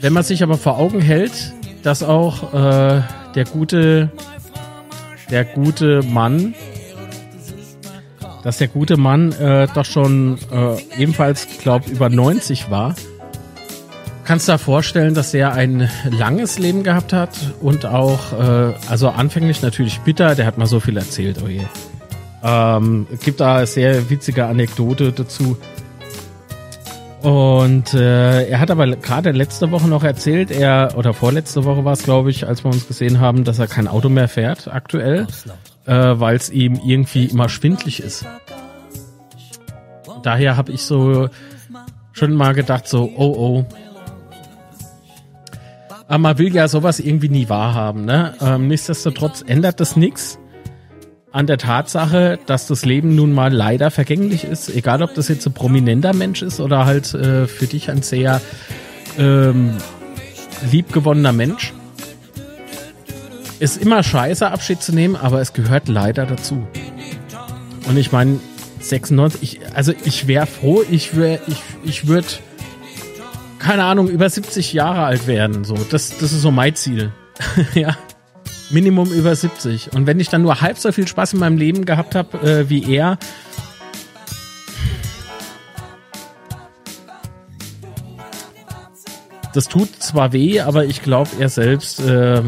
Wenn 0.00 0.12
man 0.12 0.22
sich 0.22 0.42
aber 0.42 0.56
vor 0.56 0.78
Augen 0.78 1.00
hält, 1.00 1.54
dass 1.82 2.02
auch 2.02 2.54
äh, 2.54 3.02
der 3.34 3.44
gute, 3.44 4.10
der 5.30 5.44
gute 5.44 6.02
Mann, 6.02 6.54
dass 8.44 8.58
der 8.58 8.68
gute 8.68 8.96
Mann 8.96 9.32
äh, 9.32 9.66
doch 9.74 9.84
schon 9.84 10.38
äh, 10.52 11.02
ebenfalls, 11.02 11.48
glaub, 11.60 11.88
über 11.88 12.08
90 12.08 12.70
war, 12.70 12.94
kannst 14.24 14.46
du 14.46 14.52
dir 14.52 14.58
vorstellen, 14.58 15.14
dass 15.14 15.34
er 15.34 15.54
ein 15.54 15.90
langes 16.10 16.58
Leben 16.58 16.84
gehabt 16.84 17.12
hat 17.12 17.30
und 17.60 17.86
auch, 17.86 18.32
äh, 18.38 18.74
also 18.88 19.08
anfänglich 19.08 19.62
natürlich 19.62 19.98
bitter, 20.00 20.34
der 20.34 20.46
hat 20.46 20.58
mal 20.58 20.66
so 20.66 20.78
viel 20.78 20.96
erzählt, 20.96 21.38
oh 21.44 21.48
je. 21.48 21.62
Ähm, 22.42 23.06
gibt 23.22 23.40
da 23.40 23.66
sehr 23.66 24.10
witzige 24.10 24.46
Anekdote 24.46 25.12
dazu. 25.12 25.56
Und 27.22 27.94
äh, 27.94 28.48
er 28.48 28.60
hat 28.60 28.70
aber 28.70 28.86
gerade 28.86 29.32
letzte 29.32 29.72
Woche 29.72 29.88
noch 29.88 30.04
erzählt, 30.04 30.52
er 30.52 30.94
oder 30.96 31.12
vorletzte 31.12 31.64
Woche 31.64 31.84
war 31.84 31.94
es, 31.94 32.04
glaube 32.04 32.30
ich, 32.30 32.46
als 32.46 32.64
wir 32.64 32.70
uns 32.70 32.86
gesehen 32.86 33.18
haben, 33.18 33.42
dass 33.42 33.58
er 33.58 33.66
kein 33.66 33.88
Auto 33.88 34.08
mehr 34.08 34.28
fährt 34.28 34.68
aktuell, 34.72 35.26
äh, 35.86 35.92
weil 35.92 36.36
es 36.36 36.48
ihm 36.48 36.80
irgendwie 36.84 37.24
immer 37.24 37.48
schwindlig 37.48 38.00
ist. 38.00 38.24
Daher 40.22 40.56
habe 40.56 40.70
ich 40.70 40.82
so 40.82 41.28
schon 42.12 42.34
mal 42.34 42.54
gedacht, 42.54 42.86
so, 42.86 43.10
oh 43.16 43.34
oh. 43.36 43.64
Aber 46.06 46.18
man 46.18 46.38
will 46.38 46.54
ja 46.54 46.68
sowas 46.68 47.00
irgendwie 47.00 47.28
nie 47.28 47.48
wahrhaben, 47.48 48.04
ne? 48.04 48.34
Ähm, 48.40 48.68
nichtsdestotrotz 48.68 49.44
ändert 49.46 49.80
das 49.80 49.96
nichts 49.96 50.38
an 51.38 51.46
der 51.46 51.56
Tatsache, 51.56 52.36
dass 52.46 52.66
das 52.66 52.84
Leben 52.84 53.14
nun 53.14 53.32
mal 53.32 53.52
leider 53.52 53.92
vergänglich 53.92 54.42
ist, 54.42 54.68
egal 54.70 55.02
ob 55.02 55.14
das 55.14 55.28
jetzt 55.28 55.46
ein 55.46 55.52
prominenter 55.52 56.12
Mensch 56.12 56.42
ist 56.42 56.58
oder 56.58 56.84
halt 56.84 57.14
äh, 57.14 57.46
für 57.46 57.68
dich 57.68 57.92
ein 57.92 58.02
sehr 58.02 58.40
ähm, 59.16 59.76
liebgewonnener 60.68 61.32
Mensch. 61.32 61.72
ist 63.60 63.80
immer 63.80 64.02
scheiße, 64.02 64.50
Abschied 64.50 64.82
zu 64.82 64.92
nehmen, 64.92 65.14
aber 65.14 65.40
es 65.40 65.52
gehört 65.52 65.86
leider 65.86 66.26
dazu. 66.26 66.66
Und 67.86 67.96
ich 67.96 68.10
meine, 68.10 68.40
96, 68.80 69.40
ich, 69.40 69.60
also 69.76 69.92
ich 70.04 70.26
wäre 70.26 70.46
froh, 70.46 70.82
ich 70.90 71.16
wäre, 71.16 71.38
ich, 71.46 71.62
ich 71.84 72.08
würde, 72.08 72.26
keine 73.60 73.84
Ahnung, 73.84 74.08
über 74.08 74.28
70 74.28 74.72
Jahre 74.72 75.04
alt 75.04 75.28
werden. 75.28 75.62
So, 75.62 75.76
das, 75.88 76.18
das 76.18 76.32
ist 76.32 76.42
so 76.42 76.50
mein 76.50 76.74
Ziel. 76.74 77.12
ja. 77.74 77.96
Minimum 78.70 79.12
über 79.12 79.34
70. 79.34 79.92
Und 79.94 80.06
wenn 80.06 80.20
ich 80.20 80.28
dann 80.28 80.42
nur 80.42 80.60
halb 80.60 80.78
so 80.78 80.92
viel 80.92 81.08
Spaß 81.08 81.34
in 81.34 81.40
meinem 81.40 81.56
Leben 81.56 81.84
gehabt 81.84 82.14
habe 82.14 82.38
äh, 82.38 82.68
wie 82.68 82.92
er, 82.92 83.18
das 89.54 89.68
tut 89.68 89.96
zwar 89.96 90.32
weh, 90.32 90.60
aber 90.60 90.84
ich 90.84 91.02
glaube, 91.02 91.30
er 91.38 91.48
selbst, 91.48 92.00
äh, 92.00 92.42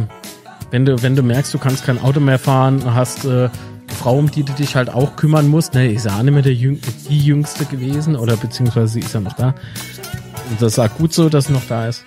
wenn 0.70 0.84
du, 0.84 1.02
wenn 1.02 1.16
du 1.16 1.22
merkst, 1.22 1.52
du 1.52 1.59
kannst 1.59 1.84
kein 1.84 2.01
Auto 2.01 2.20
mehr 2.20 2.38
fahren, 2.38 2.94
hast 2.94 3.24
äh, 3.24 3.28
eine 3.28 3.51
Frau, 3.98 4.18
um 4.18 4.30
die 4.30 4.44
du 4.44 4.52
dich 4.52 4.76
halt 4.76 4.90
auch 4.90 5.16
kümmern 5.16 5.48
musst, 5.48 5.74
ne, 5.74 5.90
ist 5.90 6.06
ja 6.06 6.16
auch 6.16 6.22
nicht 6.22 6.32
mehr 6.32 6.42
der 6.42 6.55
Jüng 6.55 6.78
die 7.09 7.18
Jüngste 7.18 7.64
gewesen, 7.64 8.14
oder 8.16 8.36
beziehungsweise 8.36 8.88
sie 8.88 9.01
ist 9.01 9.14
ja 9.14 9.20
noch 9.20 9.32
da. 9.32 9.55
Und 10.51 10.60
das 10.60 10.76
sagt 10.76 10.98
gut 10.98 11.12
so, 11.12 11.28
dass 11.28 11.47
sie 11.47 11.52
noch 11.52 11.66
da 11.68 11.88
ist. 11.88 12.05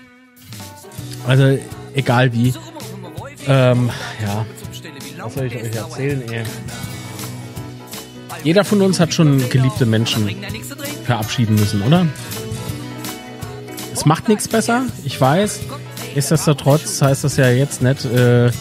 Also, 1.28 1.58
egal 1.94 2.34
wie. 2.34 2.54
Ähm, 3.48 3.90
ja. 4.22 4.46
Was 5.18 5.36
soll 5.36 5.46
ich 5.46 5.56
euch 5.56 5.76
erzählen, 5.76 6.22
ey? 6.32 6.44
Jeder 8.44 8.66
von 8.66 8.82
uns 8.82 9.00
hat 9.00 9.14
schon 9.14 9.50
geliebte 9.50 9.86
Menschen 9.86 10.30
verabschieden 11.06 11.56
müssen, 11.56 11.82
oder? 11.82 12.06
Es 13.94 14.06
macht 14.06 14.28
nichts 14.28 14.48
besser, 14.48 14.86
ich 15.06 15.20
weiß. 15.20 15.62
Nichtsdestotrotz 16.16 17.02
heißt 17.02 17.24
das 17.24 17.38
ja 17.38 17.50
jetzt 17.50 17.82
nicht, 17.82 18.06
äh, 18.06 18.52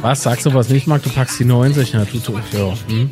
was, 0.00 0.22
sagst 0.22 0.46
du 0.46 0.54
was 0.54 0.68
nicht 0.68 0.86
mag, 0.86 1.02
du 1.02 1.10
packst 1.10 1.38
die 1.38 1.44
90. 1.44 1.92
Na, 1.94 2.04
du, 2.04 2.18
du, 2.18 2.40
ja, 2.56 2.74
hm. 2.88 3.10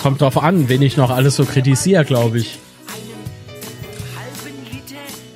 Kommt 0.00 0.20
drauf 0.20 0.42
an, 0.42 0.68
wen 0.68 0.80
ich 0.80 0.96
noch 0.96 1.10
alles 1.10 1.36
so 1.36 1.44
kritisiere, 1.44 2.04
glaube 2.04 2.38
ich. 2.38 2.58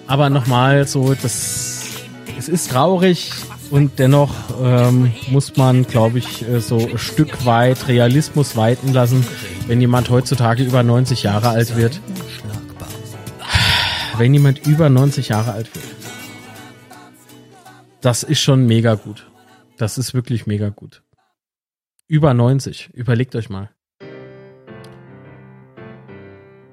Aber 0.07 0.31
nochmal, 0.31 0.87
so, 0.87 1.15
das, 1.15 1.83
es 2.39 2.49
ist 2.49 2.71
traurig 2.71 3.33
und 3.75 3.99
dennoch 3.99 4.33
ähm, 4.63 5.13
muss 5.31 5.57
man, 5.57 5.83
glaube 5.85 6.19
ich, 6.19 6.47
äh, 6.49 6.61
so 6.61 6.79
ein 6.79 6.97
Stück 6.97 7.45
weit 7.45 7.89
Realismus 7.89 8.55
walten 8.55 8.93
lassen, 8.93 9.27
wenn 9.67 9.81
jemand 9.81 10.11
heutzutage 10.11 10.63
über 10.63 10.85
90 10.85 11.25
Jahre 11.25 11.49
alt 11.49 11.77
wird. 11.77 12.01
Wenn 14.17 14.33
jemand 14.33 14.65
über 14.65 14.89
90 14.89 15.31
Jahre 15.31 15.55
alt 15.55 15.75
wird. 15.75 15.85
Das 18.01 18.23
ist 18.23 18.41
schon 18.41 18.65
mega 18.65 18.95
gut. 18.95 19.29
Das 19.77 19.99
ist 19.99 20.15
wirklich 20.15 20.47
mega 20.47 20.69
gut. 20.69 21.03
Über 22.07 22.33
90. 22.33 22.91
Überlegt 22.93 23.35
euch 23.35 23.51
mal. 23.51 23.71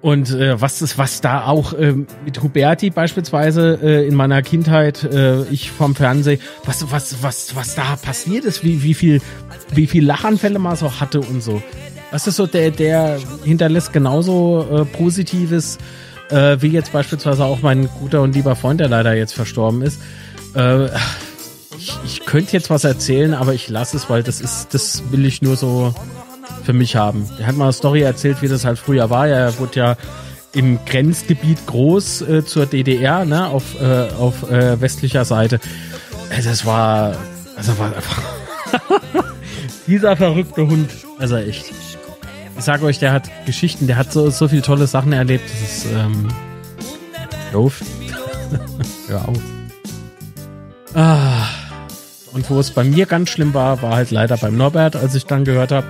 Und 0.02 0.32
äh, 0.32 0.60
was 0.60 0.82
ist, 0.82 0.98
was 0.98 1.22
da 1.22 1.46
auch 1.46 1.74
äh, 1.74 1.94
mit 2.26 2.42
Huberti 2.42 2.90
beispielsweise 2.90 3.80
äh, 3.84 4.08
in 4.08 4.16
meiner 4.16 4.42
Kindheit, 4.42 5.04
äh, 5.04 5.44
ich 5.44 5.70
vom 5.70 5.94
Fernsehen, 5.94 6.42
was, 6.66 6.92
was, 6.92 7.22
was, 7.22 7.56
was 7.56 7.76
da 7.76 7.96
passiert 7.98 8.46
ist, 8.46 8.64
wie, 8.64 8.82
wie 8.82 8.96
viel, 8.96 9.22
wie 9.74 9.86
viel 9.86 10.04
Lachanfälle 10.04 10.58
man 10.58 10.76
so 10.76 11.00
hatte 11.00 11.20
und 11.20 11.44
so. 11.44 11.62
Was 12.10 12.26
ist 12.26 12.38
so, 12.38 12.48
der, 12.48 12.72
der 12.72 13.20
hinterlässt 13.44 13.94
genauso 13.94 14.68
äh, 14.72 14.86
Positives, 14.86 15.78
äh, 16.32 16.58
wie 16.62 16.70
jetzt 16.70 16.92
beispielsweise 16.92 17.46
auch 17.46 17.62
mein 17.62 17.88
guter 18.00 18.24
und 18.24 18.34
lieber 18.36 18.56
Freund, 18.56 18.80
der 18.80 18.90
leider 18.90 19.14
jetzt 19.14 19.34
verstorben 19.34 19.84
ist. 19.84 20.02
Äh, 20.56 20.88
ich, 21.78 21.96
ich 22.06 22.26
könnte 22.26 22.54
jetzt 22.54 22.72
was 22.72 22.84
erzählen, 22.86 23.36
aber 23.36 23.54
ich 23.54 23.70
lasse 23.70 23.98
es, 23.98 24.10
weil 24.10 24.24
das 24.24 24.42
ist, 24.42 24.74
das 24.74 25.04
will 25.12 25.26
ich 25.26 25.44
nur 25.44 25.56
so 25.58 25.94
für 26.72 26.78
mich 26.78 26.96
haben. 26.96 27.28
Er 27.38 27.48
hat 27.48 27.58
mal 27.58 27.66
eine 27.66 27.74
Story 27.74 28.02
erzählt, 28.02 28.42
wie 28.42 28.48
das 28.48 28.64
halt 28.64 28.80
früher 28.80 29.10
war. 29.10 29.28
Er 29.28 29.60
wurde 29.60 29.78
ja 29.78 29.98
im 30.54 30.80
Grenzgebiet 30.86 31.68
groß 31.68 32.22
äh, 32.22 32.46
zur 32.46 32.66
DDR, 32.66 33.26
ne, 33.26 33.48
auf, 33.48 33.82
äh, 33.82 34.08
auf 34.18 34.50
äh, 34.50 34.80
westlicher 34.80 35.26
Seite. 35.26 35.60
Äh, 36.30 36.42
das 36.42 36.66
war, 36.66 37.18
also 37.58 37.78
war 37.78 37.94
einfach 37.94 38.22
dieser 39.88 40.16
verrückte 40.16 40.66
Hund. 40.66 40.90
Also 41.20 41.36
echt. 41.36 41.66
Ich 42.58 42.64
sage 42.64 42.86
euch, 42.86 43.00
der 43.00 43.12
hat 43.12 43.30
Geschichten, 43.46 43.88
der 43.88 43.98
hat 43.98 44.14
so, 44.14 44.30
so 44.30 44.48
viele 44.48 44.62
tolle 44.62 44.88
Sachen 44.88 45.12
erlebt. 45.12 45.44
Das 45.52 45.70
ist, 45.70 45.88
ähm, 45.92 46.30
doof. 47.52 47.82
Hör 49.08 49.28
auf. 49.28 49.40
Ah. 50.94 51.48
Und 52.32 52.50
wo 52.50 52.62
es 52.62 52.72
bei 52.72 52.86
mir 52.86 53.08
ganz 53.08 53.30
schlimm 53.30 53.54
war, 53.54 53.82
war 53.82 53.96
halt 53.96 54.12
leider 54.12 54.38
beim 54.38 54.56
Norbert, 54.56 54.96
als 54.96 55.16
ich 55.16 55.26
dann 55.26 55.44
gehört 55.44 55.74
habe, 55.74 55.86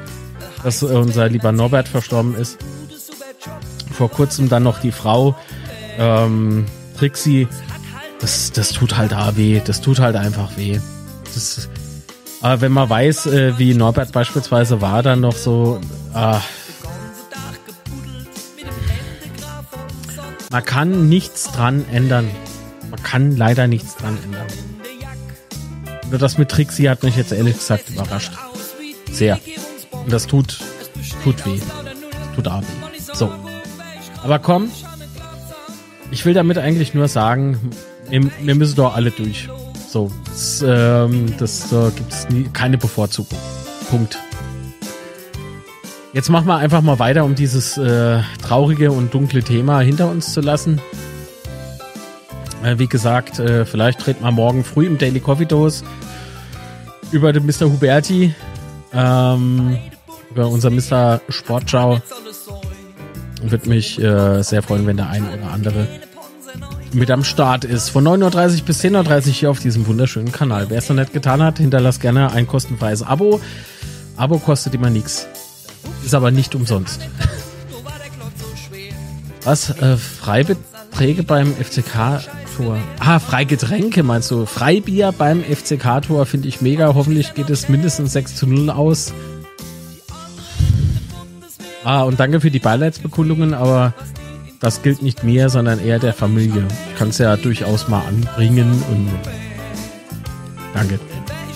dass 0.63 0.83
unser 0.83 1.29
lieber 1.29 1.51
Norbert 1.51 1.87
verstorben 1.87 2.35
ist. 2.35 2.57
Vor 3.91 4.09
kurzem 4.09 4.49
dann 4.49 4.63
noch 4.63 4.79
die 4.79 4.91
Frau, 4.91 5.35
ähm, 5.97 6.65
Trixie. 6.97 7.47
Das, 8.19 8.51
das 8.51 8.69
tut 8.69 8.97
halt 8.97 9.11
da 9.11 9.35
weh. 9.35 9.61
Das 9.63 9.81
tut 9.81 9.99
halt 9.99 10.15
einfach 10.15 10.57
weh. 10.57 10.79
Das, 11.33 11.69
aber 12.41 12.61
wenn 12.61 12.71
man 12.71 12.89
weiß, 12.89 13.27
äh, 13.27 13.57
wie 13.57 13.73
Norbert 13.73 14.11
beispielsweise 14.11 14.81
war, 14.81 15.03
dann 15.03 15.21
noch 15.21 15.35
so, 15.35 15.79
äh, 16.15 16.39
man 20.51 20.65
kann 20.65 21.09
nichts 21.09 21.51
dran 21.51 21.85
ändern. 21.91 22.29
Man 22.89 23.01
kann 23.03 23.37
leider 23.37 23.67
nichts 23.67 23.95
dran 23.95 24.17
ändern. 24.23 24.47
Nur 26.09 26.19
das 26.19 26.37
mit 26.37 26.49
Trixie 26.49 26.89
hat 26.89 27.03
mich 27.03 27.15
jetzt 27.15 27.31
ehrlich 27.31 27.57
gesagt 27.57 27.89
überrascht. 27.89 28.33
Sehr. 29.11 29.39
Und 30.03 30.11
das 30.11 30.27
tut, 30.27 30.59
tut 31.23 31.45
weh. 31.45 31.59
Tut 32.35 32.47
auch 32.47 32.61
weh. 32.61 32.99
So. 33.13 33.31
Aber 34.23 34.39
komm. 34.39 34.69
Ich 36.11 36.25
will 36.25 36.33
damit 36.33 36.57
eigentlich 36.57 36.93
nur 36.93 37.07
sagen, 37.07 37.57
wir, 38.09 38.55
müssen 38.55 38.75
doch 38.75 38.95
alle 38.95 39.11
durch. 39.11 39.47
So. 39.89 40.11
Das, 40.25 40.63
ähm, 40.65 41.33
das 41.37 41.71
äh, 41.71 41.91
gibt 41.91 42.11
es 42.11 42.27
keine 42.53 42.77
Bevorzugung. 42.77 43.37
Punkt. 43.89 44.17
Jetzt 46.13 46.29
machen 46.29 46.47
wir 46.47 46.57
einfach 46.57 46.81
mal 46.81 46.99
weiter, 46.99 47.23
um 47.23 47.35
dieses 47.35 47.77
äh, 47.77 48.19
traurige 48.41 48.91
und 48.91 49.13
dunkle 49.13 49.43
Thema 49.43 49.79
hinter 49.79 50.09
uns 50.09 50.33
zu 50.33 50.41
lassen. 50.41 50.81
Äh, 52.63 52.79
wie 52.79 52.87
gesagt, 52.87 53.39
äh, 53.39 53.65
vielleicht 53.65 53.99
treten 53.99 54.23
wir 54.23 54.31
morgen 54.31 54.63
früh 54.65 54.85
im 54.85 54.97
Daily 54.97 55.21
Coffee 55.21 55.45
Dose 55.45 55.85
über 57.11 57.31
den 57.31 57.45
Mr. 57.45 57.71
Huberti, 57.71 58.35
ähm, 58.93 59.77
über 60.29 60.47
unser 60.47 60.69
Mr. 60.69 61.21
Sportschau. 61.29 62.01
Würde 63.41 63.69
mich 63.69 63.99
äh, 63.99 64.43
sehr 64.43 64.61
freuen, 64.61 64.85
wenn 64.85 64.97
der 64.97 65.09
ein 65.09 65.27
oder 65.27 65.51
andere 65.51 65.87
mit 66.93 67.09
am 67.09 67.23
Start 67.23 67.63
ist. 67.63 67.89
Von 67.89 68.07
9.30 68.07 68.59
Uhr 68.59 68.65
bis 68.65 68.83
10.30 68.83 69.27
Uhr 69.27 69.33
hier 69.33 69.51
auf 69.51 69.59
diesem 69.59 69.87
wunderschönen 69.87 70.31
Kanal. 70.31 70.69
Wer 70.69 70.79
es 70.79 70.89
noch 70.89 70.95
nicht 70.95 71.13
getan 71.13 71.41
hat, 71.41 71.57
hinterlasst 71.57 72.01
gerne 72.01 72.31
ein 72.31 72.47
kostenfreies 72.47 73.03
Abo. 73.03 73.39
Abo 74.17 74.37
kostet 74.39 74.73
immer 74.73 74.89
nichts. 74.89 75.27
Ist 76.05 76.13
aber 76.13 76.31
nicht 76.31 76.53
umsonst. 76.55 77.01
Was? 79.43 79.71
Äh, 79.71 79.97
Freibeträge 80.91 81.23
beim 81.23 81.55
FCK-Tor? 81.55 82.77
Ah, 82.99 83.19
Freigetränke 83.19 84.03
meinst 84.03 84.29
du? 84.29 84.45
Freibier 84.45 85.11
beim 85.11 85.41
FCK-Tor 85.43 86.25
finde 86.25 86.47
ich 86.47 86.61
mega. 86.61 86.93
Hoffentlich 86.93 87.33
geht 87.33 87.49
es 87.49 87.69
mindestens 87.69 88.13
6 88.13 88.35
zu 88.35 88.45
0 88.45 88.69
aus. 88.69 89.13
Ah, 91.83 92.03
und 92.03 92.19
danke 92.19 92.41
für 92.41 92.51
die 92.51 92.59
Beileidsbekundungen, 92.59 93.53
aber 93.53 93.93
das 94.59 94.83
gilt 94.83 95.01
nicht 95.01 95.23
mir, 95.23 95.49
sondern 95.49 95.79
eher 95.79 95.97
der 95.97 96.13
Familie. 96.13 96.67
Ich 96.91 96.99
kann 96.99 97.09
es 97.09 97.17
ja 97.17 97.35
durchaus 97.37 97.87
mal 97.87 98.03
anbringen 98.05 98.83
und 98.91 99.09
danke. 100.73 100.99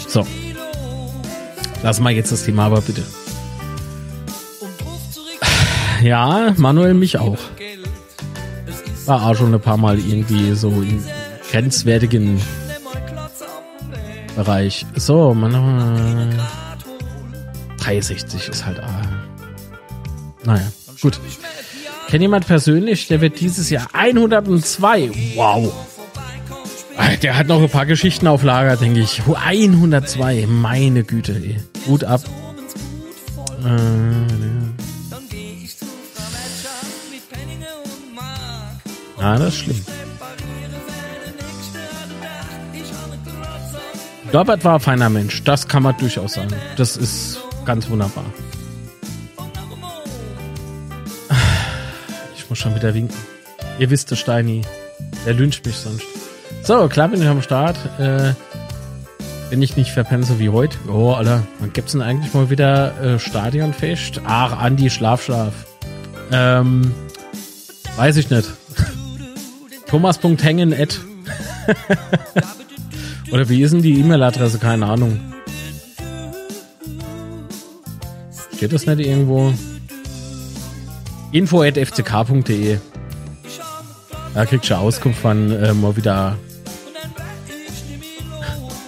So. 0.08 0.26
Lass 1.84 2.00
mal 2.00 2.14
jetzt 2.14 2.32
das 2.32 2.44
Thema 2.44 2.66
aber 2.66 2.82
bitte. 2.82 3.04
Ja, 6.02 6.54
Manuel 6.58 6.94
mich 6.94 7.20
auch. 7.20 7.38
War 9.06 9.26
auch 9.26 9.36
schon 9.36 9.54
ein 9.54 9.62
paar 9.62 9.78
Mal 9.78 10.00
irgendwie 10.00 10.54
so 10.56 10.70
im 10.70 11.04
grenzwertigen 11.52 12.42
Bereich. 14.36 14.86
So, 14.96 15.34
man 15.34 16.36
63 17.78 18.50
ist 18.50 18.66
halt. 18.66 18.80
Ah. 18.80 19.02
Naja, 20.44 20.68
gut. 21.02 21.20
Kennt 22.08 22.22
jemand 22.22 22.48
persönlich, 22.48 23.08
der 23.08 23.22
wird 23.22 23.40
dieses 23.40 23.70
Jahr 23.70 23.88
102. 23.94 25.12
Wow. 25.36 25.74
Der 27.22 27.38
hat 27.38 27.48
noch 27.48 27.62
ein 27.62 27.70
paar 27.70 27.86
Geschichten 27.86 28.28
auf 28.28 28.44
Lager, 28.44 28.78
denke 28.78 29.00
ich. 29.02 29.22
102, 29.28 30.48
meine 30.48 31.04
Güte, 31.04 31.34
ey. 31.34 31.58
Gut 31.86 32.04
ab. 32.04 32.22
Äh, 33.64 34.85
Ah, 39.18 39.38
das 39.38 39.50
ist 39.50 39.56
schlimm. 39.60 39.86
Norbert 44.32 44.64
war 44.66 44.74
ein 44.76 44.80
feiner 44.80 45.10
Mensch, 45.10 45.44
das 45.44 45.68
kann 45.68 45.84
man 45.84 45.96
durchaus 45.98 46.34
sagen. 46.34 46.54
Das 46.76 46.98
ist 46.98 47.40
ganz 47.64 47.90
wunderbar. 47.90 48.26
Ich 52.36 52.50
muss 52.50 52.60
schon 52.60 52.76
wieder 52.76 52.94
winken. 52.94 53.18
Ihr 53.80 53.90
wisst 53.90 54.12
es, 54.12 54.20
Steini. 54.20 54.62
Der 55.26 55.34
lyncht 55.34 55.66
mich 55.66 55.78
sonst. 55.78 56.06
So, 56.64 56.88
klar 56.90 57.08
bin 57.08 57.22
ich 57.22 57.28
am 57.28 57.42
Start. 57.42 57.78
Äh, 58.00 58.34
wenn 59.50 59.62
ich 59.62 59.78
nicht 59.78 59.92
verpenne, 59.92 60.24
so 60.24 60.40
wie 60.40 60.50
heute. 60.50 60.78
Oh, 60.88 61.14
Alter, 61.14 61.44
wann 61.60 61.72
gibt's 61.72 61.94
denn 61.94 62.02
eigentlich 62.02 62.34
mal 62.34 62.50
wieder 62.50 63.00
äh, 63.02 63.20
Stadionfest? 63.20 64.22
Ach, 64.26 64.60
Andi, 64.60 64.90
Schlaf, 64.90 65.24
Schlaf. 65.24 65.54
Ähm, 66.32 66.94
weiß 67.96 68.18
ich 68.18 68.30
nicht. 68.30 68.50
Thomas.hängen 69.96 70.74
at. 70.74 71.00
Oder 73.32 73.48
wie 73.48 73.62
ist 73.62 73.72
denn 73.72 73.82
die 73.82 73.98
E-Mail-Adresse? 74.02 74.60
Keine 74.60 74.88
Ahnung. 74.88 75.22
Steht 78.54 78.74
das 78.74 78.86
nicht 78.86 79.00
irgendwo? 79.00 79.54
info 81.32 81.62
at 81.62 81.78
fck.de 81.78 82.78
Da 84.34 84.46
kriegst 84.46 84.70
du 84.70 84.78
Auskunft, 84.78 85.20
wann 85.24 85.50
äh, 85.52 85.74
mal 85.74 85.96
wieder 85.96 86.38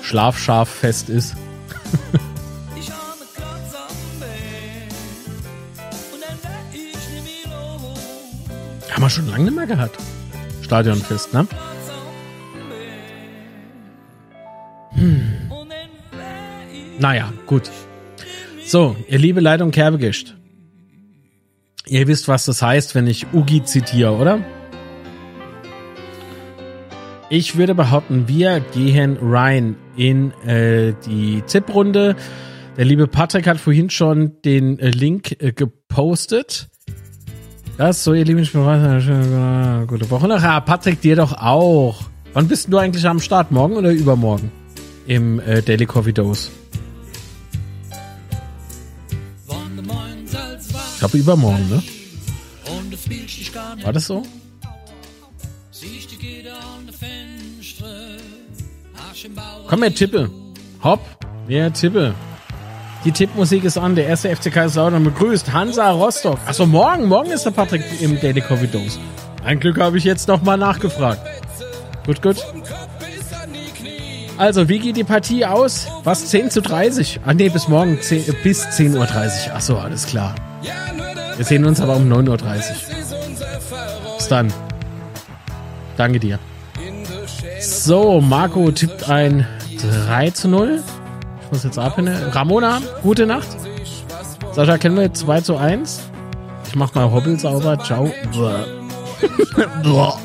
Schlafschaf 0.01 0.67
fest 0.67 1.07
ist. 1.07 1.37
Haben 8.91 9.03
wir 9.03 9.09
schon 9.09 9.29
lange 9.29 9.45
nicht 9.45 9.55
mehr 9.55 9.67
gehabt. 9.67 9.97
Stadionfest, 10.67 11.33
ne? 11.33 11.47
Hm. 14.91 15.21
Naja, 16.99 17.31
gut. 17.45 17.71
So, 18.65 18.97
ihr 19.07 19.17
liebe 19.17 19.39
Leitung 19.39 19.71
Kerbegischt. 19.71 20.35
Ihr 21.85 22.05
wisst, 22.07 22.27
was 22.27 22.43
das 22.43 22.61
heißt, 22.61 22.95
wenn 22.95 23.07
ich 23.07 23.27
Ugi 23.33 23.63
zitiere, 23.63 24.17
oder? 24.17 24.41
Ich 27.29 27.57
würde 27.57 27.73
behaupten, 27.73 28.27
wir 28.27 28.59
gehen 28.59 29.17
rein 29.21 29.77
in 29.95 30.31
äh, 30.45 30.93
die 31.05 31.43
Tipprunde. 31.47 32.17
Der 32.75 32.83
liebe 32.83 33.07
Patrick 33.07 33.47
hat 33.47 33.57
vorhin 33.57 33.89
schon 33.89 34.41
den 34.43 34.79
äh, 34.79 34.89
Link 34.89 35.41
äh, 35.41 35.53
gepostet. 35.53 36.67
Das 37.77 38.03
so, 38.03 38.13
ihr 38.15 38.25
Lieben, 38.25 38.39
ich 38.39 38.51
bin 38.51 38.65
weiter. 38.65 39.85
Gute 39.85 40.09
Woche. 40.09 40.27
Ja, 40.27 40.59
Patrick, 40.61 40.99
dir 40.99 41.15
doch 41.15 41.33
auch. 41.33 42.01
Wann 42.33 42.47
bist 42.47 42.73
du 42.73 42.77
eigentlich 42.77 43.07
am 43.07 43.19
Start? 43.19 43.51
Morgen 43.51 43.75
oder 43.77 43.91
übermorgen? 43.91 44.51
Im 45.05 45.39
äh, 45.39 45.61
Daily 45.61 45.85
Coffee 45.85 46.11
Dose. 46.11 46.49
Ich 50.93 50.99
glaube 50.99 51.17
übermorgen, 51.19 51.69
ne? 51.69 51.83
War 53.83 53.93
das 53.93 54.07
so? 54.07 54.23
Komm 59.67 59.83
her, 59.83 59.93
Tippe. 59.93 60.31
Hopp, 60.83 61.01
wer 61.45 61.71
Tippe. 61.71 62.15
Die 63.03 63.11
Tippmusik 63.11 63.63
ist 63.63 63.77
an. 63.77 63.95
Der 63.95 64.07
erste 64.07 64.35
FC 64.35 64.51
Kaiserslautern 64.51 65.03
begrüßt 65.03 65.53
Hansa 65.53 65.91
Rostock. 65.91 66.39
Achso, 66.45 66.65
morgen. 66.65 67.05
Morgen 67.07 67.31
ist 67.31 67.45
der 67.45 67.51
Patrick 67.51 67.83
im 68.01 68.19
Daily 68.19 68.41
Coffee 68.41 68.67
Dose. 68.67 68.99
Ein 69.43 69.59
Glück 69.59 69.79
habe 69.79 69.97
ich 69.97 70.03
jetzt 70.03 70.27
nochmal 70.27 70.57
nachgefragt. 70.57 71.21
Gut, 72.05 72.21
gut. 72.21 72.37
Also, 74.37 74.69
wie 74.69 74.79
geht 74.79 74.97
die 74.97 75.03
Partie 75.03 75.45
aus? 75.45 75.87
Was? 76.03 76.27
10 76.27 76.51
zu 76.51 76.61
30? 76.61 77.21
Ah, 77.25 77.33
nee, 77.33 77.49
bis 77.49 77.67
morgen 77.67 77.99
10, 77.99 78.29
äh, 78.29 78.33
bis 78.43 78.65
10.30 78.65 78.95
Uhr. 79.49 79.55
Achso, 79.55 79.77
alles 79.77 80.05
klar. 80.05 80.35
Wir 81.37 81.45
sehen 81.45 81.65
uns 81.65 81.81
aber 81.81 81.95
um 81.95 82.11
9.30 82.11 82.29
Uhr. 82.29 84.15
Bis 84.17 84.27
dann. 84.27 84.53
Danke 85.97 86.19
dir. 86.19 86.39
So, 87.59 88.21
Marco 88.21 88.71
tippt 88.71 89.09
ein 89.09 89.47
3 90.07 90.29
zu 90.31 90.47
0. 90.47 90.83
Muss 91.51 91.63
jetzt 91.63 91.79
abhängen. 91.79 92.15
Ramona, 92.31 92.81
gute 93.03 93.25
Nacht. 93.25 93.47
Sascha, 94.53 94.77
kennen 94.77 94.97
wir 94.97 95.13
2 95.13 95.41
zu 95.41 95.57
1. 95.57 96.01
Ich 96.67 96.75
mach 96.75 96.93
mal 96.93 97.11
Hobbel 97.11 97.39
sauber. 97.39 97.77
Ciao. 97.79 98.11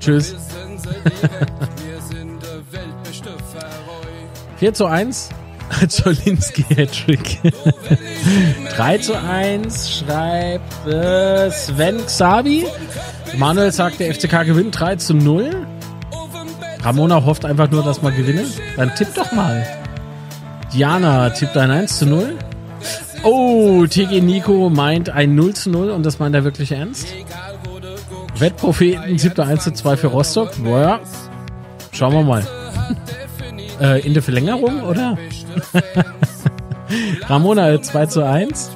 Tschüss. 0.00 0.34
4 4.60 4.74
zu 4.74 4.86
1. 4.86 5.30
Zolinski 5.88 6.62
Hattrick. 6.74 7.38
3 8.76 8.98
zu 8.98 9.18
1 9.18 9.98
schreibt 9.98 10.86
äh, 10.86 11.50
Sven 11.50 12.04
Xabi. 12.04 12.66
Manuel 13.36 13.72
sagt, 13.72 14.00
der 14.00 14.14
FCK 14.14 14.44
gewinnt 14.44 14.78
3 14.78 14.96
zu 14.96 15.14
0. 15.14 15.66
Ramona 16.82 17.24
hofft 17.24 17.44
einfach 17.44 17.70
nur, 17.70 17.82
dass 17.82 18.02
man 18.02 18.16
gewinne. 18.16 18.44
Dann 18.76 18.94
tipp 18.94 19.08
doch 19.14 19.32
mal. 19.32 19.66
Diana 20.72 21.30
tippt 21.30 21.56
ein 21.56 21.70
1 21.70 21.98
zu 21.98 22.06
0. 22.06 22.36
Oh, 23.22 23.84
TG 23.86 24.20
Nico 24.20 24.70
meint 24.70 25.10
ein 25.10 25.34
0 25.34 25.54
zu 25.54 25.70
0 25.70 25.90
und 25.90 26.06
das 26.06 26.18
meint 26.18 26.34
er 26.34 26.44
wirklich 26.44 26.72
ernst. 26.72 27.08
Wettpropheten 28.38 29.16
tippt 29.18 29.38
ein 29.40 29.48
1 29.48 29.64
zu 29.64 29.72
2 29.72 29.96
für 29.96 30.06
Rostock. 30.06 30.50
Boah, 30.62 31.00
schauen 31.92 32.14
wir 32.14 32.22
mal. 32.22 32.46
äh, 33.80 34.00
in 34.06 34.14
der 34.14 34.22
Verlängerung, 34.22 34.82
oder? 34.82 35.18
Ramona 37.28 37.82
2 37.82 38.06
zu 38.06 38.24
1. 38.24 38.70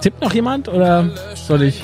Tippt 0.00 0.22
noch 0.22 0.34
jemand 0.34 0.68
oder 0.68 1.08
soll 1.34 1.62
ich? 1.62 1.82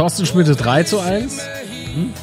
Thorsten 0.00 0.24
Schmidt 0.24 0.48
3 0.48 0.82
zu 0.84 0.98
1. 0.98 1.42
Hm? 1.92 2.14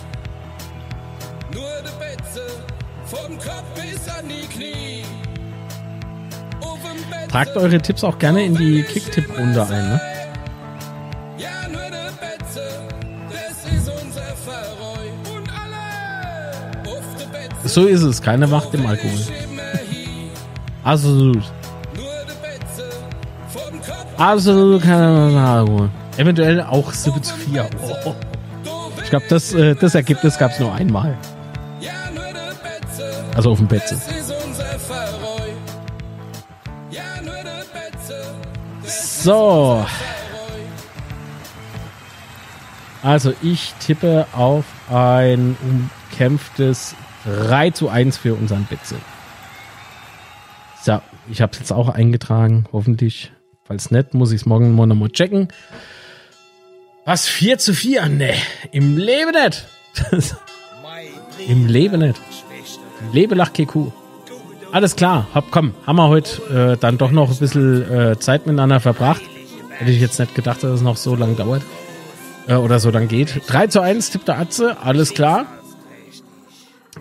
Tragt 7.30 7.56
eure 7.56 7.78
Tipps 7.78 8.04
auch 8.04 8.18
gerne 8.18 8.44
in 8.46 8.56
die 8.56 8.82
Kicktipp-Runde 8.82 9.62
ein, 9.62 9.90
ne? 9.90 10.02
So 17.64 17.86
ist 17.86 18.02
es, 18.02 18.20
keine 18.20 18.48
Macht 18.48 18.74
im 18.74 18.88
Alkohol. 18.88 19.20
Absolut. 20.84 21.44
Absolut 24.18 24.82
keine 24.82 25.12
Macht 25.12 25.32
im 25.32 25.38
Alkohol. 25.38 25.90
Eventuell 26.18 26.62
auch 26.62 26.92
7 26.94 27.22
zu 27.22 27.36
4. 27.36 27.70
Oh. 28.06 28.16
Ich 29.04 29.10
glaube, 29.10 29.26
das, 29.30 29.54
äh, 29.54 29.76
das 29.76 29.96
Ergebnis 29.96 30.38
gab 30.38 30.52
es 30.52 30.60
nur 30.60 30.74
einmal. 30.74 31.18
Also 33.36 33.52
auf 33.52 33.60
dem 33.60 33.68
Betze. 33.68 33.98
So. 38.84 39.86
Also 43.04 43.34
ich 43.44 43.76
tippe 43.80 44.26
auf 44.34 44.66
ein 44.90 45.56
umkämpftes 45.62 46.96
3 47.26 47.70
zu 47.70 47.90
1 47.90 48.18
für 48.18 48.34
unseren 48.34 48.66
Betze. 48.66 48.96
So, 50.82 51.00
ich 51.30 51.42
habe 51.42 51.52
es 51.52 51.60
jetzt 51.60 51.72
auch 51.72 51.90
eingetragen, 51.90 52.66
hoffentlich. 52.74 53.32
Falls 53.66 53.92
nicht, 53.92 54.14
muss 54.14 54.32
ich 54.32 54.42
es 54.42 54.46
morgen 54.48 54.76
mal 54.76 54.88
nochmal 54.88 55.10
checken. 55.10 55.50
Was? 57.08 57.26
4 57.26 57.58
zu 57.58 57.74
4? 57.74 58.10
Ne, 58.10 58.34
im 58.74 58.98
Leben 58.98 59.32
nicht. 59.32 59.66
Im 61.48 61.66
Leben 61.66 62.02
nicht. 62.02 62.20
Lebe 63.14 63.34
lach 63.34 63.54
KQ. 63.54 63.94
Alles 64.74 64.98
klar, 64.98 65.26
hopp, 65.34 65.46
komm, 65.50 65.74
haben 65.86 65.96
wir 65.96 66.10
heute 66.10 66.74
äh, 66.74 66.78
dann 66.78 66.98
doch 66.98 67.12
noch 67.12 67.32
ein 67.32 67.38
bisschen 67.38 67.90
äh, 67.90 68.20
Zeit 68.20 68.46
miteinander 68.46 68.82
verbracht. 68.82 69.22
Hätte 69.70 69.90
ich 69.90 70.02
jetzt 70.02 70.20
nicht 70.20 70.36
gedacht, 70.36 70.62
dass 70.64 70.72
es 70.72 70.82
noch 70.82 70.98
so 70.98 71.16
lange 71.16 71.36
dauert. 71.36 71.62
Äh, 72.46 72.56
oder 72.56 72.80
so 72.80 72.92
dann 72.92 73.08
geht. 73.08 73.42
3 73.48 73.68
zu 73.68 73.80
1 73.80 74.10
tippt 74.10 74.28
der 74.28 74.40
Atze, 74.40 74.76
alles 74.84 75.14
klar. 75.14 75.46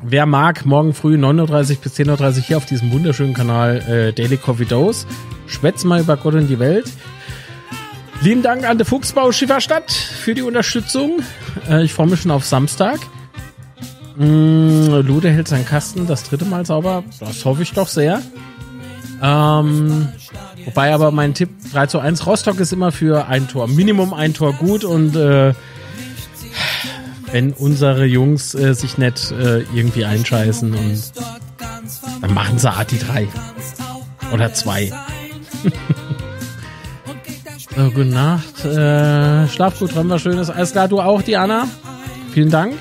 Wer 0.02 0.26
mag, 0.26 0.64
morgen 0.64 0.94
früh 0.94 1.16
9.30 1.16 1.70
Uhr 1.70 1.76
bis 1.82 1.96
10.30 1.98 2.36
Uhr 2.36 2.42
hier 2.42 2.56
auf 2.58 2.66
diesem 2.66 2.92
wunderschönen 2.92 3.34
Kanal 3.34 3.78
äh, 3.88 4.12
Daily 4.12 4.36
Coffee 4.36 4.66
Dose. 4.66 5.04
Schwätz 5.48 5.82
mal 5.82 6.00
über 6.00 6.16
Gott 6.16 6.34
und 6.34 6.46
die 6.46 6.60
Welt. 6.60 6.86
Lieben 8.20 8.42
Dank 8.42 8.68
an 8.68 8.78
der 8.78 8.86
Fuchsbau 8.86 9.30
Schifferstadt 9.32 9.90
für 9.92 10.34
die 10.34 10.42
Unterstützung. 10.42 11.22
Äh, 11.68 11.84
ich 11.84 11.92
freue 11.92 12.08
mich 12.08 12.22
schon 12.22 12.30
auf 12.30 12.44
Samstag. 12.44 12.98
Mm, 14.16 14.88
Lude 15.06 15.30
hält 15.30 15.48
seinen 15.48 15.66
Kasten 15.66 16.06
das 16.06 16.24
dritte 16.24 16.44
Mal 16.44 16.66
sauber. 16.66 17.04
Das 17.20 17.44
hoffe 17.44 17.62
ich 17.62 17.72
doch 17.72 17.88
sehr. 17.88 18.22
Ähm, 19.22 20.08
Wobei 20.66 20.92
aber 20.92 21.12
mein 21.12 21.32
Tipp 21.32 21.50
3 21.72 21.86
zu 21.86 22.00
1 22.00 22.26
Rostock 22.26 22.58
ist 22.58 22.72
immer 22.72 22.90
für 22.90 23.28
ein 23.28 23.46
Tor. 23.46 23.68
Minimum 23.68 24.12
ein 24.12 24.34
Tor 24.34 24.52
gut 24.52 24.82
und 24.82 25.14
äh, 25.14 25.54
wenn 27.30 27.52
unsere 27.52 28.04
Jungs 28.04 28.54
äh, 28.54 28.74
sich 28.74 28.98
nicht 28.98 29.30
äh, 29.30 29.60
irgendwie 29.72 30.04
einscheißen 30.04 30.74
und 30.74 31.12
dann 32.20 32.34
machen 32.34 32.58
sie 32.58 32.68
Ati 32.68 32.98
3 32.98 33.28
oder 34.32 34.52
2. 34.52 34.92
so, 37.76 37.90
gute 37.90 38.06
Nacht. 38.06 38.64
Äh, 38.64 39.46
schlaf 39.48 39.78
gut, 39.78 39.92
träum 39.92 40.08
was 40.08 40.22
Schönes. 40.22 40.48
Alles 40.48 40.72
klar, 40.72 40.88
du 40.88 41.00
auch, 41.00 41.22
Diana. 41.22 41.68
Vielen 42.32 42.50
Dank. 42.50 42.74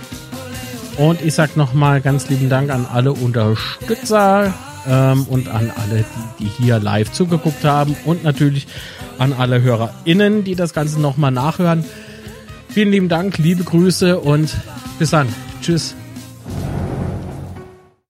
Und 0.97 1.22
ich 1.22 1.34
sag 1.34 1.57
nochmal 1.57 1.99
ganz 1.99 2.30
lieben 2.30 2.49
Dank 2.49 2.69
an 2.69 2.85
alle 2.85 3.11
Unterstützer 3.11 4.53
ähm, 4.88 5.26
und 5.30 5.49
an 5.49 5.72
alle, 5.76 6.05
die, 6.39 6.45
die 6.45 6.49
hier 6.49 6.80
live 6.80 7.11
zugeguckt 7.11 7.65
haben 7.65 7.95
und 8.05 8.23
natürlich 8.23 8.67
an 9.17 9.34
alle 9.34 9.61
HörerInnen, 9.61 10.45
die 10.45 10.55
das 10.55 10.73
Ganze 10.73 11.01
nochmal 11.01 11.31
nachhören. 11.31 11.84
Vielen 12.69 12.91
lieben 12.91 13.09
Dank, 13.09 13.38
liebe 13.38 13.63
Grüße 13.63 14.19
und 14.19 14.55
bis 14.97 15.09
dann. 15.09 15.27
Tschüss. 15.61 15.95